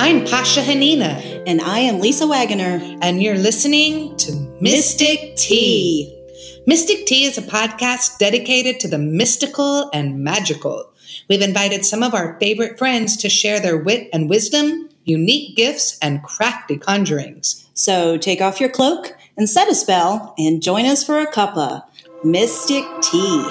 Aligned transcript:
I'm 0.00 0.24
Pascha 0.24 0.62
Hanina. 0.62 1.44
And 1.46 1.60
I 1.60 1.78
am 1.78 2.00
Lisa 2.00 2.26
Wagoner. 2.26 2.80
And 3.02 3.22
you're 3.22 3.38
listening 3.38 4.16
to 4.16 4.32
Mystic 4.60 5.36
Tea. 5.36 6.12
Mystic 6.66 7.06
Tea 7.06 7.24
is 7.24 7.38
a 7.38 7.42
podcast 7.42 8.18
dedicated 8.18 8.80
to 8.80 8.88
the 8.88 8.98
mystical 8.98 9.88
and 9.92 10.24
magical. 10.24 10.92
We've 11.28 11.40
invited 11.40 11.84
some 11.84 12.02
of 12.02 12.14
our 12.14 12.36
favorite 12.40 12.78
friends 12.78 13.16
to 13.18 13.28
share 13.28 13.60
their 13.60 13.76
wit 13.76 14.08
and 14.12 14.28
wisdom, 14.28 14.88
unique 15.04 15.56
gifts, 15.56 15.98
and 16.02 16.22
crafty 16.24 16.76
conjurings. 16.76 17.64
So 17.74 18.16
take 18.16 18.40
off 18.40 18.60
your 18.60 18.70
cloak 18.70 19.16
and 19.36 19.48
set 19.48 19.68
a 19.68 19.74
spell 19.76 20.34
and 20.36 20.60
join 20.60 20.84
us 20.84 21.04
for 21.04 21.18
a 21.18 21.30
cuppa 21.30 21.84
Mystic 22.24 22.84
Tea. 23.02 23.44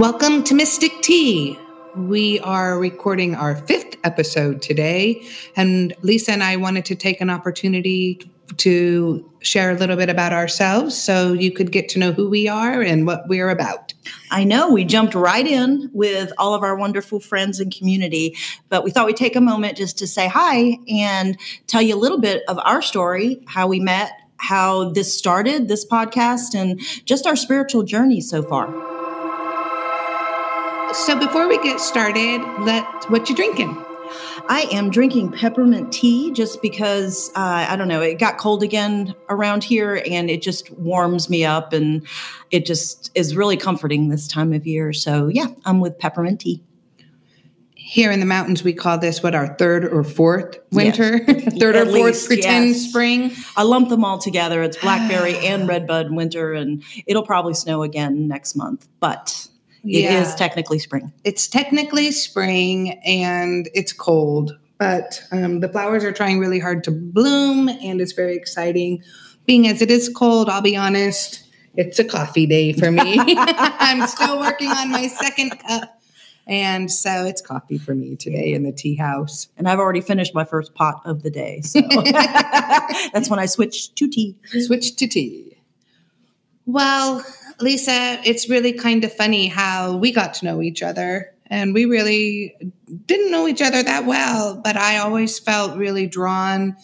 Welcome 0.00 0.42
to 0.42 0.54
Mystic 0.54 1.00
Tea. 1.00 1.58
We 1.96 2.40
are 2.40 2.76
recording 2.76 3.36
our 3.36 3.54
fifth 3.54 3.96
episode 4.02 4.60
today, 4.62 5.24
and 5.54 5.94
Lisa 6.02 6.32
and 6.32 6.42
I 6.42 6.56
wanted 6.56 6.84
to 6.86 6.96
take 6.96 7.20
an 7.20 7.30
opportunity 7.30 8.20
to 8.56 9.30
share 9.42 9.70
a 9.70 9.74
little 9.74 9.96
bit 9.96 10.08
about 10.08 10.32
ourselves 10.32 11.00
so 11.00 11.32
you 11.32 11.52
could 11.52 11.70
get 11.70 11.88
to 11.90 12.00
know 12.00 12.10
who 12.10 12.28
we 12.28 12.48
are 12.48 12.82
and 12.82 13.06
what 13.06 13.28
we're 13.28 13.48
about. 13.48 13.94
I 14.32 14.42
know 14.42 14.72
we 14.72 14.84
jumped 14.84 15.14
right 15.14 15.46
in 15.46 15.88
with 15.92 16.32
all 16.36 16.52
of 16.52 16.64
our 16.64 16.76
wonderful 16.76 17.20
friends 17.20 17.60
and 17.60 17.72
community, 17.72 18.36
but 18.68 18.82
we 18.82 18.90
thought 18.90 19.06
we'd 19.06 19.16
take 19.16 19.36
a 19.36 19.40
moment 19.40 19.76
just 19.76 19.96
to 19.98 20.06
say 20.08 20.26
hi 20.26 20.78
and 20.88 21.38
tell 21.68 21.80
you 21.80 21.94
a 21.94 21.96
little 21.96 22.20
bit 22.20 22.42
of 22.48 22.58
our 22.64 22.82
story, 22.82 23.40
how 23.46 23.68
we 23.68 23.78
met, 23.78 24.10
how 24.38 24.90
this 24.90 25.16
started, 25.16 25.68
this 25.68 25.86
podcast, 25.86 26.56
and 26.56 26.80
just 27.04 27.24
our 27.26 27.36
spiritual 27.36 27.84
journey 27.84 28.20
so 28.20 28.42
far. 28.42 28.93
So 30.94 31.18
before 31.18 31.48
we 31.48 31.60
get 31.60 31.80
started, 31.80 32.40
let 32.60 33.10
what 33.10 33.28
you 33.28 33.34
drinking? 33.34 33.84
I 34.48 34.68
am 34.70 34.90
drinking 34.90 35.32
peppermint 35.32 35.92
tea 35.92 36.30
just 36.30 36.62
because 36.62 37.30
uh, 37.34 37.66
I 37.68 37.74
don't 37.74 37.88
know. 37.88 38.00
It 38.00 38.20
got 38.20 38.38
cold 38.38 38.62
again 38.62 39.12
around 39.28 39.64
here, 39.64 40.00
and 40.08 40.30
it 40.30 40.40
just 40.40 40.70
warms 40.70 41.28
me 41.28 41.44
up, 41.44 41.72
and 41.72 42.06
it 42.52 42.64
just 42.64 43.10
is 43.16 43.34
really 43.34 43.56
comforting 43.56 44.08
this 44.08 44.28
time 44.28 44.52
of 44.52 44.68
year. 44.68 44.92
So 44.92 45.26
yeah, 45.26 45.48
I'm 45.64 45.80
with 45.80 45.98
peppermint 45.98 46.42
tea. 46.42 46.62
Here 47.74 48.12
in 48.12 48.20
the 48.20 48.26
mountains, 48.26 48.62
we 48.62 48.72
call 48.72 48.96
this 48.96 49.20
what 49.20 49.34
our 49.34 49.56
third 49.56 49.84
or 49.84 50.04
fourth 50.04 50.60
winter, 50.70 51.20
yes. 51.26 51.54
third 51.58 51.74
or 51.74 51.86
fourth 51.86 51.94
least, 51.94 52.28
pretend 52.28 52.68
yes. 52.68 52.88
spring. 52.88 53.32
I 53.56 53.64
lump 53.64 53.88
them 53.88 54.04
all 54.04 54.18
together. 54.18 54.62
It's 54.62 54.76
blackberry 54.76 55.36
and 55.44 55.66
redbud 55.66 56.12
winter, 56.12 56.52
and 56.52 56.84
it'll 57.04 57.26
probably 57.26 57.54
snow 57.54 57.82
again 57.82 58.28
next 58.28 58.54
month, 58.54 58.86
but 59.00 59.48
it 59.84 60.04
yeah. 60.04 60.22
is 60.22 60.34
technically 60.34 60.78
spring. 60.78 61.12
It's 61.24 61.46
technically 61.46 62.10
spring 62.10 63.00
and 63.04 63.68
it's 63.74 63.92
cold, 63.92 64.58
but 64.78 65.22
um, 65.30 65.60
the 65.60 65.68
flowers 65.68 66.04
are 66.04 66.12
trying 66.12 66.38
really 66.38 66.58
hard 66.58 66.84
to 66.84 66.90
bloom 66.90 67.68
and 67.68 68.00
it's 68.00 68.12
very 68.12 68.34
exciting. 68.34 69.02
Being 69.46 69.68
as 69.68 69.82
it 69.82 69.90
is 69.90 70.08
cold, 70.08 70.48
I'll 70.48 70.62
be 70.62 70.76
honest, 70.76 71.44
it's 71.76 71.98
a 71.98 72.04
coffee 72.04 72.46
day 72.46 72.72
for 72.72 72.90
me. 72.90 73.16
I'm 73.18 74.06
still 74.06 74.40
working 74.40 74.70
on 74.70 74.90
my 74.90 75.08
second 75.08 75.58
cup. 75.60 76.00
And 76.46 76.92
so 76.92 77.24
it's 77.24 77.40
coffee 77.40 77.78
for 77.78 77.94
me 77.94 78.16
today 78.16 78.52
in 78.52 78.64
the 78.64 78.72
tea 78.72 78.96
house. 78.96 79.48
And 79.56 79.66
I've 79.68 79.78
already 79.78 80.02
finished 80.02 80.34
my 80.34 80.44
first 80.44 80.74
pot 80.74 81.00
of 81.04 81.22
the 81.22 81.30
day. 81.30 81.62
So 81.62 81.80
that's 83.12 83.30
when 83.30 83.38
I 83.38 83.46
switched 83.46 83.96
to 83.96 84.08
tea. 84.08 84.36
Switch 84.66 84.96
to 84.96 85.06
tea. 85.06 85.56
Well, 86.66 87.24
Lisa, 87.60 88.20
it's 88.24 88.48
really 88.48 88.72
kind 88.72 89.04
of 89.04 89.12
funny 89.12 89.46
how 89.46 89.96
we 89.96 90.12
got 90.12 90.34
to 90.34 90.44
know 90.44 90.62
each 90.62 90.82
other. 90.82 91.32
And 91.46 91.74
we 91.74 91.84
really 91.84 92.56
didn't 93.06 93.30
know 93.30 93.46
each 93.46 93.62
other 93.62 93.82
that 93.82 94.06
well, 94.06 94.60
but 94.62 94.76
I 94.76 94.98
always 94.98 95.38
felt 95.38 95.76
really 95.76 96.06
drawn 96.06 96.76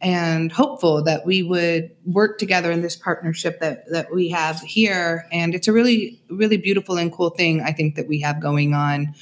and 0.00 0.52
hopeful 0.52 1.02
that 1.04 1.24
we 1.24 1.42
would 1.42 1.90
work 2.04 2.38
together 2.38 2.70
in 2.70 2.82
this 2.82 2.94
partnership 2.94 3.60
that, 3.60 3.90
that 3.90 4.14
we 4.14 4.28
have 4.28 4.60
here. 4.60 5.26
And 5.32 5.54
it's 5.54 5.66
a 5.66 5.72
really, 5.72 6.20
really 6.28 6.58
beautiful 6.58 6.98
and 6.98 7.10
cool 7.10 7.30
thing, 7.30 7.62
I 7.62 7.72
think, 7.72 7.96
that 7.96 8.06
we 8.06 8.20
have 8.20 8.40
going 8.40 8.74
on. 8.74 9.14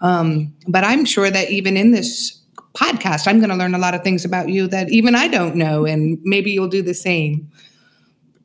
Um, 0.00 0.54
but 0.66 0.84
I'm 0.84 1.04
sure 1.04 1.30
that 1.30 1.50
even 1.50 1.76
in 1.76 1.92
this 1.92 2.40
podcast, 2.74 3.28
I'm 3.28 3.38
going 3.38 3.50
to 3.50 3.56
learn 3.56 3.74
a 3.74 3.78
lot 3.78 3.94
of 3.94 4.02
things 4.02 4.24
about 4.24 4.48
you 4.48 4.66
that 4.68 4.90
even 4.90 5.14
I 5.14 5.28
don't 5.28 5.54
know, 5.54 5.86
and 5.86 6.18
maybe 6.22 6.50
you'll 6.50 6.68
do 6.68 6.82
the 6.82 6.94
same. 6.94 7.50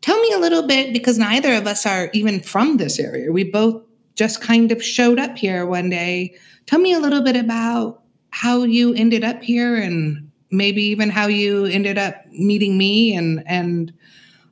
Tell 0.02 0.20
me 0.20 0.32
a 0.32 0.40
little 0.40 0.66
bit 0.66 0.94
because 0.94 1.18
neither 1.18 1.54
of 1.54 1.68
us 1.68 1.86
are 1.86 2.10
even 2.14 2.40
from 2.40 2.78
this 2.78 3.00
area. 3.00 3.32
We 3.32 3.44
both 3.44 3.84
just 4.16 4.42
kind 4.42 4.72
of 4.72 4.84
showed 4.84 5.20
up 5.20 5.38
here 5.38 5.66
one 5.66 5.90
day. 5.90 6.36
Tell 6.66 6.80
me 6.80 6.94
a 6.94 7.00
little 7.00 7.22
bit 7.22 7.36
about 7.36 8.02
how 8.32 8.64
you 8.64 8.94
ended 8.94 9.24
up 9.24 9.42
here 9.44 9.76
and 9.76 10.30
maybe 10.52 10.84
even 10.84 11.10
how 11.10 11.28
you 11.28 11.66
ended 11.66 11.98
up 11.98 12.26
meeting 12.32 12.78
me 12.78 13.16
and 13.16 13.44
and 13.46 13.94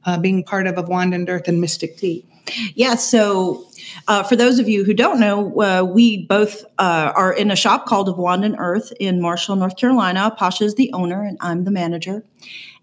uh, 0.06 0.18
being 0.18 0.44
part 0.44 0.68
of, 0.68 0.78
of 0.78 0.88
Wand 0.88 1.13
and 1.13 1.30
Earth 1.30 1.47
and 1.47 1.59
Mystic 1.59 1.97
Tea. 1.97 2.25
Yeah, 2.75 2.96
so 2.96 3.68
uh, 4.08 4.24
for 4.24 4.38
those 4.38 4.58
of 4.58 4.69
you 4.69 4.85
who 4.85 4.94
don't 4.94 5.19
know, 5.19 5.62
uh, 5.62 5.84
we 5.84 6.25
both 6.25 6.64
uh, 6.78 7.12
are 7.14 7.34
in 7.34 7.52
a 7.52 7.58
shop 7.58 7.85
called 7.85 8.18
Wand 8.18 8.46
and 8.46 8.56
Earth 8.58 8.94
in 9.02 9.19
Marshall, 9.19 9.58
North 9.58 9.75
Carolina. 9.75 10.34
Pascha 10.38 10.64
is 10.64 10.75
the 10.75 10.91
owner, 10.94 11.24
and 11.24 11.38
I'm 11.41 11.66
the 11.66 11.72
manager 11.72 12.24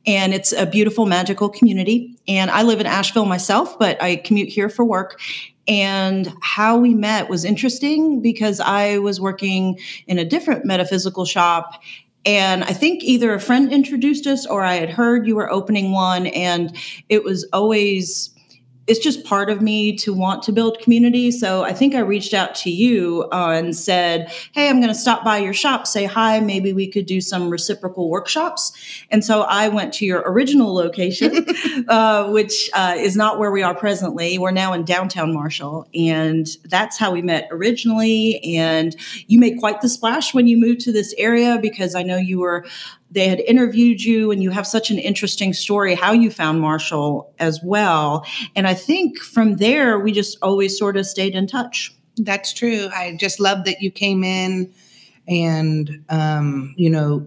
and 0.06 0.34
it's 0.34 0.52
a 0.52 0.66
beautiful, 0.66 1.06
magical 1.06 1.48
community. 1.48 2.16
And 2.28 2.50
I 2.50 2.62
live 2.62 2.80
in 2.80 2.86
Asheville 2.86 3.24
myself, 3.24 3.78
but 3.78 4.00
I 4.02 4.16
commute 4.16 4.48
here 4.48 4.68
for 4.68 4.84
work. 4.84 5.20
And 5.66 6.32
how 6.42 6.76
we 6.76 6.94
met 6.94 7.30
was 7.30 7.44
interesting 7.44 8.20
because 8.20 8.60
I 8.60 8.98
was 8.98 9.20
working 9.20 9.78
in 10.06 10.18
a 10.18 10.24
different 10.24 10.64
metaphysical 10.64 11.24
shop. 11.24 11.82
And 12.26 12.64
I 12.64 12.72
think 12.72 13.02
either 13.02 13.32
a 13.32 13.40
friend 13.40 13.72
introduced 13.72 14.26
us 14.26 14.46
or 14.46 14.62
I 14.62 14.74
had 14.74 14.90
heard 14.90 15.26
you 15.26 15.36
were 15.36 15.50
opening 15.50 15.92
one. 15.92 16.26
And 16.28 16.76
it 17.08 17.24
was 17.24 17.46
always 17.52 18.33
it's 18.86 18.98
just 18.98 19.24
part 19.24 19.48
of 19.48 19.62
me 19.62 19.96
to 19.96 20.12
want 20.12 20.42
to 20.42 20.52
build 20.52 20.78
community. 20.80 21.30
So 21.30 21.64
I 21.64 21.72
think 21.72 21.94
I 21.94 22.00
reached 22.00 22.34
out 22.34 22.54
to 22.56 22.70
you 22.70 23.28
uh, 23.32 23.50
and 23.50 23.74
said, 23.74 24.30
Hey, 24.52 24.68
I'm 24.68 24.76
going 24.76 24.92
to 24.92 24.94
stop 24.94 25.24
by 25.24 25.38
your 25.38 25.54
shop, 25.54 25.86
say 25.86 26.04
hi. 26.04 26.40
Maybe 26.40 26.72
we 26.72 26.86
could 26.86 27.06
do 27.06 27.20
some 27.20 27.48
reciprocal 27.48 28.10
workshops. 28.10 28.72
And 29.10 29.24
so 29.24 29.42
I 29.42 29.68
went 29.68 29.94
to 29.94 30.04
your 30.04 30.22
original 30.26 30.74
location, 30.74 31.46
uh, 31.88 32.28
which 32.30 32.68
uh, 32.74 32.94
is 32.98 33.16
not 33.16 33.38
where 33.38 33.50
we 33.50 33.62
are 33.62 33.74
presently. 33.74 34.38
We're 34.38 34.50
now 34.50 34.72
in 34.72 34.84
downtown 34.84 35.32
Marshall. 35.32 35.88
And 35.94 36.46
that's 36.64 36.98
how 36.98 37.12
we 37.12 37.22
met 37.22 37.48
originally. 37.50 38.42
And 38.56 38.94
you 39.26 39.38
made 39.38 39.58
quite 39.58 39.80
the 39.80 39.88
splash 39.88 40.34
when 40.34 40.46
you 40.46 40.58
moved 40.58 40.80
to 40.82 40.92
this 40.92 41.14
area 41.16 41.58
because 41.60 41.94
I 41.94 42.02
know 42.02 42.18
you 42.18 42.40
were 42.40 42.66
they 43.14 43.28
had 43.28 43.40
interviewed 43.40 44.02
you 44.02 44.30
and 44.30 44.42
you 44.42 44.50
have 44.50 44.66
such 44.66 44.90
an 44.90 44.98
interesting 44.98 45.52
story 45.52 45.94
how 45.94 46.12
you 46.12 46.30
found 46.30 46.60
Marshall 46.60 47.32
as 47.38 47.60
well. 47.62 48.26
And 48.54 48.66
I 48.66 48.74
think 48.74 49.18
from 49.18 49.56
there, 49.56 49.98
we 49.98 50.12
just 50.12 50.36
always 50.42 50.76
sort 50.76 50.96
of 50.96 51.06
stayed 51.06 51.34
in 51.34 51.46
touch. 51.46 51.94
That's 52.16 52.52
true. 52.52 52.88
I 52.92 53.16
just 53.18 53.40
love 53.40 53.64
that 53.64 53.80
you 53.80 53.90
came 53.90 54.24
in 54.24 54.72
and, 55.26 56.04
um, 56.08 56.74
you 56.76 56.90
know, 56.90 57.26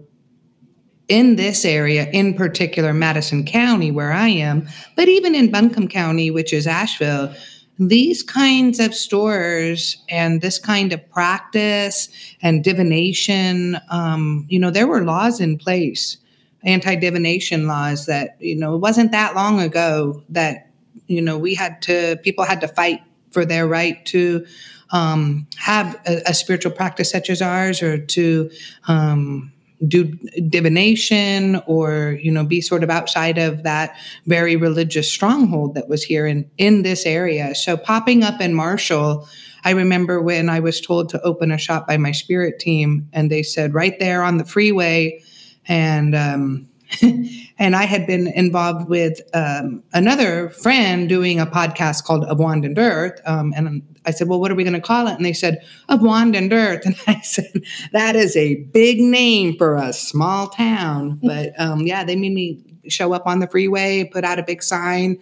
in 1.08 1.36
this 1.36 1.64
area, 1.64 2.08
in 2.10 2.34
particular, 2.34 2.92
Madison 2.92 3.44
County, 3.44 3.90
where 3.90 4.12
I 4.12 4.28
am, 4.28 4.68
but 4.94 5.08
even 5.08 5.34
in 5.34 5.50
Buncombe 5.50 5.88
County, 5.88 6.30
which 6.30 6.52
is 6.52 6.66
Asheville, 6.66 7.34
these 7.78 8.22
kinds 8.22 8.80
of 8.80 8.94
stores 8.94 9.96
and 10.08 10.40
this 10.40 10.58
kind 10.58 10.92
of 10.92 11.10
practice 11.10 12.08
and 12.42 12.64
divination, 12.64 13.78
um, 13.90 14.46
you 14.48 14.58
know, 14.58 14.70
there 14.70 14.88
were 14.88 15.04
laws 15.04 15.40
in 15.40 15.56
place, 15.56 16.16
anti 16.64 16.96
divination 16.96 17.68
laws 17.68 18.06
that, 18.06 18.36
you 18.40 18.56
know, 18.56 18.74
it 18.74 18.78
wasn't 18.78 19.12
that 19.12 19.34
long 19.36 19.60
ago 19.60 20.22
that, 20.28 20.70
you 21.06 21.22
know, 21.22 21.38
we 21.38 21.54
had 21.54 21.80
to, 21.82 22.18
people 22.24 22.44
had 22.44 22.60
to 22.60 22.68
fight 22.68 23.00
for 23.30 23.44
their 23.44 23.66
right 23.66 24.04
to 24.06 24.44
um, 24.90 25.46
have 25.56 26.00
a, 26.06 26.22
a, 26.26 26.34
spiritual 26.34 26.72
practice 26.72 27.10
such 27.10 27.28
as 27.28 27.42
ours 27.42 27.82
or 27.82 27.98
to, 27.98 28.50
um, 28.88 29.52
do 29.86 30.04
divination 30.48 31.62
or 31.66 32.18
you 32.20 32.32
know 32.32 32.44
be 32.44 32.60
sort 32.60 32.82
of 32.82 32.90
outside 32.90 33.38
of 33.38 33.62
that 33.62 33.96
very 34.26 34.56
religious 34.56 35.08
stronghold 35.08 35.74
that 35.74 35.88
was 35.88 36.02
here 36.02 36.26
in 36.26 36.50
in 36.58 36.82
this 36.82 37.06
area. 37.06 37.54
So 37.54 37.76
popping 37.76 38.22
up 38.24 38.40
in 38.40 38.54
marshall 38.54 39.28
i 39.64 39.70
remember 39.70 40.22
when 40.22 40.48
i 40.48 40.60
was 40.60 40.80
told 40.80 41.08
to 41.08 41.20
open 41.22 41.50
a 41.50 41.58
shop 41.58 41.86
by 41.88 41.96
my 41.96 42.12
spirit 42.12 42.60
team 42.60 43.08
and 43.12 43.30
they 43.30 43.42
said 43.42 43.74
right 43.74 43.98
there 43.98 44.22
on 44.22 44.38
the 44.38 44.44
freeway. 44.44 45.22
And 45.66 46.14
um, 46.14 46.68
and 47.58 47.74
I 47.74 47.84
had 47.84 48.06
been 48.06 48.28
involved 48.28 48.88
with 48.88 49.20
um, 49.34 49.82
another 49.92 50.48
friend 50.50 51.08
doing 51.08 51.40
a 51.40 51.46
podcast 51.46 52.04
called 52.04 52.24
Of 52.24 52.38
Wand 52.38 52.64
and 52.64 52.78
Earth. 52.78 53.20
Um, 53.26 53.52
and 53.56 53.82
I 54.06 54.12
said, 54.12 54.28
Well, 54.28 54.40
what 54.40 54.52
are 54.52 54.54
we 54.54 54.62
going 54.62 54.74
to 54.74 54.80
call 54.80 55.08
it? 55.08 55.14
And 55.14 55.24
they 55.24 55.32
said, 55.32 55.64
Of 55.88 56.00
Wand 56.00 56.36
and 56.36 56.52
Earth. 56.52 56.82
And 56.86 56.96
I 57.06 57.20
said, 57.20 57.62
That 57.92 58.14
is 58.14 58.36
a 58.36 58.56
big 58.72 59.00
name 59.00 59.56
for 59.56 59.76
a 59.76 59.92
small 59.92 60.48
town. 60.48 61.20
But 61.28 61.52
um, 61.60 61.86
yeah, 61.86 62.04
they 62.04 62.16
made 62.16 62.32
me 62.32 62.64
show 62.88 63.12
up 63.12 63.26
on 63.26 63.40
the 63.40 63.48
freeway, 63.48 64.04
put 64.04 64.24
out 64.24 64.38
a 64.38 64.42
big 64.42 64.62
sign. 64.62 65.18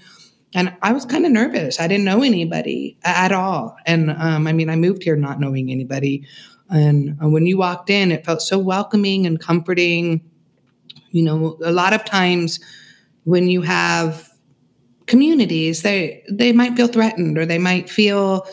And 0.54 0.72
I 0.82 0.92
was 0.92 1.04
kind 1.04 1.26
of 1.26 1.32
nervous. 1.32 1.80
I 1.80 1.88
didn't 1.88 2.04
know 2.04 2.22
anybody 2.22 2.96
at 3.02 3.32
all. 3.32 3.76
And 3.86 4.10
um, 4.10 4.46
I 4.46 4.52
mean, 4.52 4.70
I 4.70 4.76
moved 4.76 5.02
here 5.02 5.16
not 5.16 5.40
knowing 5.40 5.70
anybody. 5.70 6.26
And 6.70 7.18
uh, 7.22 7.28
when 7.28 7.46
you 7.46 7.58
walked 7.58 7.90
in, 7.90 8.12
it 8.12 8.24
felt 8.24 8.42
so 8.42 8.58
welcoming 8.58 9.26
and 9.26 9.40
comforting. 9.40 10.22
You 11.16 11.22
know, 11.22 11.58
a 11.64 11.72
lot 11.72 11.94
of 11.94 12.04
times 12.04 12.60
when 13.24 13.48
you 13.48 13.62
have 13.62 14.28
communities, 15.06 15.80
they 15.80 16.22
they 16.30 16.52
might 16.52 16.76
feel 16.76 16.88
threatened 16.88 17.38
or 17.38 17.46
they 17.46 17.56
might 17.56 17.88
feel 17.88 18.46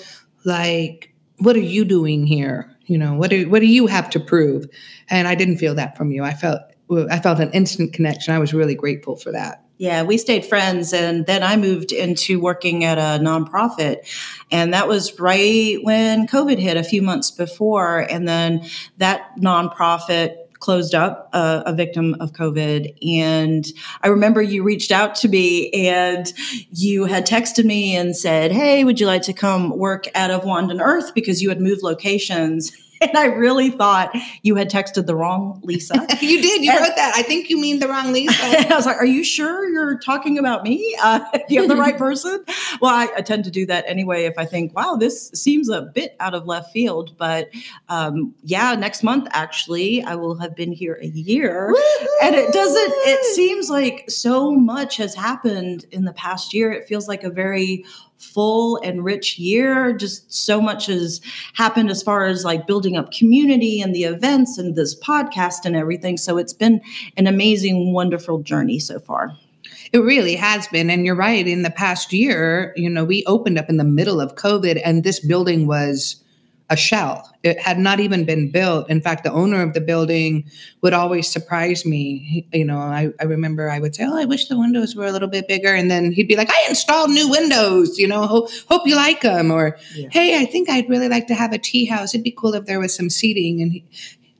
like, 0.46 1.14
what 1.40 1.58
are 1.58 1.60
you 1.76 1.84
doing 1.84 2.26
here? 2.26 2.74
You 2.86 2.98
know, 2.98 3.16
what 3.16 3.32
do 3.32 3.50
what 3.50 3.60
do 3.60 3.66
you 3.66 3.88
have 3.88 4.10
to 4.12 4.20
prove? 4.20 4.66
And 5.10 5.28
I 5.28 5.36
didn't 5.36 5.58
feel 5.58 5.76
that 5.76 5.98
from 5.98 6.12
you. 6.12 6.24
I 6.24 6.34
felt 6.34 6.62
I 7.10 7.20
felt 7.20 7.42
an 7.42 7.52
instant 7.52 7.92
connection. 7.92 8.34
I 8.34 8.40
was 8.40 8.54
really 8.54 8.76
grateful 8.76 9.18
for 9.18 9.34
that. 9.34 9.66
Yeah, 9.78 10.04
we 10.04 10.18
stayed 10.18 10.46
friends. 10.46 10.94
And 10.94 11.26
then 11.26 11.44
I 11.44 11.58
moved 11.58 11.92
into 11.92 12.40
working 12.40 12.86
at 12.86 12.98
a 12.98 13.22
nonprofit. 13.22 14.08
And 14.52 14.74
that 14.74 14.88
was 14.88 15.20
right 15.20 15.80
when 15.82 16.28
COVID 16.28 16.60
hit 16.60 16.78
a 16.78 16.84
few 16.84 17.02
months 17.02 17.30
before. 17.32 18.00
And 18.00 18.26
then 18.26 18.66
that 19.00 19.36
nonprofit 19.42 20.38
closed 20.64 20.96
up, 20.96 21.30
uh, 21.34 21.62
a 21.66 21.74
victim 21.74 22.16
of 22.22 22.32
COVID. 22.32 22.96
And 23.06 23.66
I 24.02 24.08
remember 24.08 24.42
you 24.42 24.64
reached 24.64 24.94
out 24.94 25.14
to 25.16 25.28
me 25.28 25.70
and 25.72 26.32
you 26.72 27.04
had 27.04 27.28
texted 27.28 27.66
me 27.66 27.96
and 27.98 28.16
said, 28.16 28.54
Hey, 28.54 28.86
would 28.86 28.98
you 28.98 29.06
like 29.06 29.24
to 29.24 29.34
come 29.34 29.78
work 29.78 30.08
out 30.16 30.32
of 30.32 30.46
Wand 30.46 30.72
and 30.72 30.80
Earth? 30.80 31.14
Because 31.14 31.42
you 31.42 31.50
had 31.50 31.60
moved 31.60 31.84
locations. 31.84 32.72
And 33.10 33.18
I 33.18 33.26
really 33.26 33.70
thought 33.70 34.16
you 34.42 34.56
had 34.56 34.70
texted 34.70 35.06
the 35.06 35.16
wrong 35.16 35.60
Lisa. 35.64 35.96
you 36.22 36.42
did. 36.42 36.64
You 36.64 36.72
and, 36.72 36.82
wrote 36.82 36.96
that. 36.96 37.14
I 37.16 37.22
think 37.22 37.50
you 37.50 37.60
mean 37.60 37.80
the 37.80 37.88
wrong 37.88 38.14
Lisa. 38.14 38.34
I 38.72 38.76
was 38.76 38.86
like, 38.86 38.98
"Are 38.98 39.06
you 39.06 39.24
sure 39.24 39.70
you're 39.70 39.98
talking 40.00 40.38
about 40.38 40.64
me? 40.64 40.96
Uh, 41.02 41.20
you 41.50 41.62
have 41.62 41.70
the 41.70 41.76
right 41.76 41.98
person?" 41.98 42.44
Well, 42.82 42.94
I, 42.94 43.10
I, 43.18 43.22
tend 43.22 43.46
to 43.46 43.52
do 43.52 43.66
that 43.68 43.86
anyway 43.88 44.26
if 44.26 44.38
I 44.38 44.46
think, 44.46 44.76
"Wow, 44.76 44.96
this 44.96 45.30
seems 45.30 45.70
a 45.70 45.82
bit 45.82 46.16
out 46.20 46.34
of 46.34 46.46
left 46.46 46.72
field." 46.72 47.18
But 47.18 47.50
um, 47.90 48.34
yeah, 48.44 48.76
next 48.76 49.04
month 49.04 49.28
actually, 49.32 50.04
I 50.04 50.16
will 50.16 50.36
have 50.36 50.56
been 50.56 50.72
here 50.72 50.98
a 51.02 51.08
year, 51.08 51.70
Woo-hoo! 51.70 52.08
and 52.22 52.36
it 52.36 52.54
doesn't. 52.54 52.94
It 53.06 53.36
seems 53.36 53.70
like 53.70 54.06
so 54.10 54.52
much 54.52 54.98
has 54.98 55.16
happened 55.16 55.86
in 55.92 56.06
the 56.06 56.14
past 56.14 56.54
year. 56.54 56.72
It 56.72 56.88
feels 56.88 57.08
like 57.08 57.24
a 57.24 57.30
very 57.30 57.86
full 58.24 58.78
and 58.78 59.04
rich 59.04 59.38
year. 59.38 59.94
Just 59.94 60.34
so 60.34 60.62
much 60.62 60.88
has 60.88 61.22
happened 61.54 61.90
as 61.90 62.02
far 62.02 62.26
as 62.26 62.46
like 62.46 62.68
building 62.68 62.96
up 62.96 63.12
community 63.12 63.82
and 63.82 63.94
the 63.94 64.04
events 64.04 64.58
and 64.58 64.76
this 64.76 65.00
podcast 65.00 65.66
and 65.66 65.76
everything. 65.76 66.18
So 66.18 66.38
it's 66.38 66.54
been 66.54 66.82
an 67.18 67.28
amazing, 67.28 67.94
wonderful 67.94 68.42
journey 68.42 68.80
so 68.80 69.00
far. 69.00 69.38
It 69.92 70.00
really 70.00 70.36
has 70.36 70.68
been. 70.70 70.90
And 70.90 71.06
you're 71.06 71.16
right. 71.16 71.48
In 71.48 71.62
the 71.62 71.70
past 71.70 72.14
year, 72.14 72.74
you 72.76 72.90
know, 72.90 73.06
we 73.06 73.24
opened 73.26 73.60
up 73.60 73.70
in 73.70 73.78
the 73.78 73.84
middle 73.84 74.20
of 74.20 74.36
COVID 74.36 74.82
and 74.84 75.04
this 75.04 75.20
building 75.20 75.68
was 75.68 76.23
a 76.74 76.76
shell. 76.76 77.30
It 77.44 77.60
had 77.60 77.78
not 77.78 78.00
even 78.00 78.26
been 78.26 78.50
built. 78.50 78.90
In 78.90 79.00
fact, 79.00 79.24
the 79.24 79.32
owner 79.32 79.62
of 79.62 79.74
the 79.74 79.80
building 79.80 80.50
would 80.82 80.92
always 80.92 81.30
surprise 81.30 81.86
me. 81.86 82.18
He, 82.52 82.60
you 82.60 82.66
know, 82.66 82.80
I, 82.80 83.12
I 83.20 83.26
remember 83.26 83.70
I 83.70 83.80
would 83.80 83.96
say, 83.96 84.06
Oh, 84.06 84.18
I 84.18 84.26
wish 84.26 84.48
the 84.48 84.58
windows 84.58 84.96
were 84.96 85.06
a 85.06 85.12
little 85.12 85.28
bit 85.28 85.48
bigger. 85.48 85.74
And 85.74 85.90
then 85.90 86.12
he'd 86.12 86.28
be 86.28 86.36
like, 86.36 86.50
I 86.50 86.66
installed 86.68 87.12
new 87.12 87.30
windows, 87.30 88.00
you 88.00 88.08
know, 88.08 88.26
hope, 88.26 88.50
hope 88.70 88.88
you 88.88 88.96
like 88.96 89.22
them. 89.22 89.52
Or, 89.52 89.78
yeah. 89.94 90.08
Hey, 90.12 90.42
I 90.42 90.46
think 90.46 90.68
I'd 90.68 90.90
really 90.90 91.10
like 91.10 91.28
to 91.28 91.36
have 91.36 91.54
a 91.54 91.60
tea 91.60 91.86
house. 91.86 92.16
It'd 92.16 92.24
be 92.24 92.32
cool 92.36 92.56
if 92.56 92.66
there 92.66 92.80
was 92.80 92.96
some 92.96 93.12
seating. 93.12 93.62
And 93.62 93.72
he, 93.72 93.86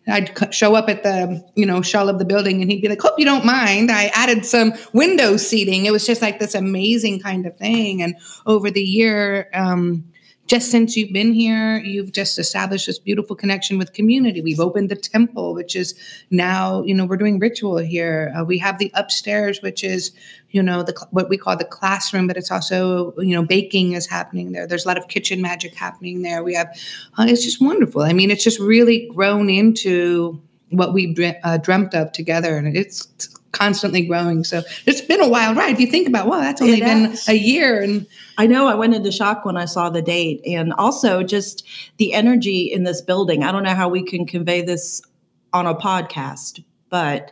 I'd 0.08 0.54
show 0.54 0.74
up 0.74 0.90
at 0.90 1.04
the, 1.04 1.44
you 1.56 1.68
know, 1.68 1.84
shell 1.84 2.10
of 2.10 2.18
the 2.18 2.26
building 2.26 2.62
and 2.62 2.72
he'd 2.72 2.82
be 2.82 2.90
like, 2.90 3.02
hope 3.02 3.20
you 3.20 3.26
don't 3.26 3.46
mind. 3.46 3.92
I 3.92 4.08
added 4.16 4.46
some 4.46 4.74
window 4.92 5.38
seating. 5.38 5.86
It 5.86 5.92
was 5.92 6.06
just 6.08 6.22
like 6.22 6.40
this 6.40 6.56
amazing 6.56 7.20
kind 7.20 7.46
of 7.46 7.56
thing. 7.58 8.02
And 8.02 8.16
over 8.46 8.72
the 8.72 8.82
year, 8.82 9.50
um, 9.54 10.06
just 10.48 10.72
since 10.72 10.98
you've 10.98 11.14
been 11.14 11.34
here, 11.34 11.78
you've 11.78 12.12
just 12.12 12.38
established 12.38 12.88
this 12.88 13.00
beautiful 13.00 13.36
connection 13.36 13.78
with 13.78 13.94
community. 13.94 14.42
We've 14.42 14.60
opened 14.60 14.90
the 14.90 14.96
temple, 14.96 15.54
which 15.54 15.76
is 15.76 15.96
now, 16.32 16.84
you 16.84 16.94
know, 16.94 17.06
we're 17.06 17.18
doing 17.18 17.40
ritual 17.40 17.78
here. 17.78 18.34
Uh, 18.38 18.44
we 18.44 18.58
have 18.58 18.78
the 18.78 18.92
upstairs, 18.94 19.62
which 19.62 19.84
is, 19.84 20.12
you 20.50 20.62
know, 20.62 20.84
the 20.84 20.94
what 21.12 21.30
we 21.30 21.38
call 21.38 21.56
the 21.56 21.64
classroom, 21.64 22.28
but 22.28 22.36
it's 22.36 22.52
also, 22.52 23.14
you 23.18 23.34
know, 23.34 23.44
baking 23.44 23.94
is 23.94 24.06
happening 24.06 24.52
there. 24.52 24.68
There's 24.68 24.84
a 24.84 24.88
lot 24.88 24.98
of 24.98 25.08
kitchen 25.08 25.42
magic 25.42 25.76
happening 25.76 26.24
there. 26.24 26.44
We 26.44 26.56
have, 26.56 26.68
uh, 27.18 27.26
it's 27.28 27.44
just 27.44 27.62
wonderful. 27.62 28.02
I 28.02 28.12
mean, 28.12 28.30
it's 28.30 28.44
just 28.44 28.60
really 28.60 29.10
grown 29.16 29.50
into 29.50 30.42
what 30.70 30.94
we 30.94 31.16
uh, 31.44 31.58
dreamt 31.58 31.94
of 31.94 32.12
together, 32.12 32.58
and 32.58 32.76
it's 32.76 33.08
constantly 33.54 34.06
growing. 34.06 34.44
So 34.44 34.62
it's 34.86 35.02
been 35.02 35.22
a 35.22 35.30
wild 35.30 35.56
ride. 35.56 35.72
If 35.72 35.80
you 35.80 35.88
think 35.88 36.08
about, 36.08 36.28
well, 36.28 36.42
that's 36.42 36.62
only 36.62 36.82
it 36.82 36.84
been 36.84 37.06
has. 37.12 37.30
a 37.30 37.38
year. 37.38 37.82
And 37.82 38.06
I 38.38 38.46
know 38.46 38.68
I 38.68 38.76
went 38.76 38.94
into 38.94 39.12
shock 39.12 39.46
when 39.46 39.56
I 39.56 39.66
saw 39.66 39.90
the 39.90 40.02
date 40.02 40.42
and 40.46 40.74
also 40.74 41.24
just 41.24 41.66
the 41.98 42.14
energy 42.14 42.64
in 42.64 42.84
this 42.84 43.02
building. 43.02 43.44
I 43.44 43.52
don't 43.52 43.64
know 43.64 43.76
how 43.76 43.88
we 43.88 44.04
can 44.04 44.26
convey 44.26 44.62
this 44.62 45.02
on 45.54 45.66
a 45.66 45.76
podcast, 45.76 46.64
but 46.90 47.32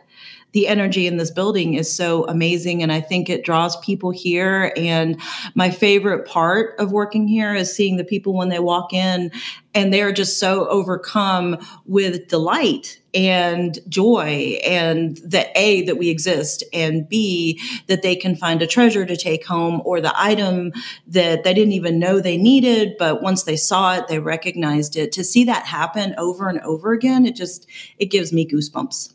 the 0.52 0.68
energy 0.68 1.06
in 1.06 1.16
this 1.16 1.30
building 1.30 1.74
is 1.74 1.90
so 1.90 2.26
amazing 2.26 2.82
and 2.82 2.92
i 2.92 3.00
think 3.00 3.28
it 3.28 3.44
draws 3.44 3.76
people 3.76 4.10
here. 4.10 4.72
And 4.76 5.20
my 5.54 5.70
favorite 5.70 6.26
part 6.26 6.78
of 6.78 6.92
working 6.92 7.28
here 7.28 7.54
is 7.54 7.74
seeing 7.74 7.96
the 7.96 8.04
people 8.04 8.34
when 8.34 8.48
they 8.48 8.58
walk 8.58 8.92
in 8.92 9.30
and 9.74 9.92
they're 9.92 10.12
just 10.12 10.38
so 10.38 10.68
overcome 10.68 11.58
with 11.86 12.28
delight 12.28 13.00
and 13.14 13.78
joy 13.88 14.58
and 14.64 15.18
the 15.18 15.46
a 15.58 15.82
that 15.82 15.98
we 15.98 16.08
exist 16.08 16.64
and 16.72 17.06
b 17.08 17.60
that 17.86 18.02
they 18.02 18.16
can 18.16 18.34
find 18.34 18.62
a 18.62 18.66
treasure 18.66 19.04
to 19.04 19.16
take 19.16 19.44
home 19.44 19.82
or 19.84 20.00
the 20.00 20.12
item 20.18 20.72
that 21.06 21.44
they 21.44 21.52
didn't 21.52 21.72
even 21.72 21.98
know 21.98 22.20
they 22.20 22.38
needed 22.38 22.94
but 22.98 23.22
once 23.22 23.42
they 23.42 23.56
saw 23.56 23.94
it 23.94 24.08
they 24.08 24.18
recognized 24.18 24.96
it. 24.96 25.12
To 25.12 25.24
see 25.24 25.44
that 25.44 25.66
happen 25.66 26.14
over 26.16 26.48
and 26.48 26.60
over 26.60 26.92
again 26.92 27.26
it 27.26 27.36
just 27.36 27.66
it 27.98 28.06
gives 28.06 28.32
me 28.32 28.48
goosebumps 28.48 29.12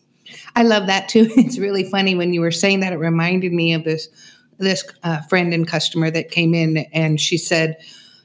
I 0.56 0.64
love 0.64 0.88
that 0.88 1.10
too. 1.10 1.30
It's 1.38 1.58
really 1.58 1.84
funny 1.84 2.16
when 2.16 2.34
you 2.34 2.42
were 2.42 2.52
saying 2.52 2.80
that. 2.82 2.94
It 2.94 2.98
reminded 2.98 3.54
me 3.54 3.74
of 3.74 3.84
this 3.84 4.10
this 4.60 4.84
uh, 5.04 5.22
friend 5.30 5.54
and 5.54 5.68
customer 5.68 6.10
that 6.10 6.32
came 6.32 6.56
in, 6.56 6.78
and 6.94 7.20
she 7.22 7.38
said, 7.38 7.78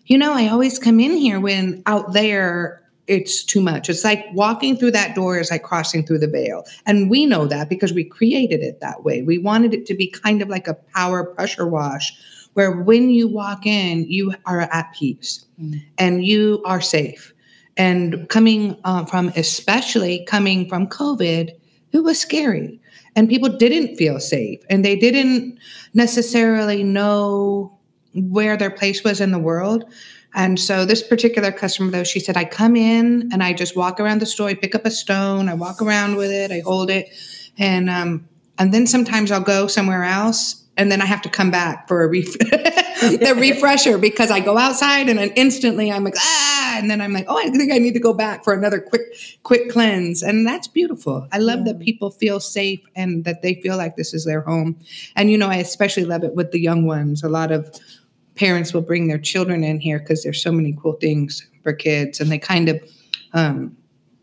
"You 0.06 0.18
know, 0.18 0.32
I 0.32 0.48
always 0.48 0.78
come 0.78 1.00
in 1.00 1.16
here 1.16 1.40
when 1.40 1.82
out 1.86 2.12
there." 2.12 2.80
It's 3.08 3.42
too 3.42 3.60
much. 3.60 3.90
It's 3.90 4.04
like 4.04 4.24
walking 4.32 4.76
through 4.76 4.92
that 4.92 5.16
door 5.16 5.36
is 5.36 5.50
like 5.50 5.64
crossing 5.64 6.06
through 6.06 6.20
the 6.20 6.28
veil. 6.28 6.64
And 6.86 7.10
we 7.10 7.26
know 7.26 7.46
that 7.46 7.68
because 7.68 7.92
we 7.92 8.04
created 8.04 8.60
it 8.60 8.78
that 8.80 9.02
way. 9.02 9.22
We 9.22 9.38
wanted 9.38 9.74
it 9.74 9.86
to 9.86 9.94
be 9.94 10.06
kind 10.06 10.40
of 10.40 10.48
like 10.48 10.68
a 10.68 10.74
power 10.94 11.24
pressure 11.24 11.66
wash 11.66 12.12
where 12.54 12.70
when 12.70 13.10
you 13.10 13.28
walk 13.28 13.66
in, 13.66 14.04
you 14.08 14.34
are 14.46 14.60
at 14.60 14.92
peace 14.94 15.44
mm. 15.60 15.82
and 15.98 16.24
you 16.24 16.62
are 16.64 16.80
safe. 16.80 17.32
And 17.76 18.28
coming 18.28 18.78
uh, 18.84 19.04
from, 19.06 19.28
especially 19.36 20.24
coming 20.26 20.68
from 20.68 20.86
COVID, 20.86 21.52
it 21.92 22.00
was 22.00 22.18
scary. 22.18 22.80
And 23.14 23.28
people 23.28 23.48
didn't 23.50 23.96
feel 23.96 24.18
safe. 24.20 24.60
And 24.70 24.84
they 24.84 24.96
didn't 24.96 25.58
necessarily 25.94 26.82
know 26.82 27.78
where 28.14 28.56
their 28.56 28.70
place 28.70 29.04
was 29.04 29.20
in 29.20 29.30
the 29.32 29.38
world. 29.38 29.84
And 30.34 30.58
so 30.58 30.84
this 30.84 31.02
particular 31.02 31.52
customer 31.52 31.90
though 31.90 32.04
she 32.04 32.18
said 32.18 32.38
i 32.38 32.44
come 32.46 32.74
in 32.74 33.28
and 33.32 33.42
i 33.42 33.52
just 33.52 33.76
walk 33.76 34.00
around 34.00 34.22
the 34.22 34.26
store 34.26 34.48
i 34.48 34.54
pick 34.54 34.74
up 34.74 34.86
a 34.86 34.90
stone 34.90 35.48
i 35.50 35.54
walk 35.54 35.82
around 35.82 36.16
with 36.16 36.30
it 36.30 36.50
i 36.50 36.60
hold 36.60 36.90
it. 36.90 37.10
And 37.58 37.90
um 37.90 38.26
and 38.58 38.72
then 38.72 38.86
sometimes 38.86 39.30
i'll 39.30 39.42
go 39.42 39.66
somewhere 39.66 40.04
else 40.04 40.64
and 40.78 40.90
then 40.90 41.02
i 41.02 41.04
have 41.04 41.20
to 41.22 41.28
come 41.28 41.50
back 41.50 41.86
for 41.86 42.02
a 42.02 42.08
ref- 42.08 42.36
the 43.18 43.34
refresher 43.36 43.98
because 43.98 44.30
i 44.30 44.40
go 44.40 44.56
outside 44.56 45.08
and 45.08 45.18
then 45.18 45.30
instantly 45.36 45.90
i'm 45.90 46.04
like 46.04 46.16
ah 46.16 46.52
and 46.76 46.90
then 46.90 47.00
I'm 47.00 47.12
like, 47.12 47.26
oh, 47.28 47.38
I 47.38 47.48
think 47.50 47.72
I 47.72 47.78
need 47.78 47.94
to 47.94 48.00
go 48.00 48.12
back 48.12 48.44
for 48.44 48.52
another 48.52 48.80
quick, 48.80 49.02
quick 49.42 49.70
cleanse. 49.70 50.22
And 50.22 50.46
that's 50.46 50.68
beautiful. 50.68 51.26
I 51.32 51.38
love 51.38 51.60
yeah. 51.60 51.72
that 51.72 51.80
people 51.80 52.10
feel 52.10 52.40
safe 52.40 52.80
and 52.94 53.24
that 53.24 53.42
they 53.42 53.54
feel 53.54 53.76
like 53.76 53.96
this 53.96 54.14
is 54.14 54.24
their 54.24 54.40
home. 54.40 54.78
And, 55.16 55.30
you 55.30 55.38
know, 55.38 55.48
I 55.48 55.56
especially 55.56 56.04
love 56.04 56.24
it 56.24 56.34
with 56.34 56.52
the 56.52 56.60
young 56.60 56.86
ones. 56.86 57.22
A 57.22 57.28
lot 57.28 57.52
of 57.52 57.78
parents 58.34 58.72
will 58.72 58.82
bring 58.82 59.08
their 59.08 59.18
children 59.18 59.62
in 59.64 59.80
here 59.80 59.98
because 59.98 60.22
there's 60.22 60.42
so 60.42 60.52
many 60.52 60.76
cool 60.80 60.94
things 60.94 61.46
for 61.62 61.72
kids 61.72 62.20
and 62.20 62.30
they 62.30 62.38
kind 62.38 62.68
of, 62.68 62.82
um, 63.34 63.76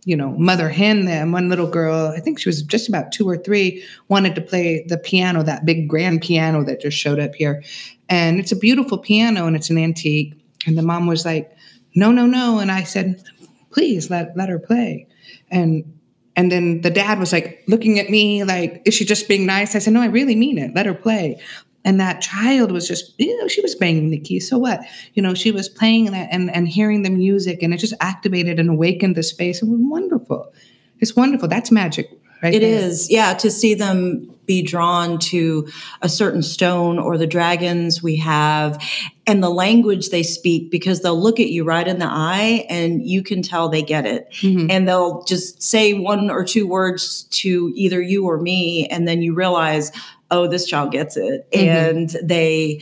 you 0.06 0.15
know, 0.15 0.32
mother 0.32 0.70
hen 0.70 1.06
them. 1.06 1.32
One 1.32 1.50
little 1.50 1.68
girl, 1.68 2.13
I 2.15 2.20
think 2.20 2.39
she 2.39 2.50
was 2.50 2.62
just 2.62 2.88
about 2.88 3.12
two 3.12 3.27
or 3.27 3.38
three, 3.38 3.84
wanted 4.08 4.36
to 4.36 4.41
play 4.41 4.86
the 4.88 4.98
piano, 4.98 5.44
that 5.44 5.65
big 5.65 5.88
grand 5.88 6.22
piano 6.22 6.63
that 6.63 6.82
just 6.82 6.98
showed 6.98 7.20
up 7.20 7.36
here. 7.36 7.63
And 8.08 8.39
it's 8.39 8.51
a 8.51 8.56
beautiful 8.56 8.98
piano 8.98 9.46
and 9.46 9.56
it's 9.56 9.70
an 9.70 9.77
antique. 9.77 10.34
And 10.65 10.77
the 10.77 10.82
mom 10.82 11.06
was 11.08 11.25
like, 11.25 11.56
no, 11.96 12.12
no, 12.12 12.25
no. 12.25 12.60
And 12.60 12.72
I 12.72 12.84
said, 12.84 13.24
please 13.72 14.10
let, 14.10 14.36
let 14.36 14.50
her 14.50 14.60
play. 14.60 15.08
And 15.51 15.94
and 16.36 16.50
then 16.50 16.82
the 16.82 16.89
dad 16.89 17.20
was 17.20 17.34
like 17.34 17.63
looking 17.68 18.00
at 18.00 18.10
me 18.10 18.46
like, 18.46 18.82
is 18.86 18.94
she 18.94 19.03
just 19.03 19.27
being 19.27 19.46
nice? 19.46 19.75
I 19.75 19.79
said, 19.79 19.91
no, 19.91 20.01
I 20.01 20.06
really 20.06 20.36
mean 20.36 20.58
it. 20.58 20.74
Let 20.74 20.86
her 20.86 20.94
play. 20.94 21.41
And 21.86 22.00
that 22.00 22.21
child 22.21 22.71
was 22.71 22.88
just, 22.88 23.13
you 23.17 23.39
know, 23.39 23.48
she 23.48 23.62
was 23.62 23.74
banging 23.75 24.09
the 24.09 24.19
keys. 24.19 24.50
So 24.50 24.57
what? 24.57 24.81
You 25.13 25.24
know, 25.24 25.33
she 25.33 25.51
was 25.51 25.69
playing 25.69 26.05
that 26.12 26.27
and, 26.31 26.53
and 26.53 26.67
hearing 26.67 27.03
the 27.03 27.09
music 27.09 27.63
and 27.63 27.74
it 27.74 27.77
just 27.77 27.93
activated 28.01 28.59
and 28.59 28.69
awakened 28.69 29.15
the 29.15 29.24
space. 29.24 29.62
It 29.62 29.69
was 29.69 29.79
wonderful. 29.81 30.51
It's 31.00 31.15
wonderful. 31.15 31.48
That's 31.48 31.71
magic. 31.71 32.09
Right 32.43 32.53
it 32.53 32.59
there. 32.59 32.69
is, 32.86 33.09
yeah, 33.09 33.33
to 33.33 33.51
see 33.51 33.74
them 33.74 34.33
be 34.45 34.62
drawn 34.62 35.19
to 35.19 35.67
a 36.01 36.09
certain 36.09 36.41
stone 36.41 36.98
or 36.98 37.17
the 37.17 37.27
dragons 37.27 38.01
we 38.01 38.15
have 38.15 38.81
and 39.27 39.43
the 39.43 39.50
language 39.50 40.09
they 40.09 40.24
speak 40.24 40.71
because 40.71 41.01
they'll 41.01 41.21
look 41.21 41.39
at 41.39 41.50
you 41.50 41.63
right 41.63 41.88
in 41.88 42.00
the 42.00 42.07
eye 42.07 42.65
and 42.69 43.05
you 43.05 43.21
can 43.24 43.41
tell 43.41 43.69
they 43.69 43.83
get 43.83 44.05
it. 44.05 44.27
Mhm. 44.41 44.71
And 44.71 44.88
they'll 44.88 45.24
just 45.24 45.62
say 45.62 45.93
one 45.93 46.29
or 46.31 46.43
two 46.43 46.65
words 46.65 47.24
to 47.31 47.71
either 47.75 48.01
you 48.01 48.25
or 48.25 48.39
me, 48.39 48.88
and 48.88 49.07
then 49.07 49.21
you 49.21 49.33
realize, 49.33 49.91
oh, 50.31 50.48
this 50.48 50.65
child 50.65 50.91
gets 50.91 51.17
it. 51.17 51.48
Mhm. 51.51 51.59
And 51.59 52.09
they 52.24 52.81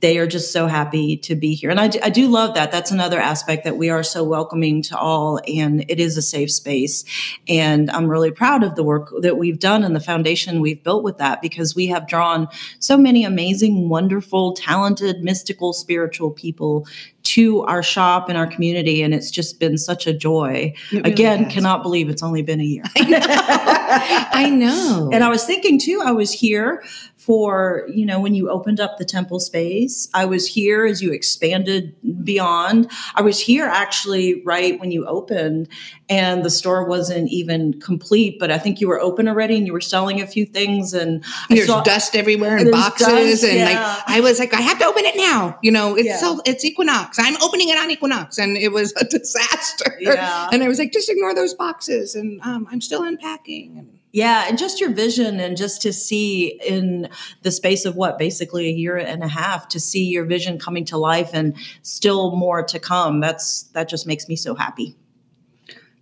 they 0.00 0.18
are 0.18 0.26
just 0.26 0.52
so 0.52 0.66
happy 0.66 1.16
to 1.16 1.36
be 1.36 1.54
here. 1.54 1.70
And 1.70 1.78
I 1.78 1.86
do, 1.86 2.00
I 2.02 2.10
do 2.10 2.26
love 2.26 2.54
that. 2.54 2.72
That's 2.72 2.90
another 2.90 3.20
aspect 3.20 3.62
that 3.62 3.76
we 3.76 3.88
are 3.88 4.02
so 4.02 4.24
welcoming 4.24 4.82
to 4.82 4.98
all, 4.98 5.38
and 5.46 5.84
it 5.88 6.00
is 6.00 6.16
a 6.16 6.22
safe 6.22 6.50
space. 6.50 7.04
And 7.48 7.88
I'm 7.88 8.08
really 8.08 8.32
proud 8.32 8.64
of 8.64 8.74
the 8.74 8.82
work 8.82 9.12
that 9.20 9.38
we've 9.38 9.60
done 9.60 9.84
and 9.84 9.94
the 9.94 10.00
foundation 10.00 10.60
we've 10.60 10.82
built 10.82 11.04
with 11.04 11.18
that 11.18 11.40
because 11.40 11.76
we 11.76 11.86
have 11.86 12.08
drawn 12.08 12.48
so 12.80 12.98
many 12.98 13.24
amazing, 13.24 13.88
wonderful, 13.88 14.54
talented, 14.54 15.22
mystical, 15.22 15.72
spiritual 15.72 16.32
people 16.32 16.84
to 17.32 17.62
our 17.62 17.82
shop 17.82 18.28
and 18.28 18.36
our 18.36 18.46
community. 18.46 19.02
And 19.02 19.14
it's 19.14 19.30
just 19.30 19.58
been 19.58 19.78
such 19.78 20.06
a 20.06 20.12
joy. 20.12 20.74
Really 20.92 21.10
Again, 21.10 21.44
has. 21.44 21.52
cannot 21.52 21.82
believe 21.82 22.10
it's 22.10 22.22
only 22.22 22.42
been 22.42 22.60
a 22.60 22.64
year. 22.64 22.84
I 22.96 24.50
know. 24.52 25.10
And 25.12 25.22
I 25.22 25.28
was 25.28 25.44
thinking 25.44 25.78
too, 25.78 26.00
I 26.04 26.12
was 26.12 26.32
here 26.32 26.82
for, 27.24 27.86
you 27.92 28.04
know, 28.04 28.18
when 28.20 28.34
you 28.34 28.50
opened 28.50 28.80
up 28.80 28.98
the 28.98 29.04
temple 29.04 29.38
space. 29.38 30.08
I 30.12 30.24
was 30.24 30.46
here 30.46 30.84
as 30.86 31.00
you 31.00 31.12
expanded 31.12 31.94
beyond. 32.24 32.90
I 33.14 33.22
was 33.22 33.38
here 33.38 33.64
actually 33.66 34.42
right 34.44 34.78
when 34.80 34.90
you 34.90 35.06
opened 35.06 35.68
and 36.08 36.44
the 36.44 36.50
store 36.50 36.84
wasn't 36.84 37.30
even 37.30 37.80
complete, 37.80 38.38
but 38.40 38.50
I 38.50 38.58
think 38.58 38.80
you 38.80 38.88
were 38.88 39.00
open 39.00 39.28
already 39.28 39.56
and 39.56 39.66
you 39.66 39.72
were 39.72 39.80
selling 39.80 40.20
a 40.20 40.26
few 40.26 40.44
things 40.44 40.92
and 40.92 41.24
There's 41.48 41.66
saw- 41.66 41.82
dust 41.82 42.16
everywhere 42.16 42.56
and 42.56 42.70
boxes, 42.72 43.06
dust, 43.06 43.44
and 43.44 43.56
yeah. 43.58 43.64
like 43.66 44.02
I 44.08 44.20
was 44.20 44.38
like, 44.40 44.52
I 44.52 44.60
have 44.60 44.78
to 44.80 44.84
open 44.84 45.04
it 45.04 45.16
now. 45.16 45.58
You 45.62 45.70
know, 45.70 45.94
it's 45.96 46.06
Yeah. 46.06 46.16
so 46.18 46.40
it's 46.44 46.64
Equinox. 46.64 47.18
I'm 47.20 47.40
opening 47.40 47.68
it 47.68 47.78
on 47.78 47.90
Equinox, 47.90 48.36
and 48.38 48.56
it 48.56 48.72
was 48.72 48.92
a 49.00 49.04
disaster. 49.16 49.96
Yeah. 50.00 50.48
And 50.52 50.62
I 50.62 50.68
was 50.68 50.78
like, 50.78 50.92
just 50.92 51.08
ignore 51.08 51.34
those 51.34 51.54
boxes, 51.54 52.14
and 52.14 52.40
um, 52.42 52.66
I'm 52.70 52.80
still 52.80 53.04
unpacking. 53.04 53.78
And 53.78 53.98
Yeah, 54.14 54.44
and 54.46 54.58
just 54.58 54.78
your 54.78 54.90
vision, 54.90 55.40
and 55.40 55.56
just 55.56 55.80
to 55.82 55.92
see 55.92 56.60
in 56.66 57.08
the 57.42 57.50
space 57.50 57.86
of 57.86 57.96
what 57.96 58.18
basically 58.18 58.66
a 58.68 58.72
year 58.72 58.98
and 58.98 59.22
a 59.22 59.28
half 59.28 59.68
to 59.68 59.80
see 59.80 60.04
your 60.04 60.26
vision 60.26 60.58
coming 60.58 60.84
to 60.86 60.98
life, 60.98 61.30
and 61.32 61.56
still 61.80 62.36
more 62.36 62.62
to 62.62 62.78
come. 62.78 63.20
That's 63.20 63.62
that 63.72 63.88
just 63.88 64.06
makes 64.06 64.28
me 64.28 64.36
so 64.36 64.54
happy. 64.54 64.94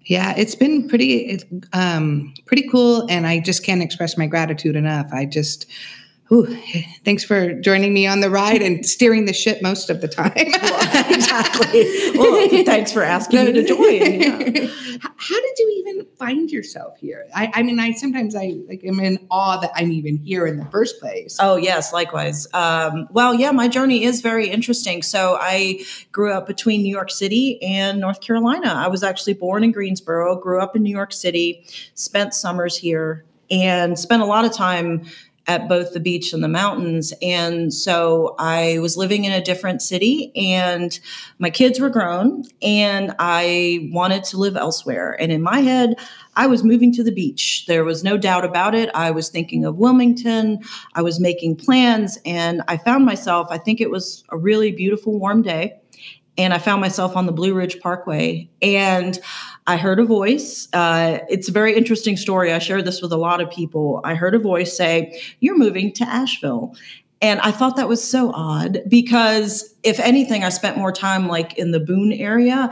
yeah, 0.07 0.35
it's 0.37 0.57
been 0.57 0.89
pretty, 0.89 1.39
um, 1.73 2.35
pretty 2.47 2.69
cool, 2.69 3.07
and 3.09 3.29
I 3.29 3.39
just 3.39 3.65
can't 3.65 3.81
express 3.83 4.19
my 4.19 4.27
gratitude 4.27 4.77
enough. 4.77 5.13
I 5.13 5.25
just. 5.25 5.67
Ooh, 6.33 6.47
thanks 7.05 7.25
for 7.25 7.53
joining 7.55 7.93
me 7.93 8.07
on 8.07 8.21
the 8.21 8.31
ride 8.31 8.63
and 8.63 8.87
steering 8.87 9.25
the 9.25 9.33
ship 9.33 9.61
most 9.63 9.91
of 9.91 10.01
the 10.01 10.07
time. 10.07 10.33
exactly. 10.37 12.13
Well, 12.17 12.65
thanks 12.65 12.93
for 12.93 13.03
asking 13.03 13.47
me 13.47 13.53
to 13.53 13.65
join. 13.67 14.55
Yeah. 14.55 14.67
How 15.01 15.11
how 15.17 15.41
did 15.41 15.59
you 15.59 15.85
even 15.87 16.07
find 16.17 16.51
yourself 16.51 16.99
here? 16.99 17.27
I, 17.35 17.51
I 17.55 17.63
mean, 17.63 17.81
I 17.81 17.93
sometimes 17.93 18.37
I 18.37 18.55
like 18.69 18.85
am 18.85 19.01
in 19.01 19.19
awe 19.31 19.59
that 19.59 19.73
I'm 19.75 19.91
even 19.91 20.19
here 20.19 20.47
in 20.47 20.57
the 20.57 20.65
first 20.67 21.01
place. 21.01 21.37
Oh, 21.41 21.57
yes, 21.57 21.93
likewise. 21.93 22.47
Um, 22.55 23.09
well, 23.11 23.35
yeah, 23.35 23.51
my 23.51 23.67
journey 23.67 24.05
is 24.05 24.21
very 24.21 24.49
interesting. 24.49 25.03
So 25.03 25.37
I 25.41 25.85
grew 26.13 26.33
up 26.33 26.47
between 26.47 26.83
New 26.83 26.93
York 26.93 27.11
City 27.11 27.61
and 27.63 28.01
North 28.01 28.21
Carolina. 28.21 28.69
I 28.69 28.89
was 28.89 29.03
actually 29.03 29.35
born 29.35 29.65
in 29.65 29.73
Greensboro, 29.73 30.37
grew 30.41 30.61
up 30.61 30.77
in 30.77 30.83
New 30.83 30.95
York 30.95 31.13
City, 31.13 31.67
spent 31.95 32.35
summers 32.35 32.77
here, 32.77 33.25
and 33.51 33.99
spent 33.99 34.23
a 34.23 34.27
lot 34.27 34.45
of 34.45 34.53
time 34.53 35.07
at 35.51 35.69
both 35.69 35.93
the 35.93 35.99
beach 35.99 36.33
and 36.33 36.45
the 36.45 36.49
mountains. 36.49 37.13
And 37.21 37.75
so 37.75 38.37
I 38.39 38.79
was 38.79 38.97
living 38.97 39.25
in 39.25 39.33
a 39.33 39.43
different 39.43 39.83
city 39.83 40.31
and 40.37 40.97
my 41.41 41.51
kids 41.51 41.81
were 41.81 41.91
grown 41.91 42.45
and 42.63 43.17
I 43.19 43.91
wanted 43.91 44.23
to 44.25 44.37
live 44.37 44.57
elsewhere. 44.57 45.17
And 45.21 45.33
in 45.33 45.43
my 45.43 45.59
head, 45.59 45.97
I 46.37 46.47
was 46.47 46.63
moving 46.63 46.93
to 46.93 47.03
the 47.03 47.11
beach. 47.11 47.65
There 47.67 47.83
was 47.83 48.05
no 48.05 48.17
doubt 48.17 48.45
about 48.45 48.77
it. 48.77 48.91
I 48.95 49.11
was 49.11 49.29
thinking 49.29 49.65
of 49.65 49.75
Wilmington. 49.75 50.61
I 50.95 51.03
was 51.03 51.19
making 51.19 51.57
plans 51.57 52.17
and 52.25 52.63
I 52.69 52.77
found 52.77 53.05
myself, 53.05 53.49
I 53.51 53.59
think 53.59 53.81
it 53.81 53.91
was 53.91 54.23
a 54.29 54.39
really 54.39 54.71
beautiful 54.71 55.19
warm 55.19 55.43
day. 55.43 55.81
And 56.39 56.55
I 56.55 56.59
found 56.59 56.81
myself 56.81 57.17
on 57.17 57.27
the 57.27 57.33
Blue 57.33 57.55
Ridge 57.55 57.81
Parkway 57.81 58.49
and 58.63 59.19
I 59.67 59.77
heard 59.77 60.01
a 60.01 60.05
voice. 60.05 60.69
Uh, 60.73 61.19
it's 61.29 61.49
a 61.49 61.53
very 61.53 61.77
interesting 61.77 62.17
story. 62.17 62.53
I 62.53 62.59
share 62.59 62.83
this 62.83 63.03
with 63.03 63.13
a 63.13 63.17
lot 63.17 63.41
of 63.41 63.51
people. 63.51 64.01
I 64.05 64.15
heard 64.15 64.35
a 64.35 64.39
voice 64.39 64.77
say, 64.77 65.21
You're 65.41 65.59
moving 65.59 65.93
to 65.95 66.05
Asheville. 66.05 66.75
And 67.23 67.39
I 67.41 67.51
thought 67.51 67.77
that 67.77 67.87
was 67.87 68.03
so 68.03 68.33
odd 68.33 68.83
because, 68.89 69.75
if 69.83 70.01
anything, 70.01 70.43
I 70.43 70.49
spent 70.49 70.79
more 70.79 70.91
time 70.91 71.29
like 71.29 71.59
in 71.59 71.71
the 71.71 71.81
Boone 71.81 72.15
area. 72.15 72.71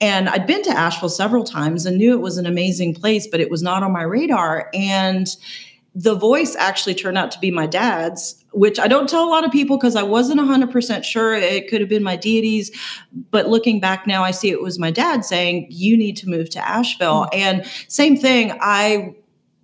And 0.00 0.28
I'd 0.28 0.46
been 0.46 0.62
to 0.62 0.70
Asheville 0.70 1.08
several 1.08 1.42
times 1.42 1.84
and 1.84 1.98
knew 1.98 2.12
it 2.12 2.20
was 2.20 2.38
an 2.38 2.46
amazing 2.46 2.94
place, 2.94 3.26
but 3.26 3.40
it 3.40 3.50
was 3.50 3.60
not 3.60 3.82
on 3.82 3.92
my 3.92 4.02
radar. 4.02 4.70
And 4.72 5.26
the 5.98 6.14
voice 6.14 6.54
actually 6.54 6.94
turned 6.94 7.18
out 7.18 7.32
to 7.32 7.40
be 7.40 7.50
my 7.50 7.66
dad's, 7.66 8.44
which 8.52 8.78
I 8.78 8.86
don't 8.86 9.08
tell 9.08 9.24
a 9.24 9.30
lot 9.30 9.44
of 9.44 9.50
people 9.50 9.76
because 9.76 9.96
I 9.96 10.04
wasn't 10.04 10.40
100% 10.40 11.02
sure. 11.02 11.34
It 11.34 11.68
could 11.68 11.80
have 11.80 11.90
been 11.90 12.04
my 12.04 12.14
deities. 12.14 12.70
But 13.32 13.48
looking 13.48 13.80
back 13.80 14.06
now, 14.06 14.22
I 14.22 14.30
see 14.30 14.48
it 14.48 14.62
was 14.62 14.78
my 14.78 14.92
dad 14.92 15.24
saying, 15.24 15.66
You 15.70 15.96
need 15.96 16.16
to 16.18 16.28
move 16.28 16.50
to 16.50 16.60
Asheville. 16.60 17.24
Mm. 17.24 17.28
And 17.34 17.66
same 17.88 18.16
thing, 18.16 18.56
I 18.60 19.16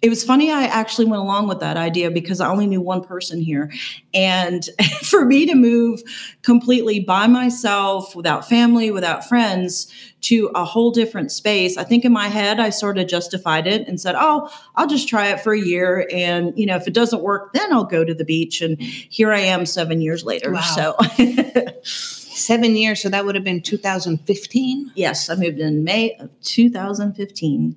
it 0.05 0.11
was 0.11 0.23
funny 0.23 0.53
I 0.53 0.65
actually 0.65 1.07
went 1.07 1.23
along 1.23 1.49
with 1.49 1.61
that 1.61 1.79
idea 1.79 2.11
because 2.11 2.39
I 2.39 2.51
only 2.51 2.67
knew 2.67 2.83
one 2.83 3.03
person 3.03 3.41
here. 3.41 3.73
And 4.13 4.63
for 5.03 5.25
me 5.25 5.47
to 5.47 5.55
move 5.55 6.03
completely 6.43 7.01
by 7.01 7.27
myself, 7.27 8.15
without 8.15 8.47
family, 8.47 8.91
without 8.91 9.27
friends, 9.27 9.91
to 10.21 10.51
a 10.55 10.63
whole 10.63 10.91
different 10.91 11.33
space, 11.33 11.79
I 11.79 11.85
think 11.85 12.05
in 12.05 12.13
my 12.13 12.29
head 12.29 12.61
I 12.61 12.69
sort 12.69 12.99
of 12.99 13.07
justified 13.09 13.67
it 13.67 13.89
and 13.89 13.99
said, 13.99 14.15
"Oh, 14.19 14.51
I'll 14.77 14.87
just 14.87 15.09
try 15.09 15.29
it 15.29 15.41
for 15.41 15.55
a 15.55 15.59
year 15.61 16.07
and, 16.13 16.53
you 16.55 16.67
know, 16.67 16.77
if 16.77 16.87
it 16.87 16.93
doesn't 16.93 17.23
work, 17.23 17.55
then 17.55 17.73
I'll 17.73 17.85
go 17.85 18.05
to 18.05 18.13
the 18.13 18.27
beach." 18.27 18.61
And 18.61 18.79
here 18.83 19.33
I 19.33 19.41
am 19.41 19.65
7 19.65 20.03
years 20.03 20.23
later. 20.23 20.53
Wow. 20.53 20.61
So, 20.61 20.97
Seven 21.83 22.77
years, 22.77 23.01
so 23.01 23.09
that 23.09 23.25
would 23.25 23.37
have 23.37 23.45
been 23.45 23.63
2015. 23.63 24.93
yes, 24.97 25.31
I 25.31 25.37
moved 25.37 25.61
in 25.61 25.83
May 25.83 26.15
of 26.17 26.29
2015, 26.43 27.77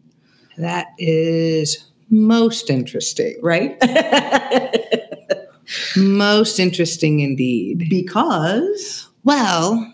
That 0.57 0.87
is 0.97 1.86
most 2.09 2.69
interesting. 2.69 3.37
right? 3.41 3.77
Most 5.97 6.59
interesting 6.59 7.19
indeed. 7.19 7.87
because 7.89 9.07
Well, 9.23 9.93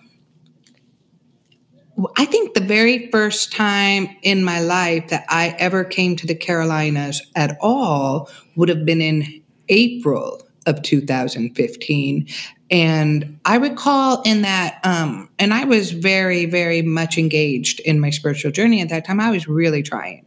I 2.17 2.25
think 2.25 2.53
the 2.53 2.61
very 2.61 3.09
first 3.11 3.51
time 3.51 4.09
in 4.23 4.43
my 4.43 4.59
life 4.59 5.09
that 5.09 5.25
I 5.29 5.55
ever 5.59 5.83
came 5.83 6.15
to 6.17 6.27
the 6.27 6.35
Carolinas 6.35 7.21
at 7.35 7.57
all 7.61 8.29
would 8.55 8.69
have 8.69 8.85
been 8.85 9.01
in 9.01 9.41
April 9.69 10.41
of 10.65 10.81
2015. 10.81 12.27
And 12.71 13.39
I 13.45 13.55
recall 13.57 14.21
in 14.23 14.41
that, 14.41 14.79
um, 14.83 15.29
and 15.37 15.53
I 15.53 15.65
was 15.65 15.91
very, 15.91 16.45
very 16.45 16.81
much 16.81 17.17
engaged 17.17 17.79
in 17.81 17.99
my 17.99 18.09
spiritual 18.09 18.51
journey 18.51 18.81
at 18.81 18.89
that 18.89 19.05
time. 19.05 19.19
I 19.19 19.29
was 19.29 19.47
really 19.47 19.83
trying. 19.83 20.25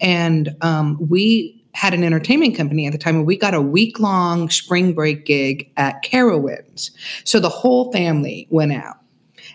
And 0.00 0.56
um, 0.60 0.98
we 1.08 1.62
had 1.72 1.92
an 1.92 2.04
entertainment 2.04 2.56
company 2.56 2.86
at 2.86 2.92
the 2.92 2.98
time, 2.98 3.16
and 3.16 3.26
we 3.26 3.36
got 3.36 3.54
a 3.54 3.60
week 3.60 3.98
long 3.98 4.48
spring 4.48 4.92
break 4.92 5.24
gig 5.26 5.70
at 5.76 6.02
Carowinds. 6.04 6.90
So 7.24 7.40
the 7.40 7.48
whole 7.48 7.90
family 7.92 8.46
went 8.50 8.72
out. 8.72 8.96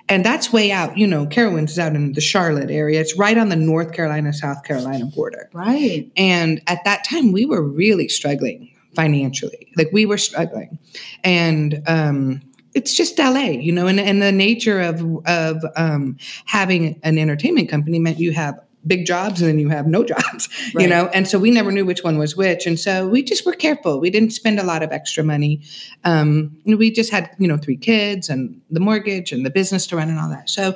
And 0.10 0.25
that's 0.25 0.51
way 0.51 0.72
out, 0.72 0.98
you 0.98 1.05
know, 1.05 1.27
Carowinds 1.27 1.69
is 1.69 1.79
out 1.79 1.96
in 1.96 2.13
the 2.13 2.22
Charlotte 2.22 2.72
area. 2.72 3.00
It's 3.00 3.17
right 3.17 3.38
on 3.38 3.50
the 3.50 3.55
North 3.55 3.93
Carolina, 3.93 4.34
South 4.34 4.63
Carolina 4.63 5.05
border. 5.05 5.50
right. 5.53 6.12
And 6.17 6.62
at 6.67 6.84
that 6.84 7.03
time, 7.03 7.31
we 7.31 7.46
were 7.46 7.62
really 7.62 8.08
struggling 8.08 8.72
financially. 8.96 9.72
Like 9.77 9.89
we 9.93 10.08
were 10.08 10.17
struggling. 10.17 10.79
And 11.24 11.84
um, 11.88 12.41
it's 12.74 12.93
just 12.93 13.19
LA, 13.19 13.50
you 13.50 13.72
know, 13.72 13.86
and, 13.86 14.00
and 14.00 14.22
the 14.22 14.31
nature 14.31 14.81
of, 14.81 15.03
of 15.27 15.63
um, 15.75 16.17
having 16.46 17.00
an 17.03 17.17
entertainment 17.19 17.69
company 17.69 18.00
meant 18.00 18.19
you 18.19 18.31
have 18.31 18.60
big 18.88 19.05
jobs 19.05 19.41
and 19.41 19.50
then 19.50 19.59
you 19.59 19.69
have 19.69 19.88
no 19.88 20.03
jobs, 20.13 20.50
you 20.74 20.88
know? 20.88 21.07
And 21.13 21.27
so 21.27 21.38
we 21.39 21.51
never 21.51 21.71
knew 21.71 21.86
which 21.86 22.03
one 22.03 22.17
was 22.17 22.36
which. 22.36 22.65
And 22.65 22.79
so 22.79 23.07
we 23.07 23.24
just 23.24 23.45
were 23.45 23.53
careful. 23.53 24.00
We 24.00 24.09
didn't 24.09 24.31
spend 24.31 24.59
a 24.59 24.63
lot 24.63 24.83
of 24.83 24.91
extra 24.91 25.24
money. 25.24 25.62
Um, 26.03 26.57
we 26.65 26.91
just 26.91 27.12
had, 27.12 27.29
you 27.38 27.48
know, 27.48 27.57
three 27.57 27.77
kids 27.77 28.29
and 28.29 28.62
the 28.69 28.79
mortgage 28.79 29.31
and 29.31 29.45
the 29.45 29.50
business 29.50 29.88
to 29.88 29.98
run 29.98 30.09
and 30.09 30.19
all 30.19 30.29
that. 30.29 30.50
So 30.50 30.75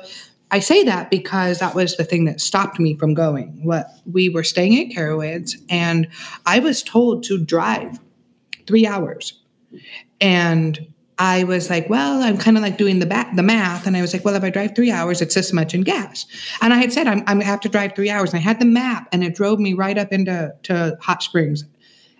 I 0.50 0.60
say 0.60 0.84
that 0.84 1.10
because 1.10 1.58
that 1.58 1.74
was 1.74 1.96
the 1.96 2.04
thing 2.04 2.26
that 2.26 2.40
stopped 2.40 2.78
me 2.78 2.96
from 2.96 3.14
going. 3.14 3.64
What 3.64 3.88
we 4.10 4.28
were 4.28 4.44
staying 4.44 4.78
at 4.78 4.96
Carowinds 4.96 5.56
and 5.68 6.08
I 6.46 6.60
was 6.60 6.82
told 6.82 7.24
to 7.24 7.38
drive 7.38 7.98
three 8.66 8.86
hours. 8.86 9.40
And 10.20 10.93
I 11.18 11.44
was 11.44 11.70
like, 11.70 11.88
well, 11.88 12.22
I'm 12.22 12.36
kind 12.38 12.56
of 12.56 12.62
like 12.62 12.76
doing 12.76 12.98
the 12.98 13.06
the 13.34 13.42
math, 13.42 13.86
and 13.86 13.96
I 13.96 14.00
was 14.00 14.12
like, 14.12 14.24
well, 14.24 14.34
if 14.34 14.42
I 14.42 14.50
drive 14.50 14.74
three 14.74 14.90
hours, 14.90 15.22
it's 15.22 15.34
this 15.34 15.52
much 15.52 15.74
in 15.74 15.82
gas. 15.82 16.26
And 16.60 16.72
I 16.72 16.78
had 16.78 16.92
said 16.92 17.06
I'm, 17.06 17.20
I'm 17.20 17.38
gonna 17.38 17.44
have 17.44 17.60
to 17.60 17.68
drive 17.68 17.94
three 17.94 18.10
hours, 18.10 18.32
and 18.32 18.40
I 18.40 18.42
had 18.42 18.58
the 18.58 18.64
map, 18.64 19.08
and 19.12 19.22
it 19.22 19.34
drove 19.34 19.60
me 19.60 19.74
right 19.74 19.96
up 19.96 20.12
into 20.12 20.52
to 20.64 20.98
Hot 21.00 21.22
Springs, 21.22 21.64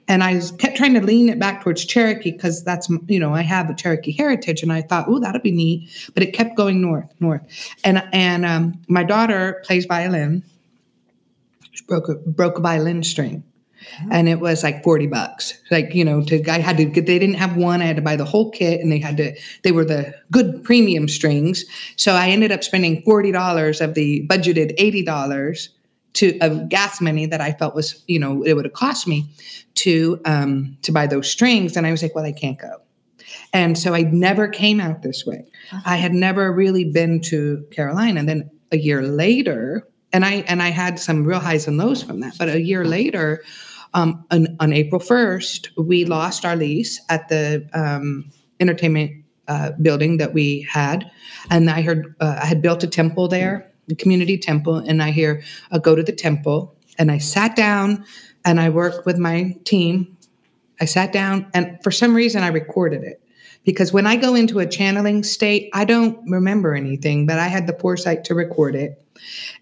and 0.07 0.23
I 0.23 0.41
kept 0.59 0.77
trying 0.77 0.95
to 0.95 1.01
lean 1.01 1.29
it 1.29 1.41
back 1.41 1.63
towards 1.63 1.85
Cherokee 1.85 2.31
because 2.31 2.63
that's 2.63 2.89
you 3.09 3.19
know 3.19 3.35
I 3.35 3.43
have 3.43 3.69
a 3.69 3.75
Cherokee 3.75 4.13
heritage, 4.13 4.63
and 4.63 4.73
I 4.73 4.83
thought, 4.83 5.07
oh, 5.09 5.19
that'll 5.19 5.41
be 5.41 5.53
neat. 5.53 5.89
But 6.15 6.23
it 6.23 6.33
kept 6.33 6.57
going 6.57 6.81
north, 6.81 7.13
north, 7.19 7.43
and 7.83 8.03
and 8.13 8.45
um, 8.45 8.81
my 8.89 9.03
daughter 9.03 9.63
plays 9.65 9.87
violin. 9.87 10.45
She 11.73 11.85
broke 11.87 12.09
a, 12.09 12.15
broke 12.15 12.59
a 12.59 12.61
violin 12.61 13.03
string, 13.03 13.43
and 14.11 14.29
it 14.29 14.41
was 14.41 14.63
like 14.63 14.83
40 14.83 15.07
bucks. 15.07 15.55
Like 15.71 15.95
you 15.95 16.05
know 16.05 16.23
to 16.25 16.43
i 16.51 16.59
had 16.59 16.77
to 16.77 16.85
get 16.85 17.07
they 17.07 17.19
didn't 17.19 17.37
have 17.37 17.57
one. 17.57 17.83
I 17.83 17.87
had 17.87 17.97
to 17.97 18.03
buy 18.03 18.17
the 18.17 18.25
whole 18.25 18.51
kit 18.51 18.81
and 18.81 18.91
they 18.91 18.99
had 18.99 19.17
to 19.19 19.37
they 19.63 19.73
were 19.73 19.85
the 19.85 20.15
good 20.31 20.63
premium 20.65 21.09
strings. 21.09 21.65
So 21.97 22.15
i 22.15 22.29
ended 22.29 22.53
up 22.53 22.65
spending 22.65 23.03
$40 23.03 23.81
of 23.81 23.95
the 23.95 24.27
budgeted 24.29 24.79
$80 24.79 25.69
to 26.15 26.39
of 26.41 26.69
gas 26.69 27.01
money 27.01 27.27
that 27.27 27.41
i 27.41 27.53
felt 27.53 27.75
was 27.75 28.05
you 28.07 28.19
know 28.19 28.43
it 28.43 28.55
would 28.55 28.65
have 28.65 28.75
cost 28.75 29.07
me 29.07 29.29
to 29.75 30.21
um 30.25 30.77
to 30.83 30.93
buy 30.93 31.07
those 31.07 31.31
strings. 31.31 31.77
And 31.77 31.87
i 31.87 31.91
was 31.91 32.03
like 32.03 32.15
well 32.15 32.25
i 32.25 32.33
can't 32.33 32.59
go. 32.59 32.81
And 33.53 33.77
so 33.79 33.95
i 33.95 34.03
never 34.03 34.49
came 34.49 34.81
out 34.81 35.03
this 35.03 35.25
way. 35.27 35.47
Uh-huh. 35.73 35.83
i 35.85 35.97
had 35.97 36.13
never 36.13 36.53
really 36.53 36.85
been 36.85 37.21
to 37.23 37.65
carolina. 37.71 38.21
And 38.21 38.29
then 38.29 38.51
a 38.73 38.79
year 38.79 39.03
later 39.03 39.87
and 40.13 40.25
i 40.25 40.45
and 40.49 40.63
i 40.63 40.69
had 40.69 40.99
some 40.99 41.25
real 41.25 41.39
highs 41.39 41.67
and 41.67 41.77
lows 41.77 42.03
from 42.03 42.21
that 42.21 42.35
but 42.39 42.49
a 42.49 42.61
year 42.61 42.85
later 42.85 43.43
um, 43.95 44.25
on, 44.31 44.57
on, 44.61 44.73
April 44.73 45.01
1st, 45.01 45.69
we 45.77 46.05
lost 46.05 46.45
our 46.45 46.57
lease 46.57 47.01
at 47.09 47.29
the 47.29 47.69
um, 47.73 48.31
entertainment 48.61 49.25
uh, 49.49 49.71
building 49.81 50.17
that 50.19 50.35
we 50.35 50.63
had. 50.63 51.11
And 51.51 51.71
I 51.71 51.83
heard 51.83 52.15
uh, 52.21 52.39
I 52.43 52.47
had 52.47 52.61
built 52.61 52.83
a 52.83 52.89
temple 52.89 53.29
there, 53.29 53.71
a 53.91 53.95
community 53.95 54.37
temple. 54.37 54.77
And 54.77 55.03
I 55.03 55.11
hear, 55.11 55.43
uh, 55.71 55.79
go 55.79 55.95
to 55.95 56.03
the 56.03 56.13
temple. 56.13 56.75
And 56.99 57.11
I 57.11 57.19
sat 57.19 57.57
down 57.57 58.05
and 58.45 58.61
I 58.61 58.69
worked 58.69 59.07
with 59.07 59.19
my 59.19 59.57
team. 59.65 60.17
I 60.81 60.87
sat 60.87 61.13
down 61.13 61.49
and 61.55 61.79
for 61.83 61.91
some 61.91 62.15
reason 62.15 62.43
I 62.43 62.49
recorded 62.49 63.03
it. 63.05 63.21
Because 63.65 63.95
when 63.95 64.07
I 64.07 64.17
go 64.17 64.35
into 64.35 64.59
a 64.59 64.67
channeling 64.67 65.23
state, 65.23 65.71
I 65.73 65.87
don't 65.87 66.19
remember 66.29 66.75
anything, 66.75 67.27
but 67.27 67.39
I 67.39 67.49
had 67.49 67.67
the 67.67 67.79
foresight 67.79 68.25
to 68.25 68.35
record 68.35 68.75
it. 68.75 69.03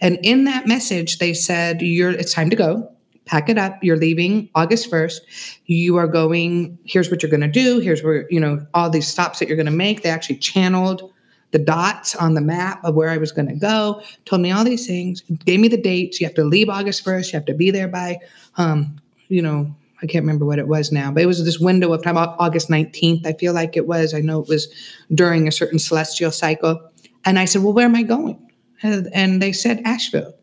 And 0.00 0.18
in 0.22 0.44
that 0.44 0.66
message, 0.66 1.18
they 1.18 1.34
said, 1.34 1.82
You're 1.82 2.10
it's 2.10 2.32
time 2.32 2.50
to 2.50 2.56
go 2.56 2.92
pack 3.32 3.48
it 3.48 3.56
up. 3.56 3.82
You're 3.82 3.96
leaving 3.96 4.50
August 4.54 4.90
1st. 4.90 5.20
You 5.64 5.96
are 5.96 6.06
going, 6.06 6.78
here's 6.84 7.10
what 7.10 7.22
you're 7.22 7.30
going 7.30 7.40
to 7.40 7.48
do. 7.48 7.78
Here's 7.78 8.02
where, 8.02 8.30
you 8.30 8.38
know, 8.38 8.64
all 8.74 8.90
these 8.90 9.08
stops 9.08 9.38
that 9.38 9.48
you're 9.48 9.56
going 9.56 9.64
to 9.64 9.72
make. 9.72 10.02
They 10.02 10.10
actually 10.10 10.36
channeled 10.36 11.10
the 11.50 11.58
dots 11.58 12.14
on 12.14 12.34
the 12.34 12.42
map 12.42 12.84
of 12.84 12.94
where 12.94 13.08
I 13.08 13.16
was 13.16 13.32
going 13.32 13.48
to 13.48 13.54
go, 13.54 14.02
told 14.26 14.42
me 14.42 14.50
all 14.50 14.64
these 14.64 14.86
things, 14.86 15.22
gave 15.46 15.60
me 15.60 15.68
the 15.68 15.80
dates. 15.80 16.20
You 16.20 16.26
have 16.26 16.34
to 16.34 16.44
leave 16.44 16.68
August 16.68 17.06
1st. 17.06 17.32
You 17.32 17.38
have 17.38 17.46
to 17.46 17.54
be 17.54 17.70
there 17.70 17.88
by, 17.88 18.18
um, 18.56 18.96
you 19.28 19.40
know, 19.40 19.74
I 20.02 20.06
can't 20.06 20.24
remember 20.24 20.44
what 20.44 20.58
it 20.58 20.68
was 20.68 20.92
now, 20.92 21.10
but 21.10 21.22
it 21.22 21.26
was 21.26 21.42
this 21.42 21.58
window 21.58 21.90
of 21.94 22.02
time, 22.02 22.18
August 22.18 22.68
19th, 22.68 23.24
I 23.24 23.32
feel 23.32 23.54
like 23.54 23.78
it 23.78 23.86
was. 23.86 24.12
I 24.12 24.20
know 24.20 24.42
it 24.42 24.48
was 24.48 24.68
during 25.14 25.48
a 25.48 25.52
certain 25.52 25.78
celestial 25.78 26.32
cycle. 26.32 26.82
And 27.24 27.38
I 27.38 27.46
said, 27.46 27.62
Well, 27.62 27.72
where 27.72 27.86
am 27.86 27.94
I 27.94 28.02
going? 28.02 28.50
And 28.82 29.40
they 29.40 29.52
said, 29.52 29.80
Asheville 29.84 30.34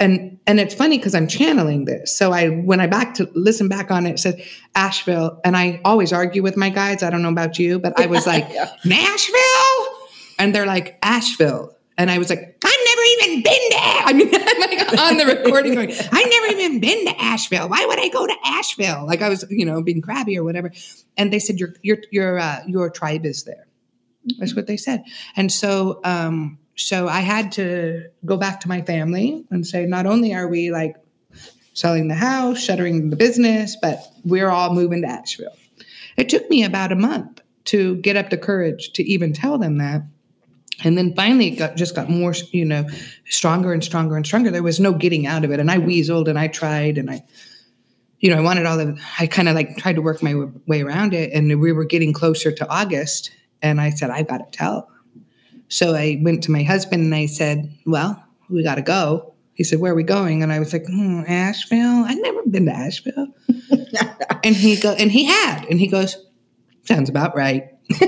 and 0.00 0.38
and 0.46 0.58
it's 0.58 0.74
funny 0.74 0.96
because 0.96 1.14
I'm 1.14 1.28
channeling 1.28 1.84
this. 1.84 2.16
So 2.16 2.32
I 2.32 2.48
when 2.48 2.80
I 2.80 2.86
back 2.86 3.14
to 3.14 3.30
listen 3.34 3.68
back 3.68 3.90
on 3.90 4.06
it, 4.06 4.12
it 4.12 4.18
said 4.18 4.42
Asheville, 4.74 5.38
and 5.44 5.56
I 5.56 5.80
always 5.84 6.12
argue 6.12 6.42
with 6.42 6.56
my 6.56 6.70
guides. 6.70 7.02
I 7.02 7.10
don't 7.10 7.22
know 7.22 7.28
about 7.28 7.58
you, 7.58 7.78
but 7.78 7.98
I 8.00 8.06
was 8.06 8.26
like 8.34 8.48
yeah. 8.50 8.72
Nashville, 8.84 9.86
and 10.38 10.54
they're 10.54 10.66
like 10.66 10.98
Asheville, 11.02 11.76
and 11.98 12.10
I 12.10 12.18
was 12.18 12.30
like 12.30 12.38
I've 12.64 12.80
never 12.86 13.02
even 13.12 13.42
been 13.42 13.68
there. 13.70 14.02
I 14.06 14.12
mean, 14.14 14.30
I'm 14.34 14.60
like 14.60 14.98
on 14.98 15.16
the 15.18 15.26
recording 15.26 15.74
going, 15.74 15.92
I've 15.92 16.30
never 16.30 16.46
even 16.46 16.80
been 16.80 17.06
to 17.06 17.20
Asheville. 17.20 17.68
Why 17.68 17.84
would 17.86 18.00
I 18.00 18.08
go 18.08 18.26
to 18.26 18.36
Asheville? 18.44 19.06
Like 19.06 19.20
I 19.20 19.28
was, 19.28 19.44
you 19.50 19.66
know, 19.66 19.82
being 19.82 20.00
crabby 20.00 20.38
or 20.38 20.44
whatever. 20.44 20.72
And 21.18 21.30
they 21.32 21.38
said 21.38 21.60
your 21.60 21.74
your 21.82 21.98
your 22.10 22.38
uh, 22.38 22.62
your 22.66 22.88
tribe 22.88 23.26
is 23.26 23.44
there. 23.44 23.66
That's 24.38 24.56
what 24.56 24.66
they 24.66 24.76
said. 24.76 25.04
And 25.36 25.52
so 25.52 26.00
um, 26.04 26.58
so 26.80 27.08
I 27.08 27.20
had 27.20 27.52
to 27.52 28.08
go 28.24 28.38
back 28.38 28.60
to 28.60 28.68
my 28.68 28.80
family 28.80 29.44
and 29.50 29.66
say, 29.66 29.84
not 29.84 30.06
only 30.06 30.34
are 30.34 30.48
we 30.48 30.70
like 30.70 30.96
selling 31.74 32.08
the 32.08 32.14
house, 32.14 32.58
shuttering 32.58 33.10
the 33.10 33.16
business, 33.16 33.76
but 33.80 34.02
we're 34.24 34.48
all 34.48 34.72
moving 34.72 35.02
to 35.02 35.08
Asheville. 35.08 35.56
It 36.16 36.30
took 36.30 36.48
me 36.48 36.64
about 36.64 36.90
a 36.90 36.96
month 36.96 37.42
to 37.66 37.96
get 37.96 38.16
up 38.16 38.30
the 38.30 38.38
courage 38.38 38.92
to 38.94 39.02
even 39.02 39.34
tell 39.34 39.58
them 39.58 39.76
that. 39.76 40.02
And 40.82 40.96
then 40.96 41.14
finally, 41.14 41.48
it 41.48 41.56
got, 41.56 41.76
just 41.76 41.94
got 41.94 42.08
more, 42.08 42.32
you 42.50 42.64
know, 42.64 42.86
stronger 43.26 43.74
and 43.74 43.84
stronger 43.84 44.16
and 44.16 44.24
stronger. 44.24 44.50
There 44.50 44.62
was 44.62 44.80
no 44.80 44.94
getting 44.94 45.26
out 45.26 45.44
of 45.44 45.50
it. 45.50 45.60
And 45.60 45.70
I 45.70 45.76
weasled 45.76 46.28
and 46.28 46.38
I 46.38 46.48
tried 46.48 46.96
and 46.96 47.10
I, 47.10 47.22
you 48.20 48.30
know, 48.30 48.38
I 48.38 48.40
wanted 48.40 48.64
all 48.64 48.80
of, 48.80 48.98
I 49.18 49.26
kind 49.26 49.50
of 49.50 49.54
like 49.54 49.76
tried 49.76 49.96
to 49.96 50.02
work 50.02 50.22
my 50.22 50.34
way 50.66 50.80
around 50.80 51.12
it. 51.12 51.30
And 51.34 51.60
we 51.60 51.72
were 51.72 51.84
getting 51.84 52.14
closer 52.14 52.50
to 52.50 52.68
August. 52.70 53.30
And 53.60 53.82
I 53.82 53.90
said, 53.90 54.08
I've 54.08 54.28
got 54.28 54.38
to 54.38 54.58
tell. 54.58 54.90
So 55.70 55.94
I 55.94 56.20
went 56.20 56.42
to 56.44 56.50
my 56.50 56.62
husband 56.64 57.04
and 57.04 57.14
I 57.14 57.26
said, 57.26 57.72
Well, 57.86 58.22
we 58.50 58.62
got 58.62 58.74
to 58.74 58.82
go. 58.82 59.34
He 59.54 59.64
said, 59.64 59.80
Where 59.80 59.92
are 59.92 59.96
we 59.96 60.02
going? 60.02 60.42
And 60.42 60.52
I 60.52 60.58
was 60.58 60.72
like, 60.72 60.84
hmm, 60.86 61.22
Asheville. 61.26 62.04
I'd 62.06 62.18
never 62.18 62.42
been 62.42 62.66
to 62.66 62.72
Asheville. 62.72 63.28
and 64.44 64.56
he 64.56 64.76
go 64.76 64.92
and 64.92 65.10
he 65.10 65.24
had. 65.24 65.64
And 65.70 65.80
he 65.80 65.86
goes, 65.86 66.16
Sounds 66.84 67.08
about 67.08 67.36
right. 67.36 67.68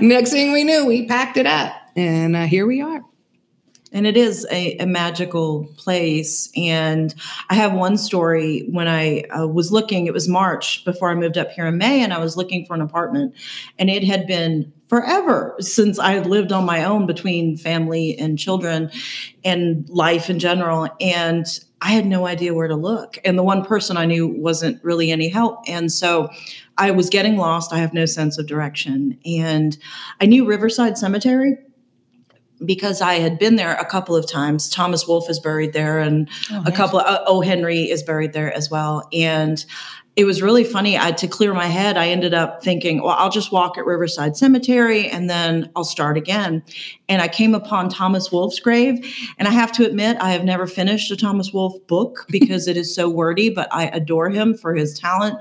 Next 0.00 0.30
thing 0.30 0.52
we 0.52 0.64
knew, 0.64 0.84
we 0.84 1.06
packed 1.06 1.36
it 1.36 1.46
up. 1.46 1.72
And 1.94 2.34
uh, 2.34 2.46
here 2.46 2.66
we 2.66 2.80
are. 2.80 3.02
And 3.92 4.06
it 4.06 4.16
is 4.16 4.46
a, 4.50 4.76
a, 4.78 4.86
magical 4.86 5.66
place. 5.76 6.50
And 6.56 7.14
I 7.48 7.54
have 7.54 7.72
one 7.72 7.96
story 7.96 8.66
when 8.70 8.88
I 8.88 9.20
uh, 9.30 9.46
was 9.46 9.70
looking, 9.70 10.06
it 10.06 10.12
was 10.12 10.28
March 10.28 10.84
before 10.84 11.10
I 11.10 11.14
moved 11.14 11.38
up 11.38 11.50
here 11.52 11.66
in 11.66 11.78
May, 11.78 12.02
and 12.02 12.12
I 12.12 12.18
was 12.18 12.36
looking 12.36 12.66
for 12.66 12.74
an 12.74 12.80
apartment. 12.80 13.34
And 13.78 13.88
it 13.88 14.02
had 14.02 14.26
been 14.26 14.72
forever 14.88 15.54
since 15.60 15.98
I 15.98 16.12
had 16.12 16.26
lived 16.26 16.52
on 16.52 16.64
my 16.64 16.84
own 16.84 17.06
between 17.06 17.56
family 17.56 18.18
and 18.18 18.38
children 18.38 18.90
and 19.44 19.88
life 19.88 20.30
in 20.30 20.38
general. 20.38 20.88
And 21.00 21.46
I 21.80 21.90
had 21.90 22.06
no 22.06 22.26
idea 22.26 22.54
where 22.54 22.68
to 22.68 22.76
look. 22.76 23.18
And 23.24 23.38
the 23.38 23.42
one 23.42 23.64
person 23.64 23.96
I 23.96 24.06
knew 24.06 24.26
wasn't 24.26 24.82
really 24.82 25.10
any 25.10 25.28
help. 25.28 25.60
And 25.68 25.92
so 25.92 26.28
I 26.78 26.90
was 26.90 27.10
getting 27.10 27.36
lost. 27.36 27.72
I 27.72 27.78
have 27.78 27.92
no 27.92 28.06
sense 28.06 28.38
of 28.38 28.46
direction. 28.46 29.18
And 29.24 29.76
I 30.20 30.26
knew 30.26 30.46
Riverside 30.46 30.98
Cemetery 30.98 31.56
because 32.64 33.00
I 33.00 33.14
had 33.14 33.38
been 33.38 33.56
there 33.56 33.74
a 33.74 33.84
couple 33.84 34.16
of 34.16 34.26
times. 34.30 34.68
Thomas 34.68 35.06
Wolfe 35.06 35.28
is 35.28 35.38
buried 35.38 35.72
there, 35.72 35.98
and 35.98 36.28
oh, 36.50 36.62
a 36.66 36.72
couple 36.72 37.00
of 37.00 37.06
uh, 37.06 37.24
O. 37.26 37.40
Henry 37.40 37.90
is 37.90 38.02
buried 38.02 38.32
there 38.32 38.52
as 38.52 38.70
well. 38.70 39.08
And 39.12 39.64
it 40.16 40.24
was 40.24 40.40
really 40.40 40.64
funny. 40.64 40.98
I, 40.98 41.12
to 41.12 41.28
clear 41.28 41.52
my 41.52 41.66
head, 41.66 41.98
I 41.98 42.08
ended 42.08 42.32
up 42.32 42.64
thinking, 42.64 43.02
well, 43.02 43.16
I'll 43.18 43.30
just 43.30 43.52
walk 43.52 43.76
at 43.76 43.84
Riverside 43.84 44.34
Cemetery 44.34 45.10
and 45.10 45.28
then 45.28 45.70
I'll 45.76 45.84
start 45.84 46.16
again. 46.16 46.62
And 47.06 47.20
I 47.20 47.28
came 47.28 47.54
upon 47.54 47.90
Thomas 47.90 48.32
Wolfe's 48.32 48.58
grave. 48.58 48.96
And 49.38 49.46
I 49.46 49.50
have 49.50 49.70
to 49.72 49.84
admit, 49.84 50.16
I 50.18 50.30
have 50.30 50.42
never 50.42 50.66
finished 50.66 51.10
a 51.10 51.16
Thomas 51.16 51.52
Wolfe 51.52 51.86
book 51.86 52.24
because 52.30 52.66
it 52.66 52.78
is 52.78 52.94
so 52.94 53.10
wordy, 53.10 53.50
but 53.50 53.68
I 53.70 53.88
adore 53.88 54.30
him 54.30 54.56
for 54.56 54.74
his 54.74 54.98
talent. 54.98 55.36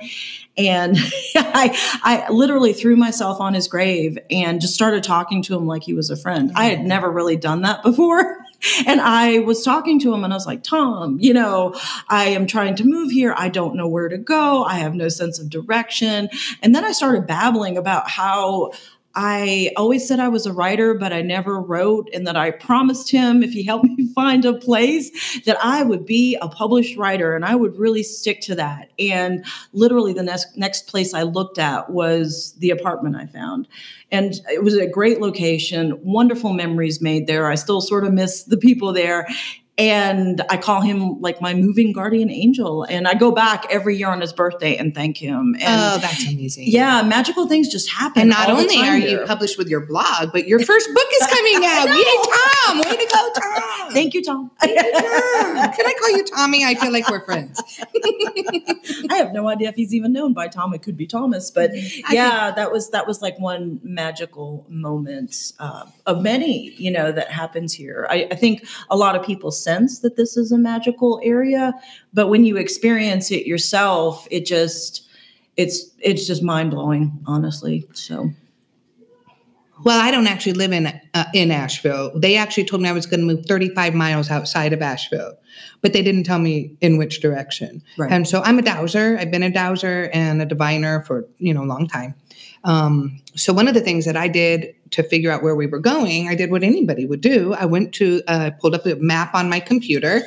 And 0.58 0.98
I, 1.36 1.78
I 2.04 2.32
literally 2.32 2.74
threw 2.74 2.96
myself 2.96 3.40
on 3.40 3.54
his 3.54 3.68
grave 3.68 4.18
and 4.30 4.62
just 4.62 4.74
started 4.74 5.04
talking 5.04 5.42
to 5.44 5.56
him 5.56 5.68
like 5.68 5.84
he 5.84 5.94
was 5.94 6.10
a 6.10 6.18
friend. 6.18 6.52
I 6.56 6.66
had 6.66 6.86
never 6.86 7.10
really 7.10 7.36
done 7.36 7.62
that 7.62 7.84
before. 7.84 8.38
And 8.88 9.00
I 9.00 9.40
was 9.40 9.64
talking 9.64 10.00
to 10.00 10.14
him 10.14 10.24
and 10.24 10.34
I 10.34 10.36
was 10.36 10.48
like, 10.48 10.64
Tom, 10.64 11.20
you 11.20 11.34
know, 11.34 11.76
I 12.10 12.28
am 12.28 12.48
trying 12.48 12.76
to 12.78 12.84
move 12.84 13.12
here. 13.12 13.36
I 13.38 13.48
don't 13.48 13.76
know 13.76 13.88
where 13.88 14.10
to 14.10 14.18
go. 14.18 14.64
I 14.64 14.76
have 14.76 14.96
no 14.96 15.08
sense 15.08 15.38
of 15.38 15.52
direction. 15.52 16.30
And 16.64 16.74
then 16.74 16.84
I 16.84 16.92
started 16.92 17.28
babbling 17.28 17.78
about 17.78 18.10
how 18.10 18.72
I 19.16 19.72
always 19.78 20.06
said 20.06 20.20
I 20.20 20.28
was 20.28 20.46
a 20.46 20.52
writer, 20.52 20.94
but 20.94 21.14
I 21.14 21.22
never 21.22 21.60
wrote, 21.60 22.10
and 22.14 22.28
that 22.28 22.36
I 22.36 22.52
promised 22.52 23.10
him 23.10 23.44
if 23.44 23.54
he 23.54 23.64
helped 23.64 23.86
me 23.86 24.08
find 24.16 24.44
a 24.44 24.54
place 24.54 25.42
that 25.46 25.58
I 25.64 25.84
would 25.84 26.06
be 26.06 26.38
a 26.42 26.50
published 26.50 26.98
writer 26.98 27.36
and 27.36 27.46
I 27.46 27.56
would 27.56 27.78
really 27.78 28.04
stick 28.04 28.42
to 28.42 28.56
that. 28.56 28.92
And 29.00 29.46
literally, 29.72 30.12
the 30.12 30.24
next, 30.24 30.58
next 30.58 30.88
place 30.88 31.14
I 31.14 31.24
looked 31.24 31.58
at 31.58 31.90
was 31.90 32.54
the 32.60 32.72
apartment 32.72 33.16
I 33.16 33.26
found. 33.26 33.68
And 34.12 34.34
it 34.52 34.64
was 34.64 34.76
a 34.76 34.88
great 34.88 35.22
location, 35.22 35.98
wonderful 36.04 36.54
memories 36.54 37.02
made 37.02 37.28
there. 37.28 37.50
I 37.50 37.56
still 37.56 37.82
sort 37.82 38.04
of 38.04 38.14
miss 38.14 38.44
the 38.44 38.58
people 38.58 38.92
there 38.92 39.28
and 39.78 40.42
I 40.50 40.56
call 40.56 40.80
him 40.80 41.20
like 41.20 41.42
my 41.42 41.54
moving 41.54 41.92
guardian 41.92 42.32
angel. 42.32 42.84
And 42.84 43.08
I 43.08 43.14
go 43.14 43.32
back 43.32 43.66
every 43.70 43.98
year 43.98 44.08
on 44.08 44.22
his 44.22 44.32
birthday 44.32 44.78
and 44.78 44.96
thank 44.96 45.18
him. 45.18 45.56
And 45.60 45.82
oh, 45.82 45.98
that's 45.98 46.26
amazing. 46.26 46.68
Yeah, 46.68 47.02
magical 47.02 47.48
things 47.48 47.68
just 47.68 47.90
happen. 47.90 48.22
And 48.22 48.30
not 48.30 48.50
only 48.50 48.78
are 48.78 48.98
you 48.98 49.26
published 49.26 49.58
with 49.58 49.68
your 49.68 49.86
blog, 49.86 50.32
but 50.32 50.48
your 50.48 50.60
first 50.60 50.90
book 50.94 51.08
is 51.22 51.28
coming 51.34 51.66
out. 51.66 51.88
Yay, 51.90 52.04
Tom! 52.24 52.78
Way 52.80 52.98
to 52.98 53.10
go, 53.12 53.30
Tom! 53.36 53.92
Thank 53.92 54.14
you, 54.14 54.24
Tom. 54.24 54.50
Can 54.62 54.72
I 54.78 55.96
call 56.00 56.12
you 56.12 56.24
Tommy? 56.24 56.64
I 56.64 56.76
feel 56.76 56.94
like 56.94 57.10
we're 57.10 57.26
friends. 57.26 57.62
I 59.10 59.16
have 59.16 59.34
no 59.34 59.50
idea 59.50 59.70
if 59.70 59.76
he's 59.76 59.94
even 59.94 60.14
known 60.14 60.34
by 60.34 60.48
Tom. 60.48 60.74
It 60.74 60.84
could 60.84 60.96
be 60.96 61.06
Thomas, 61.06 61.52
but 61.52 61.72
yeah, 62.10 62.52
that 62.52 62.72
was 62.72 62.92
that 62.92 63.08
was 63.08 63.22
like 63.22 63.38
one 63.40 63.82
magical 63.84 64.66
moment 64.70 65.52
uh, 65.60 65.86
of 66.06 66.22
many, 66.22 66.72
you 66.78 66.92
know, 66.92 67.12
that 67.12 67.30
happens 67.30 67.74
here. 67.74 68.08
I, 68.10 68.28
I 68.32 68.36
think 68.36 68.66
a 68.90 68.96
lot 68.96 69.16
of 69.16 69.26
people 69.26 69.52
sense 69.66 70.00
that 70.00 70.16
this 70.16 70.38
is 70.38 70.54
a 70.54 70.58
magical 70.58 71.20
area, 71.24 71.74
but 72.14 72.28
when 72.28 72.46
you 72.46 72.56
experience 72.56 73.32
it 73.32 73.46
yourself, 73.46 74.26
it 74.32 74.46
just 74.46 75.06
it's 75.58 75.92
it's 76.00 76.26
just 76.26 76.42
mind 76.42 76.72
blowing, 76.72 77.12
honestly. 77.26 77.86
So. 77.94 78.30
Well, 79.84 80.00
I 80.00 80.10
don't 80.10 80.28
actually 80.28 80.54
live 80.54 80.72
in 80.72 80.88
uh, 81.14 81.26
in 81.34 81.52
Asheville. 81.52 82.18
They 82.18 82.38
actually 82.38 82.64
told 82.64 82.82
me 82.82 82.88
I 82.88 82.94
was 82.94 83.06
going 83.06 83.20
to 83.20 83.26
move 83.26 83.46
35 83.46 83.94
miles 83.94 84.32
outside 84.32 84.72
of 84.72 84.82
Asheville, 84.82 85.38
but 85.82 85.92
they 85.92 86.02
didn't 86.02 86.24
tell 86.24 86.40
me 86.40 86.78
in 86.80 86.98
which 86.98 87.20
direction. 87.20 87.84
Right. 87.98 88.12
And 88.12 88.26
so 88.28 88.42
I'm 88.44 88.58
a 88.58 88.62
dowser. 88.62 89.18
I've 89.20 89.32
been 89.32 89.44
a 89.44 89.52
dowser 89.52 90.10
and 90.14 90.42
a 90.42 90.46
diviner 90.46 91.02
for 91.02 91.28
you 91.40 91.54
know 91.54 91.64
a 91.64 91.68
long 91.68 91.88
time. 91.88 92.16
Um, 92.66 93.22
so 93.36 93.54
one 93.54 93.68
of 93.68 93.76
the 93.76 93.82
things 93.82 94.06
that 94.06 94.18
I 94.18 94.28
did 94.28 94.74
to 94.92 95.04
figure 95.04 95.32
out 95.32 95.44
where 95.44 95.56
we 95.56 95.68
were 95.68 95.80
going, 95.80 96.28
I 96.28 96.36
did 96.36 96.50
what 96.50 96.64
anybody 96.64 97.06
would 97.06 97.22
do. 97.22 97.54
I 97.54 97.66
went 97.66 97.94
to 97.96 98.22
uh, 98.28 98.52
pulled 98.60 98.74
up 98.74 98.86
a 98.86 98.96
map 98.96 99.36
on 99.36 99.50
my 99.50 99.60
computer, 99.60 100.22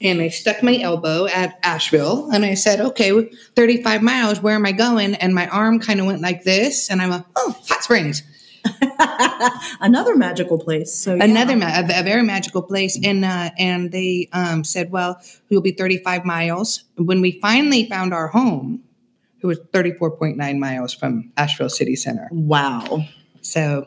and 0.00 0.20
I 0.20 0.28
stuck 0.28 0.62
my 0.62 0.78
elbow 0.80 1.26
at 1.26 1.58
Asheville, 1.62 2.30
and 2.32 2.44
I 2.44 2.54
said, 2.54 2.80
"Okay, 2.80 3.28
35 3.54 4.02
miles. 4.02 4.40
Where 4.40 4.54
am 4.54 4.66
I 4.66 4.72
going?" 4.72 5.14
And 5.14 5.34
my 5.34 5.46
arm 5.48 5.78
kind 5.78 6.00
of 6.00 6.06
went 6.06 6.20
like 6.20 6.42
this, 6.42 6.90
and 6.90 7.00
I 7.00 7.08
went, 7.08 7.26
"Oh, 7.36 7.56
Hot 7.68 7.84
Springs." 7.84 8.22
Another 9.80 10.16
magical 10.16 10.58
place. 10.58 10.94
So 10.94 11.14
yeah. 11.14 11.24
another 11.24 11.56
ma- 11.56 11.80
a, 11.80 12.00
a 12.00 12.02
very 12.02 12.22
magical 12.22 12.62
place 12.62 12.98
and 13.02 13.24
uh, 13.24 13.50
and 13.58 13.92
they 13.92 14.28
um, 14.32 14.64
said 14.64 14.90
well 14.90 15.20
we'll 15.50 15.60
be 15.60 15.72
35 15.72 16.24
miles 16.24 16.84
when 16.96 17.20
we 17.20 17.38
finally 17.40 17.86
found 17.88 18.14
our 18.14 18.28
home 18.28 18.82
it 19.44 19.46
was 19.46 19.60
34.9 19.72 20.58
miles 20.58 20.92
from 20.94 21.30
asheville 21.36 21.68
city 21.68 21.94
center 21.96 22.28
Wow. 22.32 23.04
so 23.42 23.86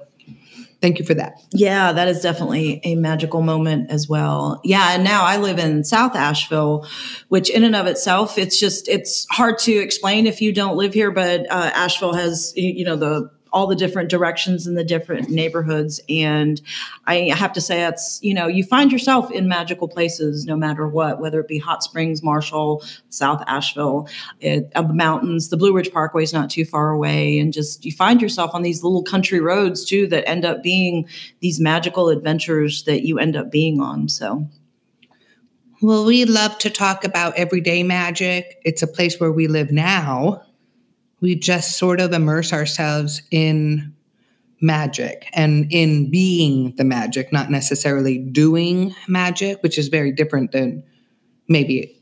thank 0.82 1.00
you 1.00 1.06
for 1.06 1.16
that 1.16 1.34
Yeah, 1.52 1.92
that 1.92 2.08
is 2.08 2.22
definitely 2.22 2.80
a 2.84 2.96
magical 2.96 3.42
moment 3.42 3.90
as 3.90 4.08
well. 4.08 4.62
Yeah, 4.64 4.92
and 4.94 5.04
now 5.04 5.24
I 5.26 5.38
live 5.38 5.58
in 5.58 5.84
South 5.84 6.16
Asheville, 6.16 6.86
which 7.30 7.50
in 7.50 7.64
and 7.64 7.76
of 7.76 7.88
itself, 7.88 8.38
it's 8.38 8.60
just 8.60 8.88
it's 8.88 9.26
hard 9.32 9.58
to 9.60 9.72
explain 9.72 10.28
if 10.28 10.40
you 10.40 10.54
don't 10.54 10.78
live 10.78 10.94
here. 10.94 11.10
But 11.12 11.52
uh, 11.52 11.72
Asheville 11.74 12.14
has 12.14 12.54
you 12.56 12.72
you 12.80 12.86
know 12.86 12.96
the 12.96 13.32
all 13.52 13.68
the 13.68 13.76
different 13.76 14.10
directions 14.10 14.68
in 14.68 14.76
the 14.76 14.84
different 14.84 15.30
neighborhoods, 15.30 16.00
and 16.10 16.62
I 17.06 17.32
have 17.36 17.54
to 17.54 17.62
say 17.62 17.80
that's 17.80 18.20
you 18.22 18.34
know 18.34 18.48
you 18.48 18.64
find 18.64 18.92
yourself 18.92 19.32
in 19.32 19.48
magical 19.48 19.88
places 19.88 20.46
no 20.46 20.56
matter 20.56 20.88
what, 20.88 21.20
whether 21.20 21.40
it 21.40 21.48
be 21.48 21.58
Hot 21.60 21.84
Springs, 21.84 22.24
Marshall, 22.24 22.84
South 23.10 23.44
Asheville, 23.48 24.08
it, 24.40 24.72
uh, 24.76 24.82
the 24.82 24.94
mountains, 24.94 25.50
the 25.50 25.58
Blue 25.58 25.74
Ridge 25.74 25.92
Parkway 25.92 26.24
is 26.24 26.34
not 26.34 26.50
too 26.50 26.66
far 26.66 26.92
away, 26.92 27.40
and 27.40 27.54
just 27.54 27.86
you 27.86 27.92
find 27.92 28.22
yourself 28.22 28.52
on 28.54 28.62
these 28.62 28.84
little 28.84 29.04
country 29.04 29.40
roads 29.40 29.86
too 29.86 30.08
that 30.08 30.28
end 30.28 30.46
up 30.46 30.64
being 30.64 31.08
these 31.40 31.60
magical 31.60 32.10
adventures 32.10 32.84
that 32.84 33.06
you 33.06 33.20
end 33.20 33.36
up 33.36 33.52
being 33.52 33.80
on. 33.80 34.10
So. 34.10 34.48
Well 35.80 36.06
we 36.06 36.26
love 36.26 36.58
to 36.60 36.72
talk 36.72 37.04
about 37.04 37.38
everyday 37.38 37.84
magic. 37.84 38.60
It's 38.66 38.82
a 38.82 38.88
place 38.88 39.20
where 39.20 39.32
we 39.32 39.46
live 39.48 39.72
now 39.72 40.42
we 41.22 41.36
just 41.36 41.78
sort 41.78 42.00
of 42.00 42.14
immerse 42.14 42.54
ourselves 42.54 43.22
in 43.32 43.94
magic 44.60 45.30
and 45.34 45.72
in 45.72 46.10
being 46.10 46.76
the 46.78 46.84
magic 46.84 47.32
not 47.32 47.52
necessarily 47.52 48.18
doing 48.18 48.96
magic 49.08 49.62
which 49.62 49.78
is 49.78 49.88
very 49.88 50.12
different 50.12 50.52
than 50.52 50.84
maybe 51.48 51.98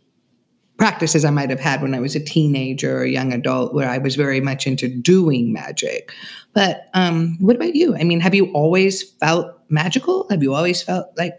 practices 0.77 1.23
I 1.23 1.29
might 1.29 1.49
have 1.49 1.59
had 1.59 1.81
when 1.81 1.93
I 1.93 1.99
was 1.99 2.15
a 2.15 2.19
teenager 2.19 2.99
or 2.99 3.03
a 3.03 3.09
young 3.09 3.33
adult, 3.33 3.73
where 3.73 3.89
I 3.89 3.97
was 3.97 4.15
very 4.15 4.41
much 4.41 4.67
into 4.67 4.87
doing 4.87 5.53
magic. 5.53 6.11
But 6.53 6.89
um, 6.93 7.37
what 7.39 7.55
about 7.55 7.75
you? 7.75 7.95
I 7.95 8.03
mean, 8.03 8.19
have 8.19 8.35
you 8.35 8.51
always 8.51 9.03
felt 9.03 9.57
magical? 9.69 10.27
Have 10.29 10.43
you 10.43 10.53
always 10.53 10.81
felt 10.81 11.07
like, 11.17 11.37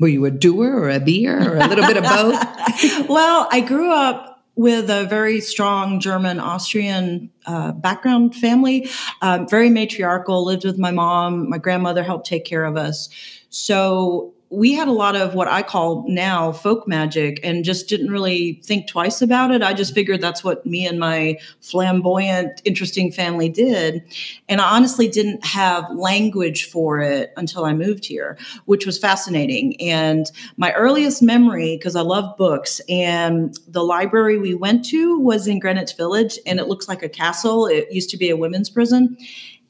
were 0.00 0.08
you 0.08 0.24
a 0.26 0.30
doer 0.30 0.76
or 0.76 0.90
a 0.90 1.00
beer 1.00 1.52
or 1.52 1.56
a 1.56 1.66
little 1.66 1.86
bit 1.86 1.96
of 1.96 2.04
both? 2.04 3.08
well, 3.08 3.48
I 3.50 3.60
grew 3.60 3.90
up 3.92 4.37
with 4.58 4.90
a 4.90 5.04
very 5.04 5.40
strong 5.40 6.00
German 6.00 6.40
Austrian 6.40 7.30
uh, 7.46 7.70
background 7.70 8.34
family, 8.34 8.90
um, 9.22 9.46
very 9.48 9.70
matriarchal, 9.70 10.44
lived 10.44 10.64
with 10.64 10.76
my 10.76 10.90
mom. 10.90 11.48
My 11.48 11.58
grandmother 11.58 12.02
helped 12.02 12.26
take 12.26 12.44
care 12.44 12.64
of 12.64 12.76
us. 12.76 13.08
So 13.50 14.34
we 14.50 14.72
had 14.72 14.88
a 14.88 14.92
lot 14.92 15.14
of 15.14 15.34
what 15.34 15.46
I 15.46 15.62
call 15.62 16.06
now 16.08 16.52
folk 16.52 16.88
magic 16.88 17.38
and 17.42 17.64
just 17.64 17.88
didn't 17.88 18.10
really 18.10 18.54
think 18.64 18.86
twice 18.86 19.20
about 19.20 19.50
it. 19.50 19.62
I 19.62 19.74
just 19.74 19.94
figured 19.94 20.22
that's 20.22 20.42
what 20.42 20.64
me 20.64 20.86
and 20.86 20.98
my 20.98 21.38
flamboyant, 21.60 22.62
interesting 22.64 23.12
family 23.12 23.50
did. 23.50 24.02
And 24.48 24.60
I 24.60 24.74
honestly 24.74 25.06
didn't 25.06 25.44
have 25.44 25.84
language 25.94 26.64
for 26.64 27.00
it 27.00 27.32
until 27.36 27.66
I 27.66 27.74
moved 27.74 28.06
here, 28.06 28.38
which 28.64 28.86
was 28.86 28.98
fascinating. 28.98 29.78
And 29.82 30.30
my 30.56 30.72
earliest 30.72 31.22
memory, 31.22 31.76
because 31.76 31.94
I 31.94 32.02
love 32.02 32.36
books, 32.38 32.80
and 32.88 33.58
the 33.68 33.84
library 33.84 34.38
we 34.38 34.54
went 34.54 34.84
to 34.86 35.18
was 35.20 35.46
in 35.46 35.58
Greenwich 35.58 35.96
Village, 35.96 36.38
and 36.46 36.58
it 36.58 36.68
looks 36.68 36.88
like 36.88 37.02
a 37.02 37.08
castle. 37.08 37.66
It 37.66 37.92
used 37.92 38.10
to 38.10 38.16
be 38.16 38.30
a 38.30 38.36
women's 38.36 38.70
prison 38.70 39.18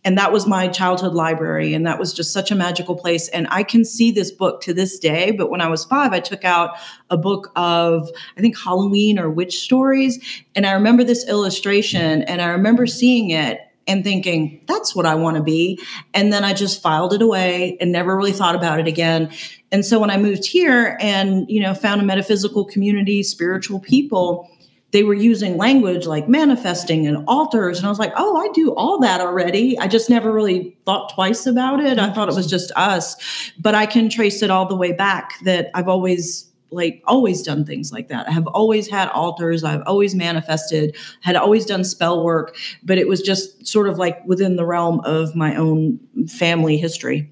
and 0.05 0.17
that 0.17 0.33
was 0.33 0.47
my 0.47 0.69
childhood 0.69 1.15
library 1.15 1.75
and 1.75 1.87
that 1.87 1.99
was 1.99 2.13
just 2.13 2.33
such 2.33 2.51
a 2.51 2.55
magical 2.55 2.97
place. 2.97 3.29
And 3.29 3.47
i 3.51 3.63
can 3.63 3.85
see 3.85 4.11
this 4.11 4.31
book 4.31 4.61
to 4.63 4.73
this 4.73 4.99
day 4.99 5.31
but 5.31 5.51
when 5.51 5.61
i 5.61 5.69
was 5.69 5.85
five 5.85 6.13
i 6.13 6.21
took 6.21 6.45
out 6.45 6.71
a 7.11 7.17
book 7.17 7.51
of 7.57 8.11
i 8.37 8.41
think 8.41 8.59
halloween 8.59 9.19
or 9.19 9.31
witch 9.31 9.61
stories. 9.61 10.45
And 10.55 10.67
i 10.67 10.73
remember 10.73 11.05
this 11.05 11.29
illustration 11.29 12.23
and 12.23 12.41
i 12.41 12.49
remember 12.49 12.87
seeing 12.87 13.31
it 13.31 13.61
and 13.87 14.05
thinking 14.05 14.61
that's 14.67 14.95
what 14.95 15.07
i 15.07 15.15
want 15.15 15.37
to 15.37 15.43
be. 15.43 15.81
And 16.15 16.33
then 16.33 16.45
i 16.45 16.53
just 16.53 16.83
filed 16.83 17.13
it 17.13 17.23
away 17.23 17.77
and 17.81 17.93
never 17.93 18.17
really 18.17 18.33
thought 18.33 18.55
about 18.55 18.81
it 18.81 18.87
again. 18.87 19.31
And 19.73 19.85
so 19.85 19.99
when 19.99 20.11
i 20.11 20.17
moved 20.17 20.47
here 20.47 20.97
and 21.01 21.49
you 21.51 21.61
know 21.61 21.75
found 21.75 22.01
a 22.01 22.05
metaphysical 22.05 22.65
community 22.65 23.23
spiritual 23.23 23.81
people 23.81 24.49
they 24.91 25.03
were 25.03 25.15
using 25.15 25.57
language 25.59 26.07
like 26.07 26.29
manifesting 26.29 27.07
and 27.07 27.25
altars. 27.29 27.79
And 27.79 27.87
I 27.87 27.91
was 27.91 27.99
like, 27.99 28.13
oh, 28.17 28.37
I 28.39 28.49
do 28.55 28.75
all 28.75 28.99
that 29.01 29.21
already. 29.21 29.79
I 29.79 29.87
just 29.87 30.09
never 30.09 30.33
really 30.33 30.77
thought 30.87 31.13
twice 31.15 31.47
about 31.47 31.81
it. 31.81 31.99
I 31.99 32.11
thought 32.11 32.29
it 32.29 32.35
was 32.35 32.47
just 32.47 32.73
us. 32.75 33.17
But 33.59 33.75
I 33.75 33.85
can 33.85 34.09
trace 34.09 34.43
it 34.43 34.51
all 34.51 34.67
the 34.67 34.77
way 34.77 34.93
back 34.93 35.35
that 35.45 35.71
I've 35.75 35.89
always 35.89 36.47
like 36.71 37.03
always 37.07 37.43
done 37.43 37.65
things 37.65 37.93
like 37.93 38.09
that. 38.09 38.29
I 38.29 38.31
have 38.31 38.47
always 38.49 38.89
had 38.89 39.09
altars. 39.11 39.65
I've 39.65 39.83
always 39.87 40.15
manifested, 40.15 40.97
had 41.21 41.37
always 41.37 41.65
done 41.65 41.83
spell 41.85 42.23
work, 42.25 42.57
but 42.83 42.99
it 42.99 43.09
was 43.09 43.23
just 43.23 43.67
sort 43.67 43.89
of 43.89 43.99
like 43.99 44.23
within 44.27 44.57
the 44.57 44.67
realm 44.67 45.01
of 45.05 45.35
my 45.35 45.55
own 45.55 45.99
family 46.29 46.77
history. 46.77 47.31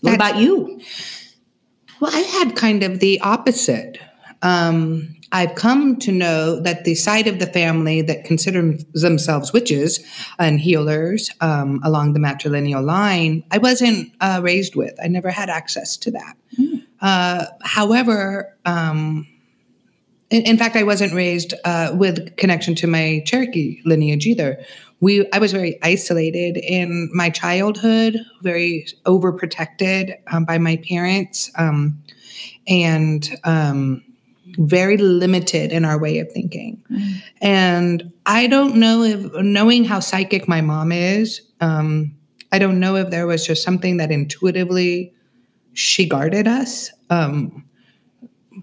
What 0.00 0.12
That's- 0.12 0.30
about 0.30 0.42
you? 0.42 0.80
Well, 2.00 2.10
I 2.14 2.20
had 2.20 2.56
kind 2.56 2.82
of 2.82 2.98
the 2.98 3.20
opposite. 3.20 3.98
Um, 4.42 5.14
I've 5.34 5.56
come 5.56 5.96
to 5.96 6.12
know 6.12 6.60
that 6.60 6.84
the 6.84 6.94
side 6.94 7.26
of 7.26 7.40
the 7.40 7.48
family 7.48 8.02
that 8.02 8.24
consider 8.24 8.74
themselves 8.92 9.52
witches 9.52 9.98
and 10.38 10.60
healers 10.60 11.28
um, 11.40 11.80
along 11.82 12.12
the 12.12 12.20
matrilineal 12.20 12.84
line, 12.84 13.42
I 13.50 13.58
wasn't 13.58 14.12
uh, 14.20 14.40
raised 14.44 14.76
with. 14.76 14.94
I 15.02 15.08
never 15.08 15.30
had 15.30 15.50
access 15.50 15.96
to 15.98 16.12
that. 16.12 16.36
Uh, 17.00 17.46
however, 17.64 18.56
um, 18.64 19.26
in, 20.30 20.42
in 20.42 20.56
fact, 20.56 20.76
I 20.76 20.84
wasn't 20.84 21.12
raised 21.12 21.52
uh, 21.64 21.90
with 21.92 22.36
connection 22.36 22.76
to 22.76 22.86
my 22.86 23.24
Cherokee 23.26 23.80
lineage 23.84 24.26
either. 24.26 24.64
We, 25.00 25.28
I 25.32 25.40
was 25.40 25.50
very 25.50 25.80
isolated 25.82 26.56
in 26.58 27.10
my 27.12 27.28
childhood, 27.28 28.20
very 28.42 28.86
overprotected 29.04 30.14
um, 30.28 30.44
by 30.44 30.58
my 30.58 30.76
parents, 30.76 31.50
um, 31.58 32.00
and 32.68 33.28
um, 33.42 34.04
very 34.58 34.96
limited 34.96 35.72
in 35.72 35.84
our 35.84 35.98
way 35.98 36.18
of 36.18 36.30
thinking. 36.32 36.82
And 37.40 38.12
I 38.26 38.46
don't 38.46 38.76
know 38.76 39.02
if, 39.02 39.32
knowing 39.34 39.84
how 39.84 40.00
psychic 40.00 40.48
my 40.48 40.60
mom 40.60 40.92
is, 40.92 41.40
um, 41.60 42.14
I 42.52 42.58
don't 42.58 42.78
know 42.78 42.96
if 42.96 43.10
there 43.10 43.26
was 43.26 43.46
just 43.46 43.64
something 43.64 43.96
that 43.96 44.12
intuitively 44.12 45.12
she 45.72 46.06
guarded 46.06 46.46
us. 46.46 46.90
Um, 47.10 47.64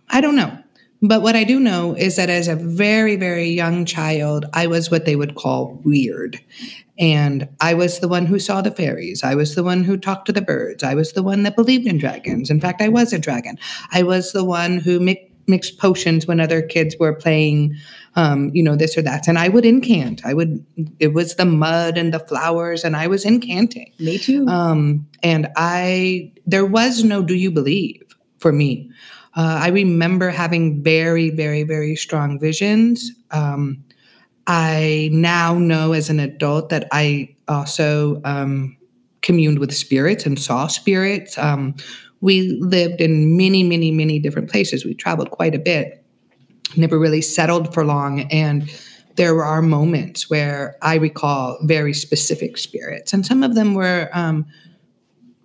I 0.10 0.21
don't 0.21 0.36
know. 0.36 0.58
But 1.01 1.23
what 1.23 1.36
I 1.36 1.43
do 1.43 1.60
know 1.60 1.95
is 1.95 2.15
that 2.15 2.30
as 2.30 2.47
a 2.47 2.56
very, 2.56 3.15
very 3.15 3.49
young 3.49 3.86
child, 3.86 4.45
I 4.54 4.67
was 4.67 4.91
what 4.91 5.06
they 5.06 5.15
would 5.15 5.36
call 5.36 5.82
weird. 5.84 6.39
And 6.99 7.49
I 7.60 7.73
was 7.73 7.99
the 7.99 8.08
one 8.08 8.27
who 8.27 8.38
saw 8.38 8.62
the 8.62 8.69
fairies. 8.69 9.23
I 9.23 9.34
was 9.34 9.56
the 9.56 9.63
one 9.63 9.84
who 9.84 9.97
talked 9.97 10.27
to 10.27 10.32
the 10.32 10.43
birds. 10.43 10.84
I 10.84 10.93
was 10.93 11.13
the 11.13 11.23
one 11.23 11.41
that 11.43 11.56
believed 11.56 11.88
in 11.88 11.97
dragons. 11.97 12.51
In 12.51 12.62
fact, 12.62 12.82
I 12.82 12.89
was 12.89 13.12
a 13.12 13.19
dragon. 13.19 13.58
I 13.91 14.04
was 14.04 14.32
the 14.32 14.45
one 14.45 14.77
who 14.77 14.99
mi- 14.99 15.31
mixed 15.47 15.77
potions 15.77 16.27
when 16.27 16.39
other 16.39 16.62
kids 16.62 16.95
were 16.99 17.13
playing, 17.13 17.75
um, 18.15 18.49
you 18.54 18.63
know, 18.63 18.75
this 18.75 18.97
or 18.97 19.01
that. 19.01 19.27
And 19.27 19.38
I 19.38 19.49
would 19.49 19.65
incant. 19.65 20.25
I 20.25 20.34
would, 20.34 20.65
it 20.99 21.13
was 21.13 21.36
the 21.36 21.45
mud 21.45 21.97
and 21.97 22.13
the 22.13 22.19
flowers, 22.19 22.84
and 22.84 22.95
I 22.95 23.08
was 23.08 23.25
incanting. 23.25 23.99
Me 23.99 24.17
too. 24.17 24.47
Um, 24.47 25.08
and 25.23 25.47
I, 25.56 26.32
there 26.45 26.65
was 26.65 27.04
no 27.04 27.21
do 27.21 27.36
you 27.36 27.51
believe? 27.51 28.12
for 28.41 28.51
me. 28.51 28.91
Uh, 29.38 29.60
I 29.62 29.69
remember 29.69 30.30
having 30.30 30.84
very, 30.84 31.30
very, 31.30 31.63
very 31.63 31.95
strong 31.95 32.38
visions. 32.39 33.12
Um, 33.30 33.82
I 34.47 35.10
now 35.13 35.58
know 35.58 35.93
as 35.93 36.10
an 36.10 36.19
adult 36.19 36.69
that 36.69 36.88
I 36.91 37.34
also 37.47 38.19
um, 38.25 38.75
communed 39.21 39.60
with 39.60 39.73
spirits 39.73 40.25
and 40.25 40.38
saw 40.38 40.67
spirits. 40.67 41.38
We 42.21 42.57
lived 42.62 43.01
in 43.01 43.36
many, 43.36 43.63
many, 43.63 43.91
many 43.91 44.19
different 44.19 44.49
places. 44.49 44.86
We 44.86 44.93
traveled 44.93 45.31
quite 45.31 45.55
a 45.55 45.60
bit, 45.60 46.05
never 46.77 46.97
really 46.99 47.21
settled 47.21 47.73
for 47.73 47.84
long. 47.84 48.21
And 48.31 48.69
there 49.15 49.43
are 49.43 49.62
moments 49.62 50.29
where 50.29 50.77
I 50.81 50.95
recall 50.95 51.57
very 51.63 51.93
specific 51.93 52.57
spirits, 52.57 53.13
and 53.13 53.25
some 53.25 53.43
of 53.43 53.55
them 53.55 53.73
were, 53.73 54.10
um, 54.13 54.45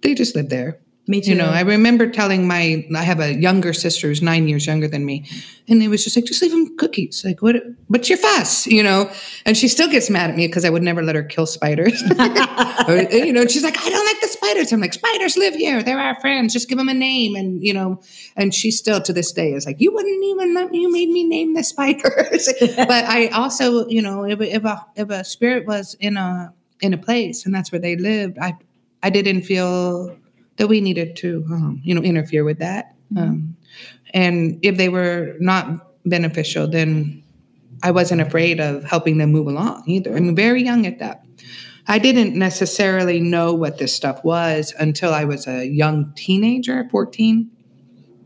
they 0.02 0.14
just 0.14 0.36
lived 0.36 0.50
there. 0.50 0.78
Me 1.08 1.20
too. 1.20 1.30
You 1.30 1.36
know, 1.36 1.46
I 1.46 1.60
remember 1.60 2.08
telling 2.08 2.48
my, 2.48 2.84
I 2.96 3.02
have 3.02 3.20
a 3.20 3.34
younger 3.34 3.72
sister 3.72 4.08
who's 4.08 4.22
nine 4.22 4.48
years 4.48 4.66
younger 4.66 4.88
than 4.88 5.04
me, 5.04 5.24
and 5.68 5.80
it 5.80 5.86
was 5.86 6.02
just 6.02 6.16
like, 6.16 6.24
just 6.24 6.42
leave 6.42 6.50
them 6.50 6.76
cookies. 6.76 7.22
Like, 7.24 7.42
what? 7.42 7.56
What's 7.86 8.08
your 8.08 8.18
fuss? 8.18 8.66
You 8.66 8.82
know, 8.82 9.10
and 9.44 9.56
she 9.56 9.68
still 9.68 9.88
gets 9.88 10.10
mad 10.10 10.30
at 10.30 10.36
me 10.36 10.48
because 10.48 10.64
I 10.64 10.70
would 10.70 10.82
never 10.82 11.04
let 11.04 11.14
her 11.14 11.22
kill 11.22 11.46
spiders. 11.46 12.02
or, 12.88 12.96
you 13.12 13.32
know, 13.32 13.46
she's 13.46 13.62
like, 13.62 13.78
I 13.78 13.88
don't 13.88 14.06
like 14.06 14.20
the 14.20 14.28
spiders. 14.46 14.72
I'm 14.72 14.80
like, 14.80 14.92
spiders 14.92 15.36
live 15.36 15.54
here. 15.54 15.82
They're 15.82 15.98
our 15.98 16.18
friends. 16.20 16.52
Just 16.52 16.68
give 16.68 16.78
them 16.78 16.88
a 16.88 16.94
name, 16.94 17.34
and 17.34 17.62
you 17.62 17.74
know, 17.74 18.00
and 18.36 18.54
she 18.54 18.70
still 18.70 19.00
to 19.00 19.12
this 19.12 19.32
day 19.32 19.52
is 19.52 19.66
like, 19.66 19.80
you 19.80 19.92
wouldn't 19.92 20.24
even 20.24 20.54
let 20.54 20.70
me. 20.70 20.80
You 20.80 20.92
made 20.92 21.08
me 21.08 21.24
name 21.24 21.54
the 21.54 21.64
spiders. 21.64 22.48
but 22.76 23.04
I 23.04 23.28
also, 23.28 23.86
you 23.88 24.02
know, 24.02 24.24
if, 24.24 24.40
if 24.40 24.64
a 24.64 24.86
if 24.96 25.10
a 25.10 25.24
spirit 25.24 25.66
was 25.66 25.94
in 26.00 26.16
a 26.16 26.52
in 26.80 26.94
a 26.94 26.98
place 26.98 27.46
and 27.46 27.54
that's 27.54 27.72
where 27.72 27.80
they 27.80 27.96
lived, 27.96 28.38
I 28.38 28.54
I 29.02 29.10
didn't 29.10 29.42
feel 29.42 30.16
that 30.56 30.68
we 30.68 30.80
needed 30.80 31.16
to, 31.16 31.44
um, 31.50 31.80
you 31.84 31.94
know, 31.94 32.02
interfere 32.02 32.44
with 32.44 32.58
that. 32.58 32.94
Mm-hmm. 33.12 33.22
Um, 33.22 33.56
and 34.14 34.58
if 34.62 34.76
they 34.76 34.88
were 34.88 35.36
not 35.38 35.92
beneficial, 36.06 36.66
then 36.66 37.22
I 37.82 37.90
wasn't 37.90 38.22
afraid 38.22 38.58
of 38.58 38.84
helping 38.84 39.18
them 39.18 39.32
move 39.32 39.48
along 39.48 39.84
either. 39.86 40.16
I'm 40.16 40.34
very 40.34 40.62
young 40.62 40.86
at 40.86 40.98
that. 40.98 41.26
I 41.88 41.98
didn't 41.98 42.34
necessarily 42.34 43.20
know 43.20 43.54
what 43.54 43.78
this 43.78 43.94
stuff 43.94 44.24
was 44.24 44.74
until 44.78 45.14
I 45.14 45.24
was 45.24 45.46
a 45.46 45.66
young 45.66 46.12
teenager, 46.16 46.88
14. 46.90 47.50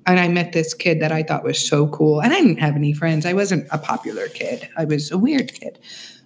And 0.06 0.18
I 0.18 0.28
met 0.28 0.52
this 0.52 0.72
kid 0.72 1.00
that 1.00 1.12
I 1.12 1.22
thought 1.22 1.44
was 1.44 1.58
so 1.58 1.86
cool. 1.88 2.20
And 2.20 2.32
I 2.32 2.40
didn't 2.40 2.58
have 2.58 2.74
any 2.74 2.94
friends. 2.94 3.26
I 3.26 3.34
wasn't 3.34 3.68
a 3.70 3.78
popular 3.78 4.28
kid. 4.28 4.68
I 4.76 4.86
was 4.86 5.10
a 5.10 5.18
weird 5.18 5.52
kid. 5.52 5.78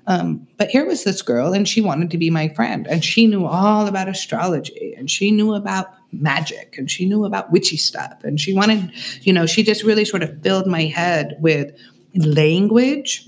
Um, 0.07 0.47
but 0.59 0.69
here 0.69 0.87
was 0.87 1.05
this 1.05 1.23
girl, 1.23 1.55
and 1.55 1.67
she 1.67 1.81
wanted 1.81 2.11
to 2.11 2.19
be 2.19 2.29
my 2.29 2.49
friend, 2.49 2.87
and 2.87 3.03
she 3.03 3.27
knew 3.27 3.47
all 3.47 3.87
about 3.87 4.07
astrology, 4.07 4.95
and 4.99 5.11
she 5.11 5.31
knew 5.31 5.55
about 5.55 5.87
magic, 6.13 6.77
and 6.77 6.91
she 6.91 7.07
knew 7.07 7.25
about 7.25 7.51
witchy 7.51 7.79
stuff, 7.79 8.23
and 8.23 8.39
she 8.39 8.53
wanted, 8.53 8.93
you 9.23 9.33
know, 9.33 9.47
she 9.47 9.63
just 9.63 9.83
really 9.83 10.05
sort 10.05 10.23
of 10.23 10.43
filled 10.43 10.67
my 10.67 10.83
head 10.83 11.37
with 11.41 11.75
language. 12.15 13.25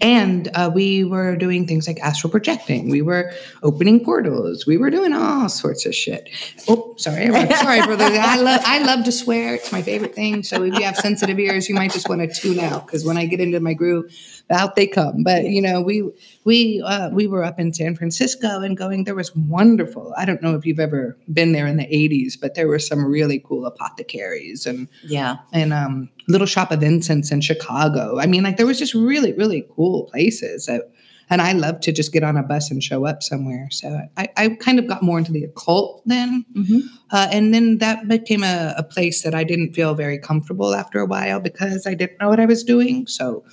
And 0.00 0.48
uh, 0.54 0.70
we 0.72 1.04
were 1.04 1.34
doing 1.36 1.66
things 1.66 1.86
like 1.88 1.98
astral 2.00 2.30
projecting. 2.30 2.88
We 2.88 3.02
were 3.02 3.32
opening 3.62 4.04
portals. 4.04 4.66
We 4.66 4.76
were 4.76 4.90
doing 4.90 5.12
all 5.12 5.48
sorts 5.48 5.86
of 5.86 5.94
shit. 5.94 6.28
Oh, 6.68 6.94
sorry, 6.98 7.26
sorry, 7.32 7.82
brother. 7.82 8.04
I 8.08 8.40
love 8.40 8.60
I 8.64 8.82
love 8.84 9.04
to 9.06 9.12
swear. 9.12 9.54
It's 9.54 9.72
my 9.72 9.82
favorite 9.82 10.14
thing. 10.14 10.42
So 10.44 10.62
if 10.62 10.74
you 10.74 10.82
have 10.84 10.96
sensitive 10.96 11.38
ears, 11.40 11.68
you 11.68 11.74
might 11.74 11.92
just 11.92 12.08
want 12.08 12.20
to 12.20 12.28
tune 12.28 12.60
out 12.60 12.86
because 12.86 13.04
when 13.04 13.16
I 13.16 13.26
get 13.26 13.40
into 13.40 13.58
my 13.60 13.74
groove, 13.74 14.12
out 14.50 14.76
they 14.76 14.86
come. 14.86 15.24
But 15.24 15.44
you 15.44 15.60
know, 15.60 15.80
we 15.80 16.08
we 16.44 16.80
uh, 16.84 17.10
we 17.10 17.26
were 17.26 17.42
up 17.42 17.58
in 17.58 17.74
San 17.74 17.96
Francisco 17.96 18.60
and 18.60 18.76
going. 18.76 19.02
There 19.04 19.16
was 19.16 19.34
wonderful. 19.34 20.14
I 20.16 20.24
don't 20.24 20.42
know 20.42 20.54
if 20.54 20.64
you've 20.64 20.80
ever 20.80 21.16
been 21.32 21.52
there 21.52 21.66
in 21.66 21.76
the 21.76 21.86
'80s, 21.86 22.40
but 22.40 22.54
there 22.54 22.68
were 22.68 22.78
some 22.78 23.04
really 23.04 23.40
cool 23.40 23.66
apothecaries 23.66 24.64
and 24.66 24.88
Yeah. 25.04 25.38
and 25.52 25.72
um, 25.72 26.08
Little 26.28 26.46
Shop 26.46 26.70
of 26.70 26.82
Incense 26.82 27.32
in 27.32 27.40
Chicago. 27.40 28.18
I 28.20 28.26
mean, 28.26 28.42
like 28.42 28.56
there 28.56 28.66
was 28.66 28.78
just 28.78 28.94
really, 28.94 29.32
really 29.32 29.66
cool 29.74 30.04
places. 30.04 30.66
That, 30.66 30.82
and 31.30 31.42
I 31.42 31.52
love 31.52 31.80
to 31.80 31.92
just 31.92 32.12
get 32.12 32.22
on 32.22 32.36
a 32.36 32.42
bus 32.42 32.70
and 32.70 32.82
show 32.82 33.04
up 33.04 33.22
somewhere. 33.22 33.68
So 33.70 34.00
I, 34.16 34.28
I 34.36 34.48
kind 34.60 34.78
of 34.78 34.86
got 34.86 35.02
more 35.02 35.18
into 35.18 35.32
the 35.32 35.44
occult 35.44 36.02
then. 36.06 36.44
Mhm. 36.54 36.82
Uh, 37.10 37.28
and 37.30 37.52
then 37.52 37.78
that 37.78 38.08
became 38.08 38.42
a, 38.42 38.74
a 38.76 38.82
place 38.82 39.22
that 39.22 39.34
I 39.34 39.44
didn't 39.44 39.74
feel 39.74 39.94
very 39.94 40.18
comfortable 40.18 40.74
after 40.74 41.00
a 41.00 41.06
while 41.06 41.40
because 41.40 41.86
I 41.86 41.94
didn't 41.94 42.20
know 42.20 42.28
what 42.28 42.40
I 42.40 42.46
was 42.46 42.64
doing. 42.64 43.06
So 43.06 43.44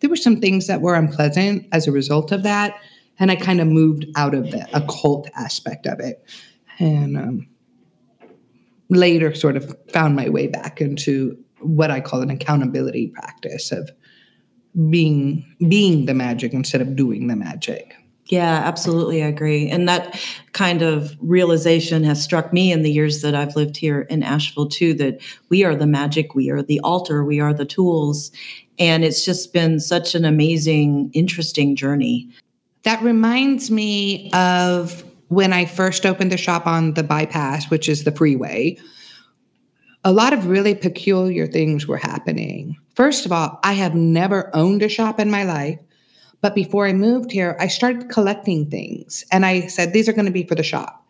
there 0.00 0.08
were 0.08 0.16
some 0.16 0.40
things 0.40 0.66
that 0.68 0.80
were 0.80 0.94
unpleasant 0.94 1.66
as 1.72 1.86
a 1.86 1.92
result 1.92 2.32
of 2.32 2.42
that. 2.44 2.76
And 3.18 3.30
I 3.30 3.36
kind 3.36 3.60
of 3.60 3.66
moved 3.66 4.06
out 4.16 4.34
of 4.34 4.50
the 4.50 4.66
occult 4.72 5.28
aspect 5.34 5.86
of 5.86 5.98
it. 6.00 6.24
And 6.78 7.16
um, 7.16 7.48
later 8.90 9.34
sort 9.34 9.56
of 9.56 9.76
found 9.92 10.16
my 10.16 10.28
way 10.28 10.46
back 10.46 10.80
into 10.80 11.36
what 11.60 11.90
I 11.90 12.00
call 12.00 12.22
an 12.22 12.30
accountability 12.30 13.08
practice 13.08 13.72
of 13.72 13.90
being 14.90 15.44
being 15.68 16.06
the 16.06 16.14
magic 16.14 16.52
instead 16.52 16.80
of 16.80 16.94
doing 16.94 17.26
the 17.26 17.36
magic. 17.36 17.94
Yeah, 18.28 18.60
absolutely. 18.64 19.22
I 19.22 19.26
agree. 19.26 19.70
And 19.70 19.88
that 19.88 20.20
kind 20.52 20.82
of 20.82 21.16
realization 21.20 22.04
has 22.04 22.22
struck 22.22 22.52
me 22.52 22.70
in 22.70 22.82
the 22.82 22.92
years 22.92 23.22
that 23.22 23.34
I've 23.34 23.56
lived 23.56 23.76
here 23.76 24.02
in 24.02 24.22
Asheville, 24.22 24.68
too, 24.68 24.92
that 24.94 25.20
we 25.48 25.64
are 25.64 25.74
the 25.74 25.86
magic, 25.86 26.34
we 26.34 26.50
are 26.50 26.62
the 26.62 26.78
altar, 26.80 27.24
we 27.24 27.40
are 27.40 27.54
the 27.54 27.64
tools. 27.64 28.30
And 28.78 29.02
it's 29.02 29.24
just 29.24 29.54
been 29.54 29.80
such 29.80 30.14
an 30.14 30.26
amazing, 30.26 31.10
interesting 31.14 31.74
journey. 31.74 32.28
That 32.82 33.02
reminds 33.02 33.70
me 33.70 34.30
of 34.32 35.02
when 35.28 35.52
I 35.52 35.66
first 35.66 36.04
opened 36.04 36.32
the 36.32 36.36
shop 36.36 36.66
on 36.66 36.94
the 36.94 37.02
bypass, 37.02 37.70
which 37.70 37.88
is 37.88 38.04
the 38.04 38.12
freeway. 38.12 38.78
A 40.04 40.12
lot 40.12 40.32
of 40.32 40.46
really 40.46 40.74
peculiar 40.74 41.46
things 41.46 41.86
were 41.86 41.98
happening. 41.98 42.76
First 42.94 43.26
of 43.26 43.32
all, 43.32 43.60
I 43.62 43.74
have 43.74 43.94
never 43.94 44.50
owned 44.54 44.82
a 44.82 44.88
shop 44.88 45.20
in 45.20 45.30
my 45.30 45.44
life. 45.44 45.78
But 46.40 46.54
before 46.54 46.86
I 46.86 46.92
moved 46.92 47.32
here, 47.32 47.56
I 47.58 47.66
started 47.66 48.08
collecting 48.08 48.70
things 48.70 49.24
and 49.32 49.44
I 49.44 49.66
said, 49.66 49.92
these 49.92 50.08
are 50.08 50.12
going 50.12 50.26
to 50.26 50.32
be 50.32 50.44
for 50.44 50.54
the 50.54 50.62
shop. 50.62 51.04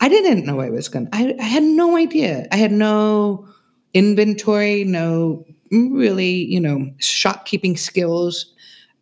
I 0.00 0.08
didn't 0.08 0.44
know 0.44 0.60
I 0.60 0.70
was 0.70 0.88
going 0.88 1.06
to, 1.06 1.16
I 1.16 1.42
had 1.42 1.62
no 1.62 1.96
idea. 1.96 2.46
I 2.50 2.56
had 2.56 2.72
no 2.72 3.48
inventory, 3.94 4.84
no 4.84 5.44
really, 5.70 6.44
you 6.44 6.60
know, 6.60 6.90
shopkeeping 6.98 7.76
skills, 7.76 8.52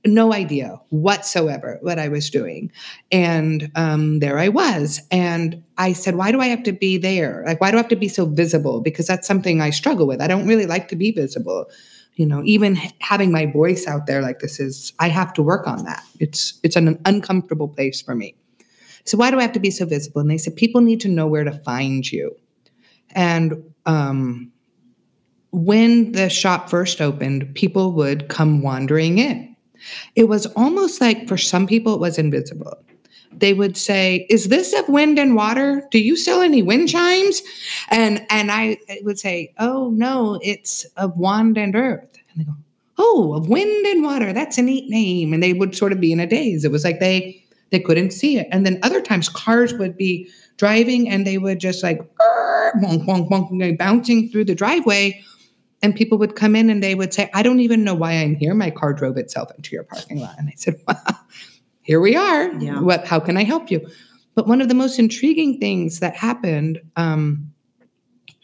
no 0.06 0.32
idea 0.32 0.80
whatsoever 0.90 1.78
what 1.82 1.98
I 1.98 2.08
was 2.08 2.30
doing. 2.30 2.70
And 3.12 3.70
um, 3.74 4.20
there 4.20 4.38
I 4.38 4.48
was. 4.48 5.00
And 5.10 5.62
I 5.78 5.92
said, 5.92 6.16
why 6.16 6.32
do 6.32 6.40
I 6.40 6.46
have 6.46 6.62
to 6.64 6.72
be 6.72 6.98
there? 6.98 7.42
Like, 7.46 7.60
why 7.60 7.70
do 7.70 7.76
I 7.76 7.80
have 7.80 7.88
to 7.88 7.96
be 7.96 8.08
so 8.08 8.26
visible? 8.26 8.80
Because 8.80 9.06
that's 9.06 9.26
something 9.26 9.60
I 9.60 9.70
struggle 9.70 10.06
with. 10.06 10.20
I 10.20 10.26
don't 10.26 10.46
really 10.46 10.66
like 10.66 10.88
to 10.88 10.96
be 10.96 11.10
visible 11.10 11.68
you 12.16 12.26
know 12.26 12.42
even 12.44 12.76
having 13.00 13.30
my 13.30 13.46
voice 13.46 13.86
out 13.86 14.06
there 14.06 14.20
like 14.20 14.40
this 14.40 14.58
is 14.58 14.92
i 14.98 15.08
have 15.08 15.32
to 15.32 15.42
work 15.42 15.66
on 15.66 15.84
that 15.84 16.02
it's 16.18 16.58
it's 16.62 16.76
an 16.76 17.00
uncomfortable 17.04 17.68
place 17.68 18.02
for 18.02 18.14
me 18.14 18.34
so 19.04 19.16
why 19.16 19.30
do 19.30 19.38
i 19.38 19.42
have 19.42 19.52
to 19.52 19.60
be 19.60 19.70
so 19.70 19.86
visible 19.86 20.20
and 20.20 20.30
they 20.30 20.38
said 20.38 20.56
people 20.56 20.80
need 20.80 21.00
to 21.00 21.08
know 21.08 21.26
where 21.26 21.44
to 21.44 21.52
find 21.52 22.10
you 22.10 22.34
and 23.10 23.62
um, 23.86 24.50
when 25.52 26.12
the 26.12 26.28
shop 26.28 26.68
first 26.68 27.00
opened 27.00 27.54
people 27.54 27.92
would 27.92 28.28
come 28.28 28.62
wandering 28.62 29.18
in 29.18 29.55
it 30.14 30.24
was 30.24 30.46
almost 30.46 31.00
like 31.00 31.28
for 31.28 31.36
some 31.36 31.66
people 31.66 31.94
it 31.94 32.00
was 32.00 32.18
invisible. 32.18 32.76
They 33.32 33.52
would 33.52 33.76
say 33.76 34.26
is 34.30 34.48
this 34.48 34.72
of 34.72 34.88
wind 34.88 35.18
and 35.18 35.34
water? 35.34 35.86
Do 35.90 35.98
you 35.98 36.16
sell 36.16 36.40
any 36.40 36.62
wind 36.62 36.88
chimes? 36.88 37.42
And 37.90 38.24
and 38.30 38.50
i 38.50 38.78
would 39.02 39.18
say 39.18 39.52
oh 39.58 39.90
no 39.90 40.40
it's 40.42 40.84
of 40.96 41.16
wand 41.16 41.58
and 41.58 41.76
earth. 41.76 42.16
And 42.30 42.40
they 42.40 42.44
go 42.44 42.56
oh 42.98 43.34
of 43.34 43.48
wind 43.48 43.86
and 43.86 44.02
water. 44.02 44.32
That's 44.32 44.58
a 44.58 44.62
neat 44.62 44.88
name. 44.88 45.32
And 45.32 45.42
they 45.42 45.52
would 45.52 45.76
sort 45.76 45.92
of 45.92 46.00
be 46.00 46.12
in 46.12 46.20
a 46.20 46.26
daze. 46.26 46.64
It 46.64 46.72
was 46.72 46.84
like 46.84 47.00
they 47.00 47.42
they 47.70 47.80
couldn't 47.80 48.12
see 48.12 48.38
it. 48.38 48.48
And 48.50 48.64
then 48.64 48.78
other 48.82 49.00
times 49.00 49.28
cars 49.28 49.74
would 49.74 49.96
be 49.96 50.30
driving 50.56 51.08
and 51.08 51.26
they 51.26 51.38
would 51.38 51.58
just 51.58 51.82
like 51.82 52.00
wonk, 52.76 53.28
wonk, 53.28 53.60
like 53.60 53.78
bouncing 53.78 54.28
through 54.28 54.44
the 54.44 54.54
driveway 54.54 55.22
and 55.82 55.94
people 55.94 56.18
would 56.18 56.34
come 56.36 56.56
in 56.56 56.70
and 56.70 56.82
they 56.82 56.94
would 56.94 57.12
say 57.12 57.30
i 57.34 57.42
don't 57.42 57.60
even 57.60 57.84
know 57.84 57.94
why 57.94 58.12
i'm 58.12 58.34
here 58.34 58.54
my 58.54 58.70
car 58.70 58.92
drove 58.92 59.16
itself 59.16 59.50
into 59.56 59.74
your 59.74 59.84
parking 59.84 60.20
lot 60.20 60.34
and 60.38 60.48
i 60.48 60.52
said 60.56 60.74
well 60.86 61.02
here 61.86 62.00
we 62.00 62.16
are. 62.16 62.52
Yeah. 62.54 62.80
What? 62.80 63.06
How 63.06 63.20
can 63.20 63.36
I 63.36 63.44
help 63.44 63.70
you? 63.70 63.88
But 64.34 64.48
one 64.48 64.60
of 64.60 64.68
the 64.68 64.74
most 64.74 64.98
intriguing 64.98 65.60
things 65.60 66.00
that 66.00 66.16
happened 66.16 66.80
um, 66.96 67.52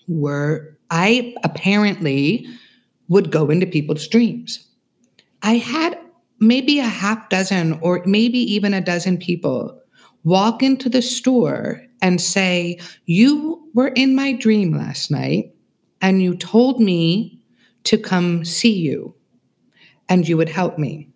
were 0.07 0.79
I 0.91 1.35
apparently 1.43 2.47
would 3.09 3.33
go 3.33 3.51
into 3.51 3.67
people's 3.67 4.07
dreams. 4.07 4.65
I 5.43 5.55
had 5.55 5.99
maybe 6.39 6.79
a 6.79 6.85
half 6.85 7.29
dozen 7.29 7.79
or 7.83 8.01
maybe 8.07 8.39
even 8.39 8.75
a 8.75 8.81
dozen 8.81 9.19
people 9.19 9.77
walk 10.23 10.63
into 10.63 10.89
the 10.89 11.03
store 11.03 11.83
and 12.01 12.21
say, 12.21 12.79
You 13.07 13.69
were 13.75 13.89
in 13.89 14.15
my 14.15 14.35
dream 14.35 14.73
last 14.73 15.11
night 15.11 15.53
and 16.03 16.21
you 16.21 16.37
told 16.37 16.81
me 16.81 17.41
to 17.85 17.97
come 17.97 18.45
see 18.45 18.75
you 18.75 19.15
and 20.09 20.29
you 20.29 20.37
would 20.37 20.49
help 20.49 20.77
me. 20.79 21.09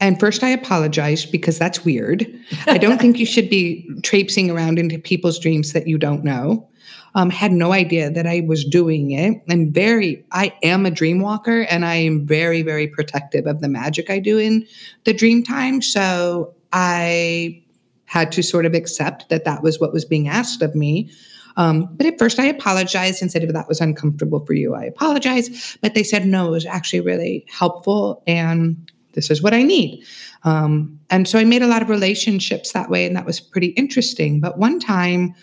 And 0.00 0.18
first, 0.18 0.42
I 0.42 0.48
apologized 0.48 1.30
because 1.30 1.58
that's 1.58 1.84
weird. 1.84 2.26
I 2.66 2.76
don't 2.78 3.00
think 3.00 3.18
you 3.18 3.26
should 3.26 3.48
be 3.48 3.88
traipsing 4.02 4.50
around 4.50 4.78
into 4.78 4.98
people's 4.98 5.38
dreams 5.38 5.72
that 5.72 5.86
you 5.86 5.96
don't 5.96 6.24
know. 6.24 6.68
Um, 7.14 7.30
had 7.30 7.52
no 7.52 7.72
idea 7.72 8.10
that 8.10 8.26
I 8.26 8.42
was 8.46 8.62
doing 8.62 9.12
it. 9.12 9.42
I'm 9.48 9.72
very, 9.72 10.22
I 10.32 10.52
am 10.62 10.84
a 10.84 10.90
dream 10.90 11.20
walker 11.20 11.62
and 11.62 11.86
I 11.86 11.94
am 11.94 12.26
very, 12.26 12.60
very 12.60 12.88
protective 12.88 13.46
of 13.46 13.62
the 13.62 13.68
magic 13.68 14.10
I 14.10 14.18
do 14.18 14.36
in 14.36 14.66
the 15.04 15.14
dream 15.14 15.42
time. 15.42 15.80
So 15.80 16.54
I 16.74 17.62
had 18.04 18.32
to 18.32 18.42
sort 18.42 18.66
of 18.66 18.74
accept 18.74 19.30
that 19.30 19.46
that 19.46 19.62
was 19.62 19.80
what 19.80 19.94
was 19.94 20.04
being 20.04 20.28
asked 20.28 20.60
of 20.60 20.74
me. 20.74 21.10
Um, 21.56 21.88
but 21.92 22.06
at 22.06 22.18
first, 22.18 22.38
I 22.38 22.46
apologized 22.46 23.22
and 23.22 23.30
said, 23.30 23.42
if 23.42 23.52
that 23.52 23.68
was 23.68 23.80
uncomfortable 23.80 24.44
for 24.44 24.52
you, 24.52 24.74
I 24.74 24.84
apologize. 24.84 25.76
But 25.80 25.94
they 25.94 26.02
said, 26.02 26.26
no, 26.26 26.48
it 26.48 26.50
was 26.50 26.66
actually 26.66 27.00
really 27.00 27.46
helpful. 27.48 28.22
And 28.26 28.90
this 29.14 29.30
is 29.30 29.42
what 29.42 29.54
I 29.54 29.62
need. 29.62 30.04
Um, 30.44 31.00
and 31.08 31.26
so 31.26 31.38
I 31.38 31.44
made 31.44 31.62
a 31.62 31.66
lot 31.66 31.82
of 31.82 31.88
relationships 31.88 32.72
that 32.72 32.90
way. 32.90 33.06
And 33.06 33.16
that 33.16 33.24
was 33.24 33.40
pretty 33.40 33.68
interesting. 33.68 34.40
But 34.40 34.58
one 34.58 34.78
time, 34.78 35.34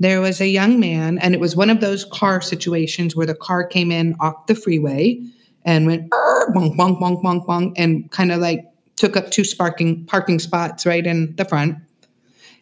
there 0.00 0.20
was 0.20 0.40
a 0.40 0.46
young 0.46 0.78
man, 0.78 1.18
and 1.18 1.34
it 1.34 1.40
was 1.40 1.56
one 1.56 1.70
of 1.70 1.80
those 1.80 2.04
car 2.04 2.40
situations 2.40 3.16
where 3.16 3.26
the 3.26 3.34
car 3.34 3.66
came 3.66 3.90
in 3.90 4.14
off 4.20 4.46
the 4.46 4.54
freeway 4.54 5.20
and 5.64 5.86
went 5.86 6.08
bonk, 6.10 6.76
bonk, 6.76 7.00
bonk, 7.00 7.20
bonk, 7.22 7.46
bonk, 7.46 7.72
and 7.76 8.10
kind 8.12 8.30
of 8.30 8.38
like 8.38 8.64
took 8.94 9.16
up 9.16 9.30
two 9.30 9.44
sparking 9.44 10.04
parking 10.06 10.38
spots 10.38 10.86
right 10.86 11.06
in 11.06 11.34
the 11.36 11.44
front. 11.44 11.76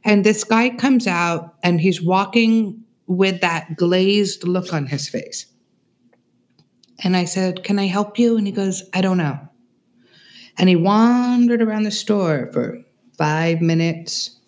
And 0.05 0.25
this 0.25 0.45
guy 0.45 0.71
comes 0.71 1.07
out 1.07 1.57
and 1.62 1.81
he's 1.81 2.01
walking 2.01 2.83
with 3.07 3.40
that 3.40 3.77
glazed 3.77 4.47
look 4.47 4.73
on 4.73 4.87
his 4.87 5.09
face. 5.09 5.47
And 7.03 7.16
I 7.16 7.25
said, 7.25 7.62
Can 7.62 7.79
I 7.79 7.87
help 7.87 8.19
you? 8.19 8.37
And 8.37 8.47
he 8.47 8.53
goes, 8.53 8.83
I 8.95 9.01
don't 9.01 9.19
know. 9.19 9.38
And 10.59 10.69
he 10.69 10.77
wandered 10.77 11.61
around 11.61 11.83
the 11.83 11.90
store 11.90 12.49
for 12.53 12.83
five 13.19 13.61
minutes, 13.61 14.38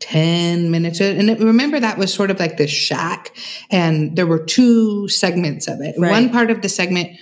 10 0.00 0.70
minutes. 0.70 1.00
And 1.00 1.28
remember, 1.40 1.80
that 1.80 1.98
was 1.98 2.12
sort 2.12 2.30
of 2.30 2.38
like 2.38 2.56
this 2.56 2.70
shack, 2.70 3.36
and 3.70 4.16
there 4.16 4.26
were 4.26 4.44
two 4.44 5.08
segments 5.08 5.68
of 5.68 5.80
it. 5.80 5.94
Right. 5.98 6.10
One 6.10 6.30
part 6.30 6.50
of 6.50 6.62
the 6.62 6.68
segment 6.68 7.18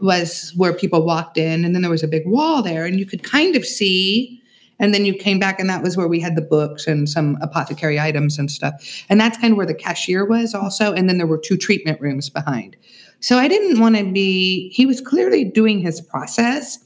was 0.00 0.52
where 0.56 0.72
people 0.72 1.04
walked 1.04 1.38
in, 1.38 1.64
and 1.64 1.74
then 1.74 1.82
there 1.82 1.90
was 1.90 2.02
a 2.02 2.08
big 2.08 2.26
wall 2.26 2.62
there, 2.62 2.84
and 2.84 2.98
you 2.98 3.06
could 3.06 3.22
kind 3.22 3.56
of 3.56 3.64
see. 3.64 4.41
And 4.82 4.92
then 4.92 5.04
you 5.06 5.14
came 5.14 5.38
back, 5.38 5.60
and 5.60 5.70
that 5.70 5.80
was 5.80 5.96
where 5.96 6.08
we 6.08 6.18
had 6.18 6.34
the 6.34 6.42
books 6.42 6.88
and 6.88 7.08
some 7.08 7.38
apothecary 7.40 8.00
items 8.00 8.36
and 8.36 8.50
stuff. 8.50 9.04
And 9.08 9.20
that's 9.20 9.38
kind 9.38 9.52
of 9.52 9.56
where 9.56 9.64
the 9.64 9.74
cashier 9.74 10.26
was 10.26 10.54
also. 10.54 10.92
And 10.92 11.08
then 11.08 11.18
there 11.18 11.26
were 11.26 11.38
two 11.38 11.56
treatment 11.56 12.00
rooms 12.00 12.28
behind. 12.28 12.76
So 13.20 13.38
I 13.38 13.46
didn't 13.46 13.78
want 13.78 13.96
to 13.96 14.04
be, 14.04 14.70
he 14.70 14.84
was 14.84 15.00
clearly 15.00 15.44
doing 15.44 15.78
his 15.78 16.00
process. 16.00 16.80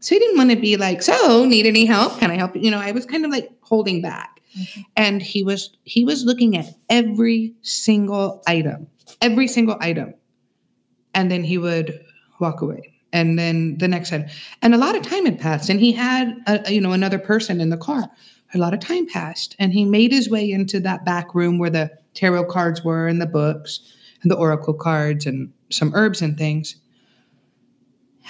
So 0.00 0.14
he 0.14 0.18
didn't 0.20 0.38
want 0.38 0.50
to 0.50 0.56
be 0.56 0.78
like, 0.78 1.02
so 1.02 1.44
need 1.44 1.66
any 1.66 1.84
help? 1.84 2.18
Can 2.18 2.30
I 2.30 2.36
help? 2.36 2.56
You 2.56 2.70
know, 2.70 2.80
I 2.80 2.92
was 2.92 3.04
kind 3.04 3.26
of 3.26 3.30
like 3.30 3.50
holding 3.60 4.00
back. 4.00 4.40
Mm-hmm. 4.58 4.80
And 4.96 5.22
he 5.22 5.44
was 5.44 5.76
he 5.84 6.04
was 6.04 6.24
looking 6.24 6.56
at 6.56 6.66
every 6.90 7.54
single 7.62 8.42
item, 8.46 8.86
every 9.20 9.48
single 9.48 9.76
item. 9.80 10.14
And 11.14 11.30
then 11.30 11.44
he 11.44 11.56
would 11.56 12.04
walk 12.38 12.60
away 12.60 12.91
and 13.12 13.38
then 13.38 13.76
the 13.78 13.88
next 13.88 14.10
time. 14.10 14.26
And 14.62 14.74
a 14.74 14.78
lot 14.78 14.96
of 14.96 15.02
time 15.02 15.24
had 15.24 15.38
passed 15.38 15.68
and 15.68 15.80
he 15.80 15.92
had 15.92 16.34
a, 16.46 16.72
you 16.72 16.80
know 16.80 16.92
another 16.92 17.18
person 17.18 17.60
in 17.60 17.70
the 17.70 17.76
car. 17.76 18.10
A 18.54 18.58
lot 18.58 18.74
of 18.74 18.80
time 18.80 19.06
passed 19.06 19.56
and 19.58 19.72
he 19.72 19.84
made 19.84 20.12
his 20.12 20.28
way 20.28 20.50
into 20.50 20.80
that 20.80 21.04
back 21.04 21.34
room 21.34 21.58
where 21.58 21.70
the 21.70 21.90
tarot 22.14 22.46
cards 22.46 22.84
were 22.84 23.06
and 23.06 23.20
the 23.20 23.26
books 23.26 23.80
and 24.22 24.30
the 24.30 24.36
oracle 24.36 24.74
cards 24.74 25.26
and 25.26 25.52
some 25.70 25.92
herbs 25.94 26.20
and 26.20 26.36
things. 26.36 26.76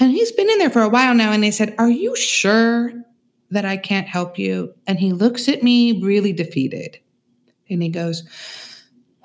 And 0.01 0.11
he's 0.11 0.33
been 0.33 0.49
in 0.49 0.59
there 0.59 0.71
for 0.71 0.83
a 0.83 0.89
while 0.89 1.15
now 1.15 1.33
and 1.33 1.43
they 1.43 1.51
said 1.51 1.75
are 1.79 1.91
you 1.91 2.17
sure 2.17 2.93
that 3.51 3.65
i 3.65 3.77
can't 3.77 4.07
help 4.07 4.39
you? 4.39 4.75
And 4.87 4.99
he 4.99 5.13
looks 5.13 5.49
at 5.49 5.63
me 5.63 6.01
really 6.03 6.33
defeated 6.33 6.99
and 7.69 7.83
he 7.83 7.89
goes 7.89 8.23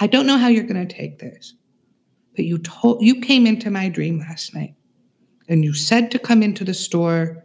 i 0.00 0.06
don't 0.06 0.26
know 0.26 0.38
how 0.38 0.48
you're 0.48 0.64
going 0.64 0.86
to 0.86 0.94
take 0.94 1.18
this 1.18 1.54
but 2.40 2.46
you 2.46 2.56
told 2.56 3.02
you 3.02 3.20
came 3.20 3.46
into 3.46 3.70
my 3.70 3.90
dream 3.90 4.20
last 4.20 4.54
night 4.54 4.74
and 5.46 5.62
you 5.62 5.74
said 5.74 6.10
to 6.10 6.18
come 6.18 6.42
into 6.42 6.64
the 6.64 6.72
store 6.72 7.44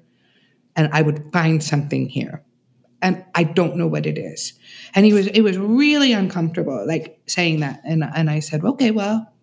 and 0.74 0.90
I 0.94 1.02
would 1.02 1.34
find 1.34 1.62
something 1.62 2.08
here. 2.08 2.46
And 3.02 3.26
I 3.36 3.44
don't 3.44 3.76
know 3.76 3.88
what 3.88 4.06
it 4.06 4.18
is. 4.18 4.54
And 4.96 5.06
he 5.06 5.12
was 5.12 5.28
it 5.28 5.42
was 5.42 5.58
really 5.58 6.14
uncomfortable 6.14 6.88
like 6.88 7.20
saying 7.28 7.60
that 7.60 7.82
and 7.84 8.06
and 8.06 8.30
I 8.30 8.40
said, 8.40 8.64
"Okay, 8.64 8.92
well, 8.92 9.34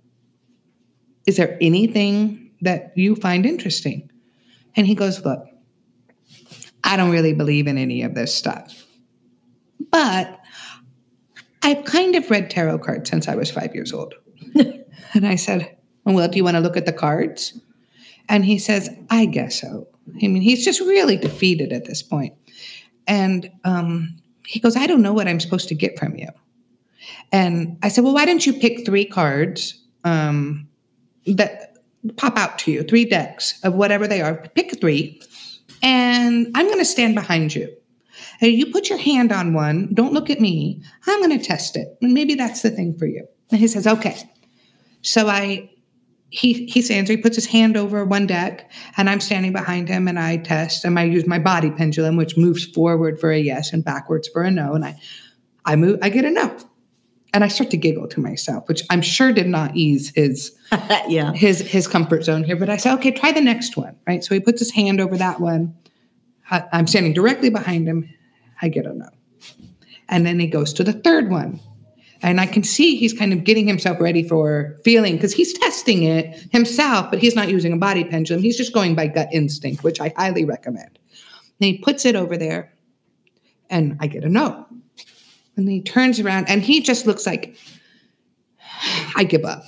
is 1.27 1.37
there 1.37 1.59
anything 1.61 2.53
that 2.63 2.93
you 2.97 3.15
find 3.15 3.45
interesting?" 3.45 4.11
And 4.75 4.87
he 4.87 4.95
goes, 4.95 5.23
"Look, 5.23 5.45
I 6.83 6.97
don't 6.97 7.11
really 7.11 7.35
believe 7.35 7.67
in 7.67 7.77
any 7.77 8.01
of 8.05 8.15
this 8.15 8.35
stuff. 8.35 8.87
But 9.91 10.41
I've 11.61 11.85
kind 11.85 12.17
of 12.17 12.31
read 12.31 12.49
tarot 12.49 12.79
cards 12.79 13.11
since 13.11 13.29
I 13.29 13.35
was 13.35 13.51
5 13.51 13.75
years 13.75 13.93
old." 13.93 14.15
And 15.15 15.27
I 15.27 15.37
said, 15.37 15.77
Well, 16.05 16.29
do 16.29 16.37
you 16.37 16.45
want 16.45 16.57
to 16.57 16.61
look 16.61 16.77
at 16.77 16.87
the 16.87 16.93
cards? 16.93 17.59
And 18.29 18.45
he 18.45 18.59
says, 18.59 18.89
I 19.11 19.27
guess 19.27 19.61
so. 19.61 19.87
I 20.23 20.29
mean, 20.29 20.43
he's 20.43 20.65
just 20.65 20.81
really 20.81 21.17
defeated 21.17 21.73
at 21.73 21.85
this 21.85 22.03
point. 22.03 22.35
And 23.07 23.51
um, 23.65 24.17
he 24.47 24.61
goes, 24.61 24.77
I 24.77 24.87
don't 24.87 25.03
know 25.03 25.13
what 25.13 25.29
I'm 25.29 25.41
supposed 25.41 25.69
to 25.69 25.75
get 25.75 25.99
from 25.99 26.17
you. 26.17 26.29
And 27.31 27.79
I 27.83 27.89
said, 27.89 28.05
Well, 28.05 28.15
why 28.15 28.25
don't 28.25 28.45
you 28.45 28.53
pick 28.53 28.85
three 28.85 29.05
cards 29.05 29.81
um, 30.05 30.69
that 31.27 31.77
pop 32.17 32.37
out 32.37 32.59
to 32.61 32.73
you, 32.73 32.83
three 32.83 33.05
decks 33.05 33.61
of 33.65 33.75
whatever 33.75 34.07
they 34.07 34.21
are? 34.21 34.49
Pick 34.55 34.81
three. 34.81 35.21
And 35.83 36.49
I'm 36.55 36.67
going 36.67 36.79
to 36.79 36.85
stand 36.85 37.15
behind 37.15 37.55
you. 37.55 37.75
And 38.41 38.53
you 38.53 38.67
put 38.73 38.89
your 38.89 38.99
hand 38.99 39.33
on 39.33 39.53
one. 39.53 39.93
Don't 39.95 40.13
look 40.13 40.31
at 40.31 40.41
me. 40.41 40.83
I'm 41.07 41.21
going 41.21 41.37
to 41.37 41.45
test 41.45 41.77
it. 41.77 41.97
And 42.01 42.13
maybe 42.13 42.35
that's 42.35 42.63
the 42.63 42.71
thing 42.71 42.97
for 42.97 43.07
you. 43.07 43.27
And 43.51 43.61
he 43.61 43.69
says, 43.69 43.87
Okay. 43.87 44.17
So 45.03 45.29
I 45.29 45.71
he 46.33 46.65
he 46.67 46.81
stands 46.81 47.11
he 47.11 47.17
puts 47.17 47.37
his 47.37 47.47
hand 47.47 47.77
over 47.77 48.05
one 48.05 48.27
deck 48.27 48.71
and 48.97 49.11
I'm 49.11 49.21
standing 49.21 49.53
behind 49.53 49.89
him 49.89 50.09
and 50.09 50.19
I 50.19 50.39
test 50.39 50.85
and 50.85 50.99
I 50.99 51.05
use 51.05 51.27
my 51.27 51.39
body 51.39 51.71
pendulum 51.71 52.17
which 52.17 52.39
moves 52.39 52.65
forward 52.65 53.21
for 53.21 53.31
a 53.31 53.39
yes 53.39 53.73
and 53.73 53.85
backwards 53.85 54.29
for 54.29 54.43
a 54.43 54.51
no 54.51 54.73
and 54.73 54.85
I 54.85 54.99
I 55.67 55.77
move 55.77 55.99
I 56.03 56.09
get 56.09 56.25
a 56.25 56.31
no. 56.31 56.57
And 57.35 57.43
I 57.43 57.49
start 57.49 57.71
to 57.71 57.79
giggle 57.79 58.09
to 58.09 58.21
myself, 58.21 58.69
which 58.69 58.83
I'm 58.91 59.01
sure 59.01 59.33
did 59.33 59.47
not 59.47 59.75
ease 59.75 60.13
his 60.15 60.57
yeah 61.09 61.33
his 61.33 61.61
his 61.61 61.87
comfort 61.87 62.25
zone 62.25 62.45
here. 62.45 62.57
But 62.57 62.71
I 62.71 62.79
said, 62.79 62.95
okay, 62.95 63.11
try 63.11 63.33
the 63.33 63.41
next 63.41 63.77
one, 63.77 63.97
right? 64.07 64.25
So 64.25 64.35
he 64.35 64.41
puts 64.41 64.59
his 64.59 64.71
hand 64.71 65.01
over 65.01 65.17
that 65.19 65.41
one. 65.41 65.77
I, 66.51 66.65
I'm 66.73 66.87
standing 66.87 67.13
directly 67.13 67.51
behind 67.51 67.89
him. 67.89 68.09
I 68.61 68.69
get 68.69 68.87
a 68.87 68.95
no. 68.95 69.09
And 70.09 70.27
then 70.27 70.39
he 70.39 70.47
goes 70.47 70.73
to 70.75 70.85
the 70.85 70.93
third 70.93 71.31
one. 71.31 71.61
And 72.23 72.41
I 72.41 72.47
can 72.47 72.63
see 72.63 72.97
he's 72.97 73.13
kind 73.13 73.33
of 73.33 73.43
getting 73.43 73.67
himself 73.67 74.01
ready 74.01 74.23
for 74.23 74.79
feeling 74.85 75.17
because 75.17 75.33
he's 75.33 75.53
testing 75.53 76.05
it 76.05 76.37
himself, 76.53 77.11
but 77.11 77.19
he's 77.19 77.35
not 77.35 77.49
using 77.49 77.73
a 77.73 77.77
body 77.77 78.05
pendulum. 78.05 78.43
He's 78.43 78.57
just 78.57 78.73
going 78.73 78.95
by 78.95 79.09
gut 79.09 79.29
instinct, 79.33 79.83
which 79.83 80.01
I 80.01 80.13
highly 80.17 80.45
recommend. 80.45 80.99
And 81.61 81.67
he 81.67 81.79
puts 81.79 82.05
it 82.05 82.15
over 82.15 82.37
there, 82.37 82.73
and 83.71 83.97
I 84.01 84.07
get 84.07 84.25
a 84.25 84.29
no. 84.29 84.67
And 85.57 85.69
he 85.69 85.83
turns 85.83 86.21
around 86.21 86.49
and 86.49 86.63
he 86.63 86.81
just 86.81 87.07
looks 87.07 87.27
like, 87.27 87.57
I 89.17 89.25
give 89.25 89.45
up. 89.45 89.65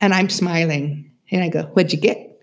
And 0.00 0.14
I'm 0.14 0.28
smiling. 0.28 1.10
And 1.30 1.42
I 1.42 1.48
go, 1.48 1.64
What'd 1.72 1.92
you 1.92 2.00
get? 2.00 2.42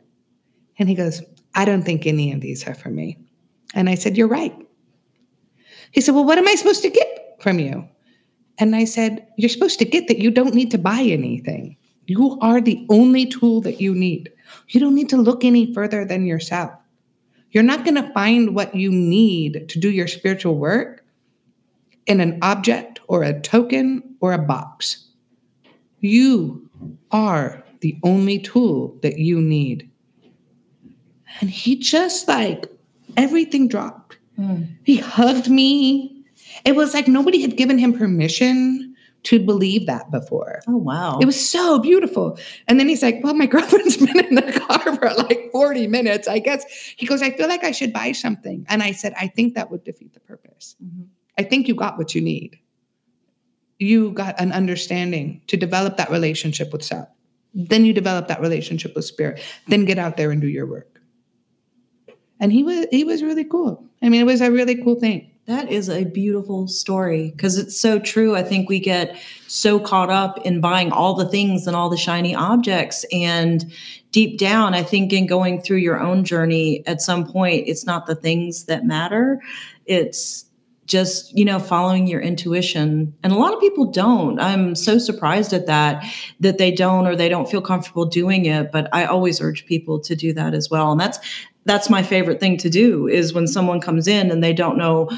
And 0.77 0.89
he 0.89 0.95
goes, 0.95 1.21
I 1.55 1.65
don't 1.65 1.83
think 1.83 2.05
any 2.05 2.31
of 2.33 2.41
these 2.41 2.67
are 2.67 2.73
for 2.73 2.89
me. 2.89 3.17
And 3.73 3.89
I 3.89 3.95
said, 3.95 4.17
You're 4.17 4.27
right. 4.27 4.55
He 5.91 6.01
said, 6.01 6.15
Well, 6.15 6.25
what 6.25 6.37
am 6.37 6.47
I 6.47 6.55
supposed 6.55 6.81
to 6.83 6.89
get 6.89 7.37
from 7.39 7.59
you? 7.59 7.87
And 8.61 8.75
I 8.75 8.85
said, 8.85 9.27
You're 9.37 9.49
supposed 9.49 9.79
to 9.79 9.85
get 9.85 10.07
that 10.07 10.19
you 10.19 10.29
don't 10.29 10.53
need 10.53 10.69
to 10.71 10.77
buy 10.77 11.01
anything. 11.01 11.75
You 12.05 12.37
are 12.41 12.61
the 12.61 12.85
only 12.89 13.25
tool 13.25 13.59
that 13.61 13.81
you 13.81 13.95
need. 13.95 14.31
You 14.69 14.79
don't 14.79 14.95
need 14.95 15.09
to 15.09 15.17
look 15.17 15.43
any 15.43 15.73
further 15.73 16.05
than 16.05 16.25
yourself. 16.25 16.71
You're 17.51 17.63
not 17.63 17.83
going 17.83 17.95
to 17.95 18.13
find 18.13 18.55
what 18.55 18.75
you 18.75 18.91
need 18.91 19.67
to 19.67 19.79
do 19.79 19.89
your 19.89 20.07
spiritual 20.07 20.55
work 20.55 21.03
in 22.05 22.21
an 22.21 22.37
object 22.41 22.99
or 23.07 23.23
a 23.23 23.39
token 23.41 24.15
or 24.21 24.31
a 24.31 24.37
box. 24.37 25.07
You 25.99 26.69
are 27.11 27.63
the 27.79 27.97
only 28.03 28.39
tool 28.39 28.97
that 29.01 29.17
you 29.17 29.41
need. 29.41 29.89
And 31.39 31.49
he 31.49 31.77
just 31.77 32.27
like 32.27 32.65
everything 33.17 33.67
dropped. 33.67 34.17
Mm. 34.37 34.67
He 34.83 34.97
hugged 34.97 35.49
me. 35.49 36.10
It 36.65 36.75
was 36.75 36.93
like 36.93 37.07
nobody 37.07 37.41
had 37.41 37.57
given 37.57 37.77
him 37.77 37.93
permission 37.93 38.95
to 39.23 39.39
believe 39.39 39.85
that 39.85 40.09
before. 40.09 40.61
Oh, 40.67 40.77
wow. 40.77 41.19
It 41.21 41.25
was 41.25 41.39
so 41.39 41.77
beautiful. 41.79 42.39
And 42.67 42.79
then 42.79 42.89
he's 42.89 43.03
like, 43.03 43.19
Well, 43.23 43.35
my 43.35 43.45
girlfriend's 43.53 43.97
been 43.97 44.19
in 44.19 44.35
the 44.35 44.59
car 44.67 44.95
for 44.95 45.13
like 45.13 45.49
40 45.51 45.87
minutes. 45.87 46.27
I 46.27 46.39
guess 46.39 46.65
he 46.97 47.05
goes, 47.05 47.21
I 47.21 47.29
feel 47.31 47.47
like 47.47 47.63
I 47.63 47.71
should 47.71 47.93
buy 47.93 48.13
something. 48.13 48.65
And 48.69 48.81
I 48.81 48.91
said, 48.93 49.13
I 49.19 49.27
think 49.27 49.55
that 49.55 49.69
would 49.69 49.83
defeat 49.83 50.13
the 50.13 50.19
purpose. 50.21 50.75
Mm-hmm. 50.83 51.03
I 51.37 51.43
think 51.43 51.67
you 51.67 51.75
got 51.75 51.97
what 51.97 52.15
you 52.15 52.21
need. 52.21 52.59
You 53.79 54.11
got 54.11 54.39
an 54.39 54.51
understanding 54.51 55.41
to 55.47 55.57
develop 55.57 55.97
that 55.97 56.11
relationship 56.11 56.71
with 56.71 56.83
self. 56.83 57.07
Then 57.53 57.85
you 57.85 57.93
develop 57.93 58.27
that 58.27 58.41
relationship 58.41 58.95
with 58.95 59.05
spirit. 59.05 59.41
Then 59.67 59.85
get 59.85 59.97
out 59.99 60.17
there 60.17 60.31
and 60.31 60.41
do 60.41 60.47
your 60.47 60.65
work. 60.67 61.01
and 62.39 62.51
he 62.51 62.63
was 62.63 62.87
he 62.91 63.03
was 63.03 63.21
really 63.23 63.43
cool. 63.45 63.85
I 64.01 64.09
mean, 64.09 64.21
it 64.21 64.25
was 64.25 64.41
a 64.41 64.51
really 64.51 64.75
cool 64.83 64.99
thing. 64.99 65.30
That 65.51 65.69
is 65.69 65.89
a 65.89 66.05
beautiful 66.05 66.69
story 66.69 67.31
because 67.31 67.57
it's 67.57 67.77
so 67.77 67.99
true. 67.99 68.37
I 68.37 68.41
think 68.41 68.69
we 68.69 68.79
get 68.79 69.17
so 69.47 69.81
caught 69.81 70.09
up 70.09 70.37
in 70.45 70.61
buying 70.61 70.93
all 70.93 71.13
the 71.13 71.27
things 71.27 71.67
and 71.67 71.75
all 71.75 71.89
the 71.89 71.97
shiny 71.97 72.33
objects. 72.33 73.05
And 73.11 73.69
deep 74.11 74.39
down, 74.39 74.73
I 74.73 74.81
think 74.81 75.11
in 75.11 75.27
going 75.27 75.61
through 75.61 75.79
your 75.79 75.99
own 75.99 76.23
journey, 76.23 76.87
at 76.87 77.01
some 77.01 77.25
point, 77.25 77.67
it's 77.67 77.85
not 77.85 78.05
the 78.05 78.15
things 78.15 78.63
that 78.67 78.85
matter. 78.85 79.41
It's 79.85 80.45
just 80.85 81.37
you 81.37 81.45
know 81.45 81.59
following 81.59 82.07
your 82.07 82.19
intuition 82.19 83.13
and 83.23 83.31
a 83.31 83.37
lot 83.37 83.53
of 83.53 83.61
people 83.61 83.85
don't 83.85 84.39
i'm 84.41 84.75
so 84.75 84.97
surprised 84.97 85.53
at 85.53 85.67
that 85.67 86.03
that 86.41 86.57
they 86.57 86.69
don't 86.69 87.07
or 87.07 87.15
they 87.15 87.29
don't 87.29 87.49
feel 87.49 87.61
comfortable 87.61 88.03
doing 88.03 88.45
it 88.45 88.73
but 88.73 88.89
i 88.91 89.05
always 89.05 89.39
urge 89.39 89.65
people 89.67 90.01
to 90.01 90.17
do 90.17 90.33
that 90.33 90.53
as 90.53 90.69
well 90.69 90.91
and 90.91 90.99
that's 90.99 91.19
that's 91.65 91.89
my 91.89 92.03
favorite 92.03 92.39
thing 92.39 92.57
to 92.57 92.69
do 92.69 93.07
is 93.07 93.33
when 93.33 93.47
someone 93.47 93.79
comes 93.79 94.07
in 94.07 94.31
and 94.31 94.43
they 94.43 94.53
don't 94.53 94.77
know 94.77 95.09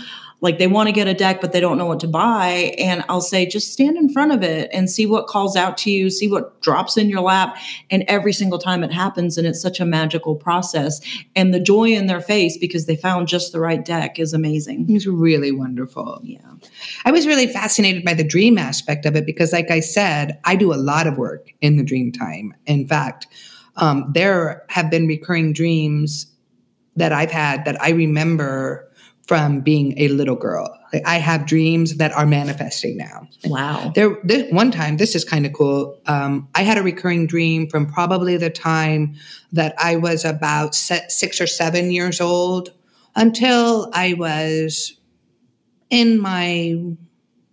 like 0.44 0.60
they 0.60 0.68
want 0.68 0.88
to 0.88 0.94
get 0.94 1.08
a 1.08 1.14
deck 1.14 1.42
but 1.42 1.52
they 1.52 1.60
don't 1.60 1.78
know 1.78 1.86
what 1.86 2.00
to 2.00 2.08
buy 2.08 2.74
and 2.78 3.04
i'll 3.10 3.22
say 3.22 3.46
just 3.46 3.74
stand 3.74 3.98
in 3.98 4.08
front 4.14 4.32
of 4.32 4.44
it 4.44 4.70
and 4.72 4.90
see 4.90 5.06
what 5.06 5.28
calls 5.28 5.56
out 5.56 5.78
to 5.78 5.90
you 5.90 6.10
see 6.10 6.28
what 6.28 6.62
drops 6.62 6.98
in 6.98 7.10
your 7.10 7.22
lap. 7.22 7.58
And 7.90 8.04
every 8.08 8.34
single 8.34 8.58
time 8.58 8.84
it 8.84 8.92
happens 8.92 9.38
and 9.38 9.46
it's 9.46 9.62
such 9.62 9.80
a 9.80 9.86
magical 9.86 10.36
process 10.36 11.02
and 11.36 11.54
the 11.54 11.60
joy 11.60 11.90
in 11.90 12.08
their 12.08 12.22
face 12.22 12.58
because 12.58 12.86
they 12.86 12.96
found 12.96 13.28
just 13.28 13.52
the 13.52 13.60
right 13.60 13.84
deck 13.84 14.20
is 14.20 14.34
amazing. 14.34 14.86
It's 14.90 15.06
really 15.06 15.52
wonderful. 15.52 16.20
Yeah. 16.24 16.40
I 17.06 17.12
was 17.12 17.28
really 17.28 17.48
fascinated 17.48 18.04
by 18.04 18.14
the 18.14 18.24
dream 18.24 18.58
aspect 18.58 19.06
of 19.06 19.16
it 19.16 19.26
because 19.26 19.54
like 19.54 19.70
i 19.70 19.80
said 19.80 20.40
i 20.46 20.56
do 20.56 20.74
a 20.74 20.76
lot 20.76 21.08
of 21.08 21.18
work 21.18 21.50
in 21.62 21.78
the 21.78 21.84
dream 21.84 22.12
time. 22.12 22.54
In 22.66 22.88
fact 22.88 23.28
um, 23.76 24.12
there 24.14 24.64
have 24.70 24.92
been 24.92 25.08
recurring 25.08 25.52
dreams 25.52 26.28
that 26.96 27.12
I've 27.12 27.32
had 27.32 27.66
that 27.66 27.82
I 27.82 27.90
remember 27.90 28.88
from 29.28 29.62
being 29.62 29.98
a 29.98 30.10
little 30.10 30.36
girl. 30.36 30.78
Like 30.92 31.08
I 31.08 31.16
have 31.18 31.46
dreams 31.46 31.96
that 31.98 32.12
are 32.12 32.26
manifesting 32.26 32.98
now. 32.98 33.28
Wow. 33.46 33.92
There, 33.96 34.18
this, 34.24 34.52
one 34.52 34.70
time, 34.70 34.98
this 34.98 35.16
is 35.16 35.24
kind 35.24 35.46
of 35.46 35.54
cool. 35.54 35.98
Um, 36.08 36.50
I 36.56 36.64
had 36.64 36.78
a 36.78 36.84
recurring 36.84 37.26
dream 37.26 37.68
from 37.70 37.86
probably 37.86 38.38
the 38.38 38.50
time 38.50 39.16
that 39.54 39.76
I 39.78 39.96
was 39.96 40.26
about 40.26 40.76
six 40.76 41.40
or 41.40 41.48
seven 41.48 41.92
years 41.92 42.20
old 42.20 42.74
until 43.16 43.90
I 43.94 44.14
was 44.14 44.98
in 45.90 46.20
my 46.20 46.76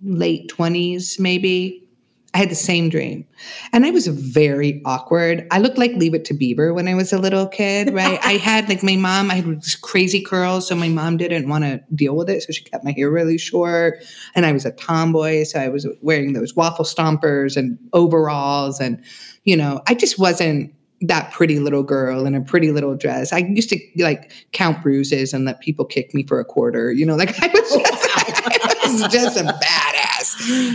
late 0.02 0.50
20s, 0.50 1.20
maybe. 1.20 1.88
I 2.32 2.38
had 2.38 2.50
the 2.50 2.54
same 2.54 2.88
dream. 2.88 3.26
And 3.72 3.84
I 3.84 3.90
was 3.90 4.06
very 4.06 4.80
awkward. 4.84 5.46
I 5.50 5.58
looked 5.58 5.78
like 5.78 5.92
Leave 5.92 6.14
It 6.14 6.24
to 6.26 6.34
Beaver 6.34 6.72
when 6.72 6.86
I 6.86 6.94
was 6.94 7.12
a 7.12 7.18
little 7.18 7.48
kid, 7.48 7.92
right? 7.92 8.20
I 8.22 8.32
had 8.36 8.68
like 8.68 8.84
my 8.84 8.94
mom, 8.94 9.30
I 9.30 9.36
had 9.36 9.62
crazy 9.82 10.22
curls. 10.22 10.68
So 10.68 10.76
my 10.76 10.88
mom 10.88 11.16
didn't 11.16 11.48
want 11.48 11.64
to 11.64 11.82
deal 11.94 12.14
with 12.14 12.30
it. 12.30 12.42
So 12.42 12.52
she 12.52 12.62
kept 12.62 12.84
my 12.84 12.92
hair 12.92 13.10
really 13.10 13.36
short. 13.36 14.04
And 14.36 14.46
I 14.46 14.52
was 14.52 14.64
a 14.64 14.70
tomboy. 14.72 15.42
So 15.44 15.58
I 15.58 15.68
was 15.68 15.88
wearing 16.02 16.32
those 16.32 16.54
waffle 16.54 16.84
stompers 16.84 17.56
and 17.56 17.78
overalls. 17.92 18.80
And, 18.80 19.02
you 19.44 19.56
know, 19.56 19.80
I 19.88 19.94
just 19.94 20.18
wasn't 20.18 20.72
that 21.00 21.32
pretty 21.32 21.58
little 21.58 21.82
girl 21.82 22.26
in 22.26 22.34
a 22.34 22.42
pretty 22.42 22.70
little 22.70 22.94
dress. 22.94 23.32
I 23.32 23.38
used 23.38 23.70
to 23.70 23.80
like 23.96 24.32
count 24.52 24.82
bruises 24.82 25.32
and 25.32 25.46
let 25.46 25.60
people 25.60 25.84
kick 25.84 26.14
me 26.14 26.24
for 26.24 26.38
a 26.38 26.44
quarter. 26.44 26.92
You 26.92 27.06
know, 27.06 27.16
like 27.16 27.42
I 27.42 27.48
was 27.48 27.70
just, 27.76 28.08
I 28.16 28.76
was 28.84 29.12
just 29.12 29.36
a 29.36 29.44
badass. 29.44 29.99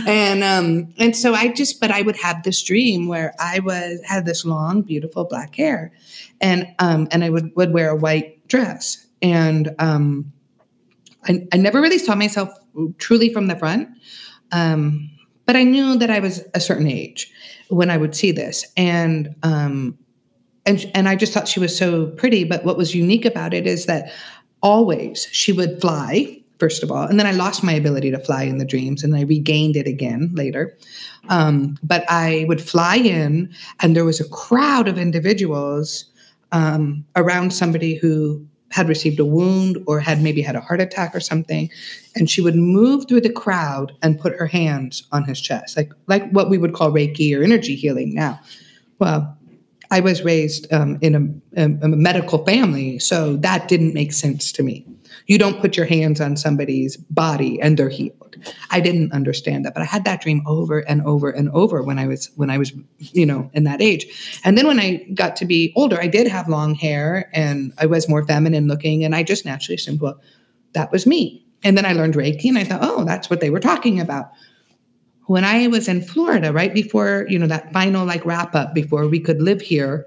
And 0.06 0.44
um 0.44 0.94
and 0.98 1.16
so 1.16 1.34
I 1.34 1.48
just 1.48 1.80
but 1.80 1.90
I 1.90 2.02
would 2.02 2.16
have 2.16 2.42
this 2.42 2.62
dream 2.62 3.08
where 3.08 3.34
I 3.38 3.60
was 3.60 4.00
had 4.04 4.26
this 4.26 4.44
long, 4.44 4.82
beautiful 4.82 5.24
black 5.24 5.54
hair. 5.54 5.92
And 6.40 6.68
um 6.78 7.08
and 7.10 7.24
I 7.24 7.30
would 7.30 7.54
would 7.56 7.72
wear 7.72 7.90
a 7.90 7.96
white 7.96 8.46
dress. 8.48 9.06
And 9.22 9.74
um 9.78 10.32
I, 11.28 11.46
I 11.52 11.56
never 11.56 11.80
really 11.80 11.98
saw 11.98 12.14
myself 12.14 12.50
truly 12.98 13.32
from 13.32 13.46
the 13.46 13.56
front. 13.56 13.88
Um, 14.52 15.10
but 15.44 15.56
I 15.56 15.64
knew 15.64 15.96
that 15.96 16.10
I 16.10 16.20
was 16.20 16.44
a 16.54 16.60
certain 16.60 16.86
age 16.86 17.32
when 17.68 17.90
I 17.90 17.96
would 17.96 18.14
see 18.14 18.32
this. 18.32 18.64
And 18.76 19.34
um, 19.42 19.98
and 20.64 20.90
and 20.94 21.08
I 21.08 21.16
just 21.16 21.32
thought 21.32 21.48
she 21.48 21.60
was 21.60 21.76
so 21.76 22.06
pretty. 22.06 22.44
But 22.44 22.64
what 22.64 22.76
was 22.76 22.94
unique 22.94 23.24
about 23.24 23.54
it 23.54 23.66
is 23.66 23.86
that 23.86 24.12
always 24.62 25.28
she 25.30 25.52
would 25.52 25.80
fly 25.80 26.35
first 26.58 26.82
of 26.82 26.90
all, 26.90 27.04
and 27.04 27.18
then 27.18 27.26
I 27.26 27.32
lost 27.32 27.62
my 27.62 27.72
ability 27.72 28.10
to 28.10 28.18
fly 28.18 28.42
in 28.44 28.58
the 28.58 28.64
dreams, 28.64 29.02
and 29.02 29.14
I 29.16 29.22
regained 29.22 29.76
it 29.76 29.86
again 29.86 30.30
later. 30.34 30.76
Um, 31.28 31.76
but 31.82 32.04
I 32.08 32.44
would 32.48 32.60
fly 32.60 32.96
in, 32.96 33.52
and 33.80 33.96
there 33.96 34.04
was 34.04 34.20
a 34.20 34.28
crowd 34.28 34.88
of 34.88 34.98
individuals 34.98 36.06
um, 36.52 37.04
around 37.16 37.52
somebody 37.52 37.96
who 37.96 38.46
had 38.70 38.88
received 38.88 39.20
a 39.20 39.24
wound 39.24 39.78
or 39.86 40.00
had 40.00 40.20
maybe 40.22 40.42
had 40.42 40.56
a 40.56 40.60
heart 40.60 40.80
attack 40.80 41.14
or 41.14 41.20
something 41.20 41.70
and 42.14 42.28
she 42.28 42.42
would 42.42 42.56
move 42.56 43.06
through 43.06 43.20
the 43.20 43.32
crowd 43.32 43.92
and 44.02 44.18
put 44.18 44.34
her 44.36 44.46
hands 44.46 45.06
on 45.12 45.24
his 45.24 45.40
chest 45.40 45.76
like 45.76 45.92
like 46.08 46.28
what 46.30 46.50
we 46.50 46.58
would 46.58 46.74
call 46.74 46.90
reiki 46.90 47.36
or 47.36 47.42
energy 47.42 47.76
healing 47.76 48.12
now 48.12 48.38
well 48.98 49.36
I 49.90 50.00
was 50.00 50.22
raised 50.22 50.72
um, 50.72 50.98
in 51.00 51.42
a, 51.56 51.62
a, 51.62 51.64
a, 51.64 51.88
medical 51.88 52.44
family, 52.44 52.98
so 52.98 53.36
that 53.36 53.68
didn't 53.68 53.94
make 53.94 54.12
sense 54.12 54.52
to 54.52 54.62
me. 54.62 54.86
You 55.26 55.38
don't 55.38 55.60
put 55.60 55.76
your 55.76 55.86
hands 55.86 56.20
on 56.20 56.36
somebody's 56.36 56.96
body 56.96 57.60
and 57.60 57.76
they're 57.76 57.88
healed. 57.88 58.36
I 58.70 58.80
didn't 58.80 59.12
understand 59.12 59.64
that, 59.64 59.74
but 59.74 59.82
I 59.82 59.86
had 59.86 60.04
that 60.04 60.20
dream 60.20 60.42
over 60.46 60.80
and 60.80 61.02
over 61.02 61.30
and 61.30 61.48
over 61.50 61.82
when 61.82 61.98
I 61.98 62.06
was 62.06 62.30
when 62.36 62.50
I 62.50 62.58
was 62.58 62.72
you 62.98 63.26
know 63.26 63.50
in 63.52 63.64
that 63.64 63.80
age. 63.80 64.40
And 64.44 64.56
then 64.56 64.66
when 64.66 64.78
I 64.78 65.06
got 65.14 65.36
to 65.36 65.44
be 65.44 65.72
older, 65.74 66.00
I 66.00 66.06
did 66.06 66.28
have 66.28 66.48
long 66.48 66.74
hair 66.74 67.30
and 67.32 67.72
I 67.78 67.86
was 67.86 68.08
more 68.08 68.24
feminine 68.24 68.68
looking, 68.68 69.04
and 69.04 69.14
I 69.14 69.22
just 69.22 69.44
naturally 69.44 69.76
assumed, 69.76 70.00
well, 70.00 70.20
that 70.74 70.92
was 70.92 71.06
me. 71.06 71.44
And 71.64 71.76
then 71.76 71.86
I 71.86 71.92
learned 71.92 72.14
Reiki, 72.14 72.48
and 72.48 72.58
I 72.58 72.64
thought, 72.64 72.80
oh, 72.82 73.04
that's 73.04 73.30
what 73.30 73.40
they 73.40 73.50
were 73.50 73.60
talking 73.60 73.98
about 74.00 74.30
when 75.26 75.44
I 75.44 75.66
was 75.66 75.88
in 75.88 76.02
Florida, 76.02 76.52
right 76.52 76.72
before, 76.72 77.26
you 77.28 77.38
know, 77.38 77.46
that 77.46 77.72
final 77.72 78.06
like 78.06 78.24
wrap 78.24 78.54
up 78.54 78.74
before 78.74 79.08
we 79.08 79.20
could 79.20 79.42
live 79.42 79.60
here, 79.60 80.06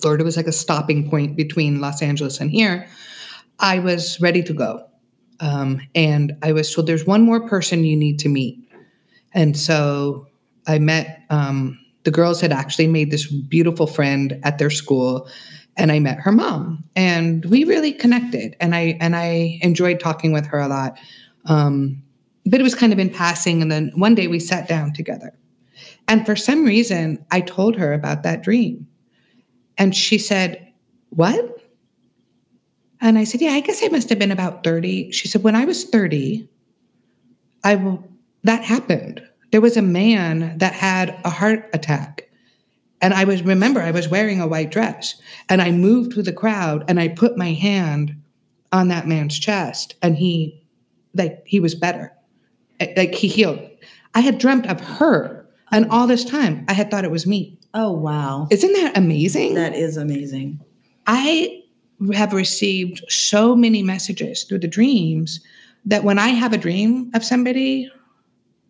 Florida 0.00 0.24
was 0.24 0.36
like 0.36 0.46
a 0.46 0.52
stopping 0.52 1.08
point 1.08 1.36
between 1.36 1.80
Los 1.80 2.02
Angeles 2.02 2.40
and 2.40 2.50
here. 2.50 2.86
I 3.58 3.78
was 3.78 4.20
ready 4.20 4.42
to 4.42 4.52
go. 4.52 4.86
Um, 5.40 5.80
and 5.94 6.36
I 6.42 6.52
was 6.52 6.72
told 6.74 6.86
there's 6.86 7.06
one 7.06 7.22
more 7.22 7.46
person 7.48 7.84
you 7.84 7.96
need 7.96 8.18
to 8.20 8.28
meet. 8.28 8.58
And 9.32 9.56
so 9.56 10.26
I 10.66 10.78
met, 10.78 11.22
um, 11.30 11.78
the 12.04 12.10
girls 12.10 12.40
had 12.40 12.52
actually 12.52 12.86
made 12.86 13.10
this 13.10 13.26
beautiful 13.26 13.86
friend 13.86 14.38
at 14.44 14.58
their 14.58 14.70
school 14.70 15.28
and 15.76 15.92
I 15.92 15.98
met 15.98 16.18
her 16.20 16.32
mom 16.32 16.84
and 16.94 17.44
we 17.46 17.64
really 17.64 17.92
connected 17.92 18.56
and 18.60 18.74
I, 18.74 18.96
and 19.00 19.14
I 19.14 19.58
enjoyed 19.60 20.00
talking 20.00 20.32
with 20.32 20.46
her 20.46 20.58
a 20.58 20.68
lot. 20.68 20.98
Um, 21.44 22.02
but 22.46 22.60
it 22.60 22.62
was 22.62 22.74
kind 22.74 22.92
of 22.92 22.98
in 22.98 23.10
passing. 23.10 23.60
And 23.60 23.70
then 23.70 23.90
one 23.96 24.14
day 24.14 24.28
we 24.28 24.38
sat 24.38 24.68
down 24.68 24.92
together. 24.92 25.36
And 26.08 26.24
for 26.24 26.36
some 26.36 26.64
reason, 26.64 27.24
I 27.30 27.40
told 27.40 27.76
her 27.76 27.92
about 27.92 28.22
that 28.22 28.42
dream. 28.42 28.86
And 29.76 29.94
she 29.94 30.18
said, 30.18 30.72
What? 31.10 31.58
And 33.00 33.18
I 33.18 33.24
said, 33.24 33.40
Yeah, 33.40 33.50
I 33.50 33.60
guess 33.60 33.82
I 33.82 33.88
must 33.88 34.08
have 34.08 34.18
been 34.18 34.30
about 34.32 34.62
30. 34.62 35.10
She 35.10 35.28
said, 35.28 35.42
When 35.42 35.56
I 35.56 35.64
was 35.64 35.84
30, 35.84 36.48
I 37.64 37.74
will, 37.74 38.08
that 38.44 38.62
happened. 38.62 39.22
There 39.50 39.60
was 39.60 39.76
a 39.76 39.82
man 39.82 40.58
that 40.58 40.72
had 40.72 41.18
a 41.24 41.30
heart 41.30 41.68
attack. 41.72 42.28
And 43.02 43.12
I 43.12 43.24
was, 43.24 43.42
remember, 43.42 43.82
I 43.82 43.90
was 43.90 44.08
wearing 44.08 44.40
a 44.40 44.48
white 44.48 44.70
dress. 44.70 45.20
And 45.48 45.60
I 45.60 45.70
moved 45.72 46.12
through 46.12 46.22
the 46.22 46.32
crowd 46.32 46.84
and 46.88 46.98
I 46.98 47.08
put 47.08 47.36
my 47.36 47.52
hand 47.52 48.14
on 48.72 48.88
that 48.88 49.06
man's 49.06 49.38
chest. 49.38 49.96
And 50.00 50.16
he, 50.16 50.62
like, 51.14 51.42
he 51.44 51.60
was 51.60 51.74
better 51.74 52.15
Uh, 52.80 52.86
like 52.96 53.14
he 53.14 53.28
healed. 53.28 53.60
I 54.14 54.20
had 54.20 54.38
dreamt 54.38 54.66
of 54.66 54.80
her, 54.80 55.46
and 55.70 55.90
all 55.90 56.06
this 56.06 56.24
time 56.24 56.64
I 56.68 56.72
had 56.72 56.90
thought 56.90 57.04
it 57.04 57.10
was 57.10 57.26
me. 57.26 57.58
Oh 57.74 57.92
wow! 57.92 58.48
Isn't 58.50 58.72
that 58.72 58.96
amazing? 58.96 59.54
That 59.54 59.74
is 59.74 59.96
amazing. 59.96 60.60
I 61.06 61.62
have 62.12 62.32
received 62.32 63.04
so 63.08 63.56
many 63.56 63.82
messages 63.82 64.44
through 64.44 64.58
the 64.58 64.68
dreams 64.68 65.40
that 65.84 66.04
when 66.04 66.18
I 66.18 66.28
have 66.28 66.52
a 66.52 66.58
dream 66.58 67.10
of 67.14 67.24
somebody, 67.24 67.90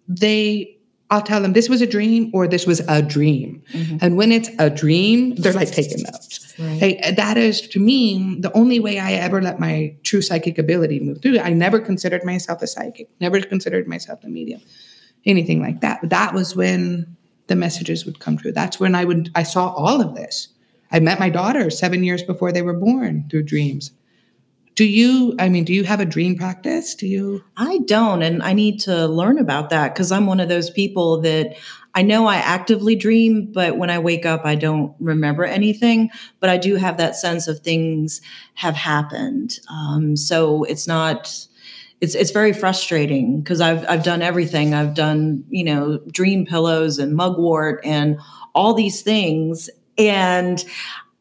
they 0.06 0.75
I'll 1.10 1.22
tell 1.22 1.40
them 1.40 1.52
this 1.52 1.68
was 1.68 1.80
a 1.80 1.86
dream 1.86 2.30
or 2.34 2.48
this 2.48 2.66
was 2.66 2.80
a 2.88 3.00
dream. 3.00 3.62
Mm-hmm. 3.72 3.98
And 4.00 4.16
when 4.16 4.32
it's 4.32 4.50
a 4.58 4.68
dream, 4.68 5.36
they're 5.36 5.52
like 5.52 5.70
taking 5.70 6.02
notes. 6.02 6.54
Right. 6.58 6.78
Hey, 6.78 7.12
that 7.12 7.36
is 7.36 7.60
to 7.68 7.80
me 7.80 8.36
the 8.40 8.52
only 8.54 8.80
way 8.80 8.98
I 8.98 9.12
ever 9.12 9.40
let 9.40 9.60
my 9.60 9.94
true 10.02 10.20
psychic 10.22 10.58
ability 10.58 11.00
move 11.00 11.22
through. 11.22 11.38
I 11.38 11.50
never 11.50 11.78
considered 11.78 12.24
myself 12.24 12.60
a 12.62 12.66
psychic, 12.66 13.08
never 13.20 13.40
considered 13.40 13.86
myself 13.86 14.24
a 14.24 14.28
medium, 14.28 14.60
anything 15.24 15.60
like 15.60 15.80
that. 15.82 16.00
But 16.00 16.10
that 16.10 16.34
was 16.34 16.56
when 16.56 17.16
the 17.46 17.56
messages 17.56 18.04
would 18.04 18.18
come 18.18 18.36
true. 18.36 18.52
That's 18.52 18.80
when 18.80 18.94
I 18.94 19.04
would 19.04 19.30
I 19.34 19.44
saw 19.44 19.68
all 19.72 20.00
of 20.00 20.14
this. 20.16 20.48
I 20.90 20.98
met 21.00 21.20
my 21.20 21.30
daughter 21.30 21.70
seven 21.70 22.02
years 22.04 22.22
before 22.22 22.52
they 22.52 22.62
were 22.62 22.72
born 22.72 23.28
through 23.30 23.44
dreams. 23.44 23.92
Do 24.76 24.84
you, 24.84 25.34
I 25.38 25.48
mean, 25.48 25.64
do 25.64 25.72
you 25.72 25.84
have 25.84 26.00
a 26.00 26.04
dream 26.04 26.36
practice? 26.36 26.94
Do 26.94 27.06
you? 27.06 27.42
I 27.56 27.78
don't. 27.86 28.22
And 28.22 28.42
I 28.42 28.52
need 28.52 28.78
to 28.80 29.06
learn 29.06 29.38
about 29.38 29.70
that 29.70 29.94
because 29.94 30.12
I'm 30.12 30.26
one 30.26 30.38
of 30.38 30.50
those 30.50 30.68
people 30.68 31.22
that 31.22 31.56
I 31.94 32.02
know 32.02 32.26
I 32.26 32.36
actively 32.36 32.94
dream, 32.94 33.50
but 33.52 33.78
when 33.78 33.88
I 33.88 33.98
wake 33.98 34.26
up, 34.26 34.42
I 34.44 34.54
don't 34.54 34.94
remember 35.00 35.44
anything. 35.44 36.10
But 36.40 36.50
I 36.50 36.58
do 36.58 36.76
have 36.76 36.98
that 36.98 37.16
sense 37.16 37.48
of 37.48 37.60
things 37.60 38.20
have 38.52 38.74
happened. 38.74 39.58
Um, 39.70 40.14
so 40.14 40.64
it's 40.64 40.86
not. 40.86 41.46
It's 42.02 42.14
it's 42.14 42.30
very 42.30 42.52
frustrating 42.52 43.40
because 43.40 43.62
I've 43.62 43.88
I've 43.88 44.04
done 44.04 44.20
everything. 44.20 44.74
I've 44.74 44.92
done 44.92 45.42
you 45.48 45.64
know 45.64 46.00
dream 46.12 46.44
pillows 46.44 46.98
and 46.98 47.16
mugwort 47.16 47.80
and 47.82 48.18
all 48.54 48.74
these 48.74 49.00
things, 49.00 49.70
and 49.96 50.62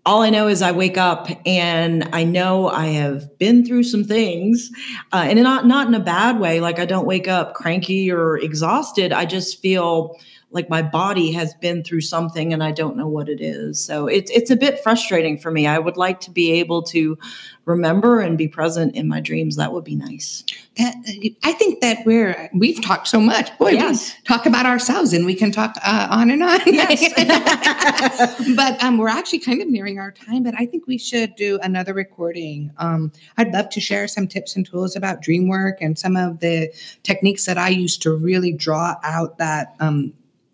all 0.05 0.21
I 0.21 0.29
know 0.29 0.47
is 0.47 0.61
I 0.61 0.71
wake 0.71 0.97
up 0.97 1.27
and 1.45 2.07
I 2.13 2.23
know 2.23 2.69
I 2.69 2.87
have 2.87 3.37
been 3.39 3.65
through 3.65 3.83
some 3.83 4.03
things, 4.03 4.69
uh, 5.11 5.25
and 5.27 5.41
not 5.41 5.65
not 5.65 5.87
in 5.87 5.95
a 5.95 5.99
bad 5.99 6.39
way. 6.39 6.59
Like 6.59 6.79
I 6.79 6.85
don't 6.85 7.07
wake 7.07 7.27
up 7.27 7.55
cranky 7.55 8.11
or 8.11 8.37
exhausted. 8.37 9.11
I 9.11 9.25
just 9.25 9.61
feel 9.61 10.15
like 10.51 10.69
my 10.69 10.81
body 10.81 11.31
has 11.33 11.53
been 11.55 11.83
through 11.83 12.01
something 12.01 12.53
and 12.53 12.63
I 12.63 12.71
don't 12.71 12.95
know 12.95 13.07
what 13.07 13.27
it 13.27 13.41
is. 13.41 13.83
So 13.83 14.07
it's 14.07 14.31
it's 14.31 14.49
a 14.49 14.55
bit 14.55 14.81
frustrating 14.81 15.37
for 15.37 15.51
me. 15.51 15.67
I 15.67 15.77
would 15.79 15.97
like 15.97 16.21
to 16.21 16.31
be 16.31 16.53
able 16.53 16.81
to 16.83 17.17
remember 17.65 18.19
and 18.19 18.37
be 18.37 18.47
present 18.47 18.95
in 18.95 19.07
my 19.07 19.19
dreams. 19.19 19.57
That 19.57 19.73
would 19.73 19.83
be 19.83 19.95
nice. 19.95 20.43
That, 20.77 20.95
I 21.43 21.51
think 21.53 21.81
that 21.81 22.05
we're 22.05 22.49
we've 22.53 22.81
talked 22.81 23.07
so 23.07 23.19
much. 23.19 23.57
Boy, 23.57 23.71
yes. 23.71 24.15
we 24.15 24.23
talk 24.23 24.45
about 24.45 24.65
ourselves 24.65 25.13
and 25.13 25.25
we 25.25 25.35
can 25.35 25.51
talk 25.51 25.75
uh, 25.83 26.07
on 26.09 26.29
and 26.29 26.41
on. 26.41 26.59
Yes. 26.67 27.13
but 28.55 28.81
um, 28.83 28.97
we're 28.97 29.09
actually 29.09 29.39
kind 29.39 29.61
of 29.61 29.67
nearing 29.67 29.99
our 29.99 30.11
time. 30.11 30.43
But 30.43 30.53
I 30.57 30.65
think 30.65 30.87
we 30.87 30.97
should 30.97 31.35
do 31.35 31.59
another 31.63 31.93
recording. 31.93 32.71
Um, 32.77 33.11
I'd 33.37 33.51
love 33.51 33.69
to 33.69 33.81
share 33.81 34.07
some 34.07 34.27
tips 34.27 34.55
and 34.55 34.65
tools 34.65 34.95
about 34.95 35.21
dream 35.21 35.47
work 35.47 35.79
and 35.81 35.97
some 35.97 36.15
of 36.15 36.39
the 36.39 36.71
techniques 37.03 37.45
that 37.45 37.57
I 37.57 37.69
use 37.69 37.97
to 37.99 38.15
really 38.15 38.53
draw 38.53 38.95
out 39.03 39.37
that. 39.39 39.75
Um, 39.79 40.13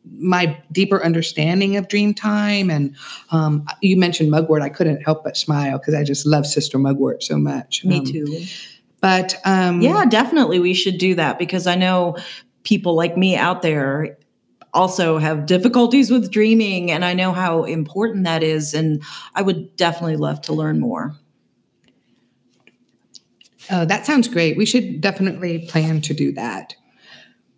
my 0.09 0.61
deeper 0.71 1.03
understanding 1.03 1.77
of 1.77 1.87
dream 1.87 2.13
time. 2.13 2.69
And 2.69 2.95
um, 3.31 3.65
you 3.81 3.97
mentioned 3.97 4.31
mugwort. 4.31 4.61
I 4.61 4.69
couldn't 4.69 5.01
help 5.03 5.23
but 5.23 5.37
smile 5.37 5.77
because 5.77 5.93
i 5.93 6.03
just 6.03 6.25
love 6.25 6.45
sister 6.45 6.77
mugwort 6.77 7.23
so 7.23 7.37
much. 7.37 7.85
Me 7.85 7.99
um, 7.99 8.05
too. 8.05 8.45
but 8.99 9.35
um, 9.45 9.81
yeah 9.81 10.05
definitely 10.05 10.59
we 10.59 10.73
should 10.73 10.97
do 10.97 11.15
that 11.15 11.39
because 11.39 11.67
i 11.67 11.75
know 11.75 12.17
people 12.63 12.95
like 12.95 13.17
me 13.17 13.35
out 13.35 13.61
there 13.61 14.17
also 14.73 15.17
have 15.17 15.45
difficulties 15.45 16.09
with 16.09 16.31
dreaming 16.31 16.91
and 16.91 17.03
i 17.03 17.13
know 17.13 17.31
how 17.33 17.63
important 17.63 18.23
that 18.23 18.43
is 18.43 18.73
and 18.73 19.03
i 19.35 19.41
would 19.41 19.75
definitely 19.75 20.15
love 20.17 20.41
to 20.41 20.53
learn 20.53 20.79
more. 20.79 21.15
Oh, 23.69 23.85
that 23.85 24.05
sounds 24.05 24.27
great. 24.27 24.57
We 24.57 24.65
should 24.65 25.01
definitely 25.01 25.59
plan 25.67 26.01
to 26.01 26.13
do 26.13 26.31
that. 26.33 26.75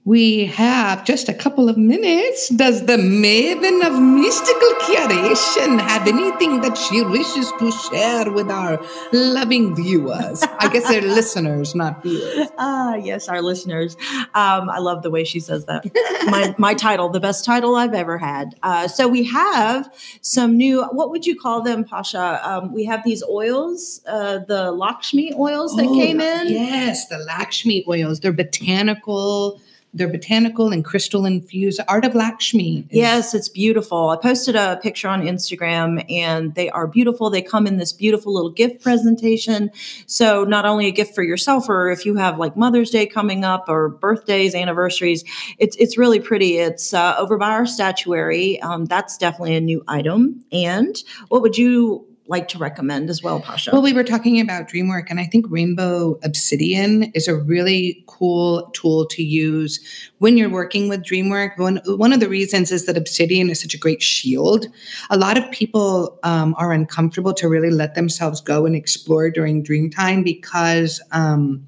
We 0.05 0.47
have 0.47 1.05
just 1.05 1.29
a 1.29 1.33
couple 1.33 1.69
of 1.69 1.77
minutes. 1.77 2.49
Does 2.49 2.87
the 2.87 2.97
maven 2.97 3.87
of 3.87 4.01
mystical 4.01 4.69
curation 4.81 5.79
have 5.79 6.05
anything 6.09 6.59
that 6.59 6.77
she 6.77 7.01
wishes 7.05 7.49
to 7.59 7.71
share 7.71 8.29
with 8.29 8.51
our 8.51 8.83
loving 9.13 9.73
viewers? 9.73 10.43
I 10.59 10.67
guess 10.67 10.89
they're 10.89 11.01
listeners, 11.19 11.73
not 11.73 12.03
viewers. 12.03 12.49
Ah, 12.57 12.95
yes, 12.95 13.29
our 13.29 13.41
listeners. 13.41 13.95
Um, 14.33 14.69
I 14.69 14.79
love 14.79 15.03
the 15.03 15.09
way 15.09 15.23
she 15.23 15.39
says 15.39 15.67
that. 15.67 15.85
my, 16.25 16.53
my 16.57 16.73
title, 16.73 17.07
the 17.07 17.21
best 17.21 17.45
title 17.45 17.77
I've 17.77 17.93
ever 17.93 18.17
had. 18.17 18.55
Uh, 18.61 18.89
so 18.89 19.07
we 19.07 19.23
have 19.23 19.89
some 20.19 20.57
new, 20.57 20.83
what 20.83 21.11
would 21.11 21.25
you 21.25 21.39
call 21.39 21.61
them, 21.61 21.85
Pascha? 21.85 22.41
Um, 22.43 22.73
we 22.73 22.83
have 22.83 23.05
these 23.05 23.23
oils, 23.23 24.01
uh, 24.05 24.39
the 24.39 24.73
Lakshmi 24.73 25.33
oils 25.35 25.77
that 25.77 25.85
oh, 25.85 25.93
came 25.93 26.19
in. 26.19 26.49
Yes, 26.49 27.07
the 27.07 27.19
Lakshmi 27.19 27.85
oils. 27.87 28.19
They're 28.19 28.33
botanical 28.33 29.61
they're 29.93 30.07
botanical 30.07 30.71
and 30.71 30.83
crystal 30.83 31.25
infused. 31.25 31.79
Art 31.87 32.03
of 32.03 32.15
Lakshmi. 32.15 32.87
Yes, 32.89 33.33
it's 33.33 33.49
beautiful. 33.49 34.09
I 34.09 34.17
posted 34.17 34.55
a 34.55 34.79
picture 34.81 35.07
on 35.07 35.21
Instagram 35.21 36.03
and 36.09 36.55
they 36.55 36.69
are 36.71 36.87
beautiful. 36.87 37.29
They 37.29 37.41
come 37.41 37.67
in 37.67 37.77
this 37.77 37.93
beautiful 37.93 38.33
little 38.33 38.49
gift 38.49 38.81
presentation. 38.81 39.69
So, 40.07 40.43
not 40.43 40.65
only 40.65 40.87
a 40.87 40.91
gift 40.91 41.13
for 41.13 41.23
yourself, 41.23 41.69
or 41.69 41.91
if 41.91 42.05
you 42.05 42.15
have 42.15 42.39
like 42.39 42.57
Mother's 42.57 42.89
Day 42.89 43.05
coming 43.05 43.43
up 43.43 43.65
or 43.67 43.89
birthdays, 43.89 44.55
anniversaries, 44.55 45.23
it's, 45.59 45.75
it's 45.77 45.97
really 45.97 46.19
pretty. 46.19 46.57
It's 46.57 46.93
uh, 46.93 47.15
over 47.17 47.37
by 47.37 47.51
our 47.51 47.65
statuary. 47.65 48.59
Um, 48.61 48.85
that's 48.85 49.17
definitely 49.17 49.55
a 49.55 49.61
new 49.61 49.83
item. 49.87 50.43
And 50.51 51.01
what 51.27 51.41
would 51.41 51.57
you 51.57 52.07
like 52.27 52.47
to 52.49 52.57
recommend 52.57 53.09
as 53.09 53.21
well, 53.21 53.39
Pascha? 53.39 53.71
Well, 53.73 53.81
we 53.81 53.93
were 53.93 54.03
talking 54.03 54.39
about 54.39 54.69
DreamWork, 54.69 55.07
and 55.09 55.19
I 55.19 55.25
think 55.25 55.45
Rainbow 55.49 56.19
Obsidian 56.23 57.03
is 57.13 57.27
a 57.27 57.35
really 57.35 58.03
cool 58.07 58.69
tool 58.73 59.05
to 59.07 59.23
use 59.23 59.79
when 60.19 60.37
you're 60.37 60.49
working 60.49 60.87
with 60.87 61.03
DreamWork. 61.03 61.57
One, 61.57 61.81
one 61.85 62.13
of 62.13 62.19
the 62.19 62.29
reasons 62.29 62.71
is 62.71 62.85
that 62.85 62.97
Obsidian 62.97 63.49
is 63.49 63.61
such 63.61 63.73
a 63.73 63.77
great 63.77 64.01
shield. 64.01 64.67
A 65.09 65.17
lot 65.17 65.37
of 65.37 65.49
people 65.51 66.17
um, 66.23 66.55
are 66.57 66.71
uncomfortable 66.71 67.33
to 67.33 67.49
really 67.49 67.71
let 67.71 67.95
themselves 67.95 68.39
go 68.39 68.65
and 68.65 68.75
explore 68.75 69.29
during 69.29 69.61
dream 69.61 69.89
time 69.89 70.23
because. 70.23 71.01
Um, 71.11 71.67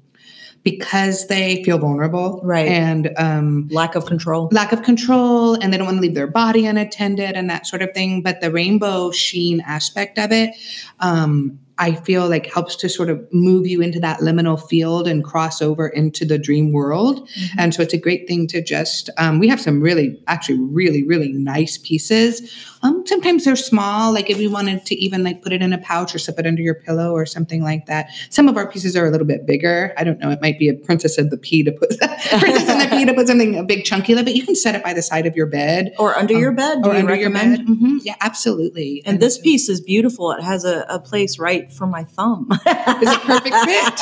because 0.66 1.28
they 1.28 1.62
feel 1.62 1.78
vulnerable 1.78 2.40
right. 2.42 2.66
and 2.66 3.12
um, 3.18 3.68
lack 3.70 3.94
of 3.94 4.04
control. 4.04 4.48
lack 4.50 4.72
of 4.72 4.82
control 4.82 5.54
and 5.54 5.72
they 5.72 5.76
don't 5.76 5.86
want 5.86 5.96
to 5.96 6.00
leave 6.00 6.16
their 6.16 6.26
body 6.26 6.66
unattended 6.66 7.36
and 7.36 7.48
that 7.48 7.68
sort 7.68 7.82
of 7.82 7.94
thing. 7.94 8.20
But 8.20 8.40
the 8.40 8.50
rainbow 8.50 9.12
sheen 9.12 9.60
aspect 9.60 10.18
of 10.18 10.32
it 10.32 10.56
um, 10.98 11.60
I 11.78 11.94
feel 11.94 12.28
like 12.28 12.52
helps 12.52 12.74
to 12.76 12.88
sort 12.88 13.10
of 13.10 13.26
move 13.32 13.66
you 13.66 13.82
into 13.82 14.00
that 14.00 14.20
liminal 14.20 14.60
field 14.68 15.06
and 15.06 15.22
cross 15.22 15.60
over 15.60 15.88
into 15.88 16.24
the 16.24 16.38
dream 16.38 16.72
world. 16.72 17.28
Mm-hmm. 17.28 17.58
And 17.58 17.74
so 17.74 17.82
it's 17.82 17.92
a 17.92 17.98
great 17.98 18.26
thing 18.26 18.46
to 18.48 18.62
just, 18.62 19.10
um, 19.18 19.38
we 19.38 19.48
have 19.48 19.60
some 19.60 19.82
really, 19.82 20.18
actually 20.26 20.58
really, 20.58 21.02
really 21.04 21.32
nice 21.32 21.76
pieces. 21.76 22.50
Um, 22.82 23.04
sometimes 23.06 23.44
they're 23.44 23.56
small, 23.56 24.12
like 24.12 24.30
if 24.30 24.38
you 24.38 24.50
wanted 24.50 24.86
to 24.86 24.94
even 24.94 25.22
like 25.22 25.42
put 25.42 25.52
it 25.52 25.60
in 25.60 25.72
a 25.72 25.78
pouch 25.78 26.14
or 26.14 26.18
slip 26.18 26.38
it 26.38 26.46
under 26.46 26.62
your 26.62 26.74
pillow 26.74 27.12
or 27.12 27.26
something 27.26 27.62
like 27.62 27.86
that. 27.86 28.08
Some 28.30 28.48
of 28.48 28.56
our 28.56 28.70
pieces 28.70 28.96
are 28.96 29.06
a 29.06 29.10
little 29.10 29.26
bit 29.26 29.46
bigger. 29.46 29.92
I 29.98 30.04
don't 30.04 30.18
know, 30.18 30.30
it 30.30 30.40
might 30.40 30.58
be 30.58 30.68
a 30.68 30.74
princess 30.74 31.18
of 31.18 31.30
the 31.30 31.36
pea 31.36 31.62
to 31.64 31.72
put, 31.72 31.90
princess 31.98 32.68
in 32.68 32.78
the 32.78 32.86
pea 32.90 33.04
to 33.04 33.12
put 33.12 33.26
something 33.26 33.56
a 33.56 33.64
big 33.64 33.84
chunky, 33.84 34.14
but 34.14 34.34
you 34.34 34.46
can 34.46 34.54
set 34.54 34.74
it 34.74 34.82
by 34.82 34.94
the 34.94 35.02
side 35.02 35.26
of 35.26 35.36
your 35.36 35.46
bed. 35.46 35.94
Or 35.98 36.16
under 36.16 36.34
um, 36.34 36.40
your 36.40 36.52
bed. 36.52 36.78
or 36.84 36.94
under 36.94 37.12
recommend? 37.12 37.58
your 37.58 37.66
bed. 37.66 37.76
Mm-hmm. 37.76 37.96
Yeah, 38.02 38.16
absolutely. 38.20 39.02
And, 39.04 39.14
and 39.14 39.22
this 39.22 39.38
piece 39.38 39.68
is 39.68 39.80
beautiful. 39.80 40.30
It 40.32 40.42
has 40.42 40.64
a, 40.64 40.86
a 40.88 40.98
place 40.98 41.38
right 41.38 41.65
for 41.72 41.86
my 41.86 42.04
thumb. 42.04 42.48
it's 42.66 43.12
a 43.12 43.18
perfect 43.26 43.56
fit. 43.56 44.00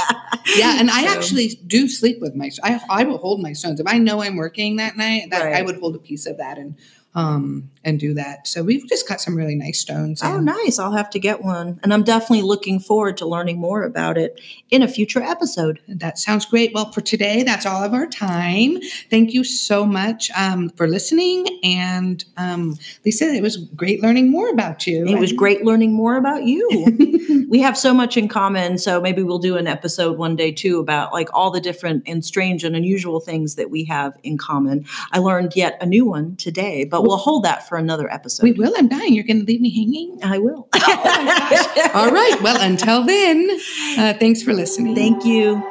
Yeah, 0.57 0.79
and 0.79 0.91
I 0.91 1.05
actually 1.15 1.49
do 1.67 1.89
sleep 1.89 2.21
with 2.21 2.35
my. 2.35 2.51
I 2.63 2.81
I 2.89 3.05
will 3.05 3.19
hold 3.19 3.41
my 3.41 3.53
stones 3.53 3.81
if 3.81 3.87
I 3.87 3.99
know 3.99 4.23
I'm 4.23 4.37
working 4.37 4.77
that 4.77 4.97
night. 4.97 5.31
That 5.31 5.45
right. 5.45 5.57
I 5.57 5.63
would 5.63 5.77
hold 5.77 5.97
a 5.97 5.99
piece 5.99 6.27
of 6.27 6.39
that 6.39 6.59
and 6.59 6.77
um, 7.15 7.71
and 7.85 8.01
do 8.01 8.15
that. 8.15 8.47
So 8.47 8.63
we've 8.63 8.89
just 8.89 9.09
got 9.09 9.21
some 9.21 9.37
really 9.37 9.55
nice 9.55 9.81
stones. 9.81 10.23
Oh, 10.23 10.41
nice. 10.41 10.79
I'll 10.79 10.93
have 10.93 11.11
to 11.11 11.19
get 11.19 11.43
one. 11.43 11.79
And 11.83 11.93
I'm 11.93 12.03
definitely 12.03 12.43
looking 12.43 12.81
forward 12.81 13.17
to 13.19 13.27
learning 13.27 13.59
more 13.59 13.83
about 13.83 14.17
it 14.19 14.41
in 14.71 14.83
a 14.83 14.89
future 14.89 15.23
episode. 15.23 15.81
That 15.89 16.19
sounds 16.19 16.47
great. 16.47 16.73
Well, 16.75 16.91
for 16.93 17.01
today, 17.01 17.43
that's 17.43 17.67
all 17.67 17.83
of 17.83 17.93
our 17.93 18.07
time. 18.07 18.79
Thank 19.11 19.33
you 19.35 19.45
so 19.45 19.85
much 19.85 20.31
um, 20.33 20.71
for 20.71 20.89
listening. 20.89 21.47
And 21.63 22.25
um, 22.37 22.79
Lisa, 23.05 23.27
it 23.27 23.43
was 23.43 23.57
great 23.57 24.03
learning 24.03 24.31
more 24.31 24.49
about 24.49 24.87
you. 24.87 25.07
It 25.07 25.19
was 25.19 25.33
great 25.33 25.65
learning 25.65 25.93
more 25.93 26.17
about 26.17 26.45
you. 26.45 27.47
we 27.49 27.61
have 27.61 27.77
so 27.77 27.93
much 27.93 28.17
in 28.17 28.29
common. 28.29 28.79
So 28.79 29.01
maybe 29.01 29.23
we'll 29.23 29.39
do 29.39 29.57
an 29.57 29.67
episode 29.67 30.19
one 30.19 30.37
day 30.37 30.53
too 30.53 30.81
about 30.81 31.13
like 31.13 31.29
all 31.33 31.51
the 31.51 31.61
different 31.61 32.03
and 32.07 32.25
strange 32.25 32.65
and 32.65 32.75
unusual 32.75 33.21
things 33.21 33.57
that 33.57 33.71
we 33.71 33.85
have 33.85 34.17
in 34.23 34.39
common. 34.39 34.87
I 35.13 35.19
learned 35.19 35.55
yet 35.55 35.77
a 35.81 35.87
new 35.87 36.05
one 36.07 36.37
today, 36.37 36.85
but 36.85 37.03
we'll 37.03 37.17
hold 37.17 37.45
that 37.45 37.69
for 37.69 37.74
another 37.77 38.11
episode. 38.13 38.45
We 38.45 38.53
will. 38.53 38.73
I'm 38.77 38.89
dying. 38.89 39.15
You're 39.15 39.25
going 39.25 39.41
to 39.41 39.45
leave 39.45 39.61
me 39.61 39.71
hanging? 39.71 40.19
I 40.23 40.39
will. 40.39 40.69
oh 40.75 41.91
All 41.95 42.11
right. 42.11 42.39
Well, 42.43 42.61
until 42.61 43.05
then, 43.05 43.51
uh, 43.99 44.15
thanks 44.15 44.43
for 44.43 44.53
listening. 44.53 44.95
Thank 44.95 45.25
you. 45.25 45.63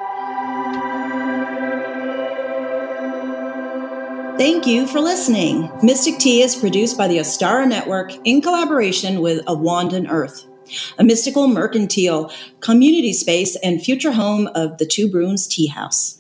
Thank 4.37 4.65
you 4.65 4.87
for 4.87 4.99
listening. 4.99 5.71
Mystic 5.83 6.17
Tea 6.17 6.41
is 6.41 6.55
produced 6.55 6.97
by 6.97 7.07
the 7.07 7.17
Ostara 7.19 7.67
Network 7.67 8.13
in 8.25 8.41
collaboration 8.41 9.21
with 9.21 9.47
Of 9.47 9.59
Wand 9.59 9.93
and 9.93 10.09
Earth, 10.09 10.45
a 10.97 11.03
mystical 11.03 11.47
mercantile 11.47 12.31
community 12.59 13.13
space 13.13 13.55
and 13.57 13.81
future 13.81 14.11
home 14.11 14.47
of 14.55 14.79
the 14.79 14.87
Two 14.87 15.09
Brooms 15.09 15.47
Tea 15.47 15.67
House. 15.67 16.19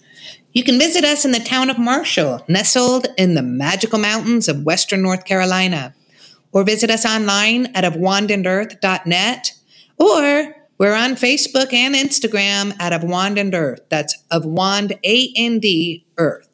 You 0.53 0.63
can 0.63 0.77
visit 0.77 1.03
us 1.03 1.25
in 1.25 1.31
the 1.31 1.39
town 1.39 1.71
of 1.71 1.79
Marshall, 1.79 2.45
nestled 2.47 3.07
in 3.17 3.33
the 3.33 3.41
magical 3.41 3.97
mountains 3.97 4.47
of 4.47 4.63
western 4.63 5.01
North 5.01 5.25
Carolina. 5.25 5.95
Or 6.51 6.63
visit 6.63 6.91
us 6.91 7.07
online 7.07 7.75
at 7.75 7.83
ofwandandearth.net. 7.83 9.53
Or 9.97 10.55
we're 10.77 10.93
on 10.93 11.15
Facebook 11.15 11.73
and 11.73 11.95
Instagram 11.95 12.79
at 12.79 12.93
Of 12.93 13.03
Wand 13.03 13.39
and 13.39 13.55
Earth. 13.55 13.81
That's 13.89 14.15
Of 14.29 14.45
Wand 14.45 14.93
A 15.03 15.33
N 15.35 15.57
D 15.57 16.05
Earth. 16.19 16.47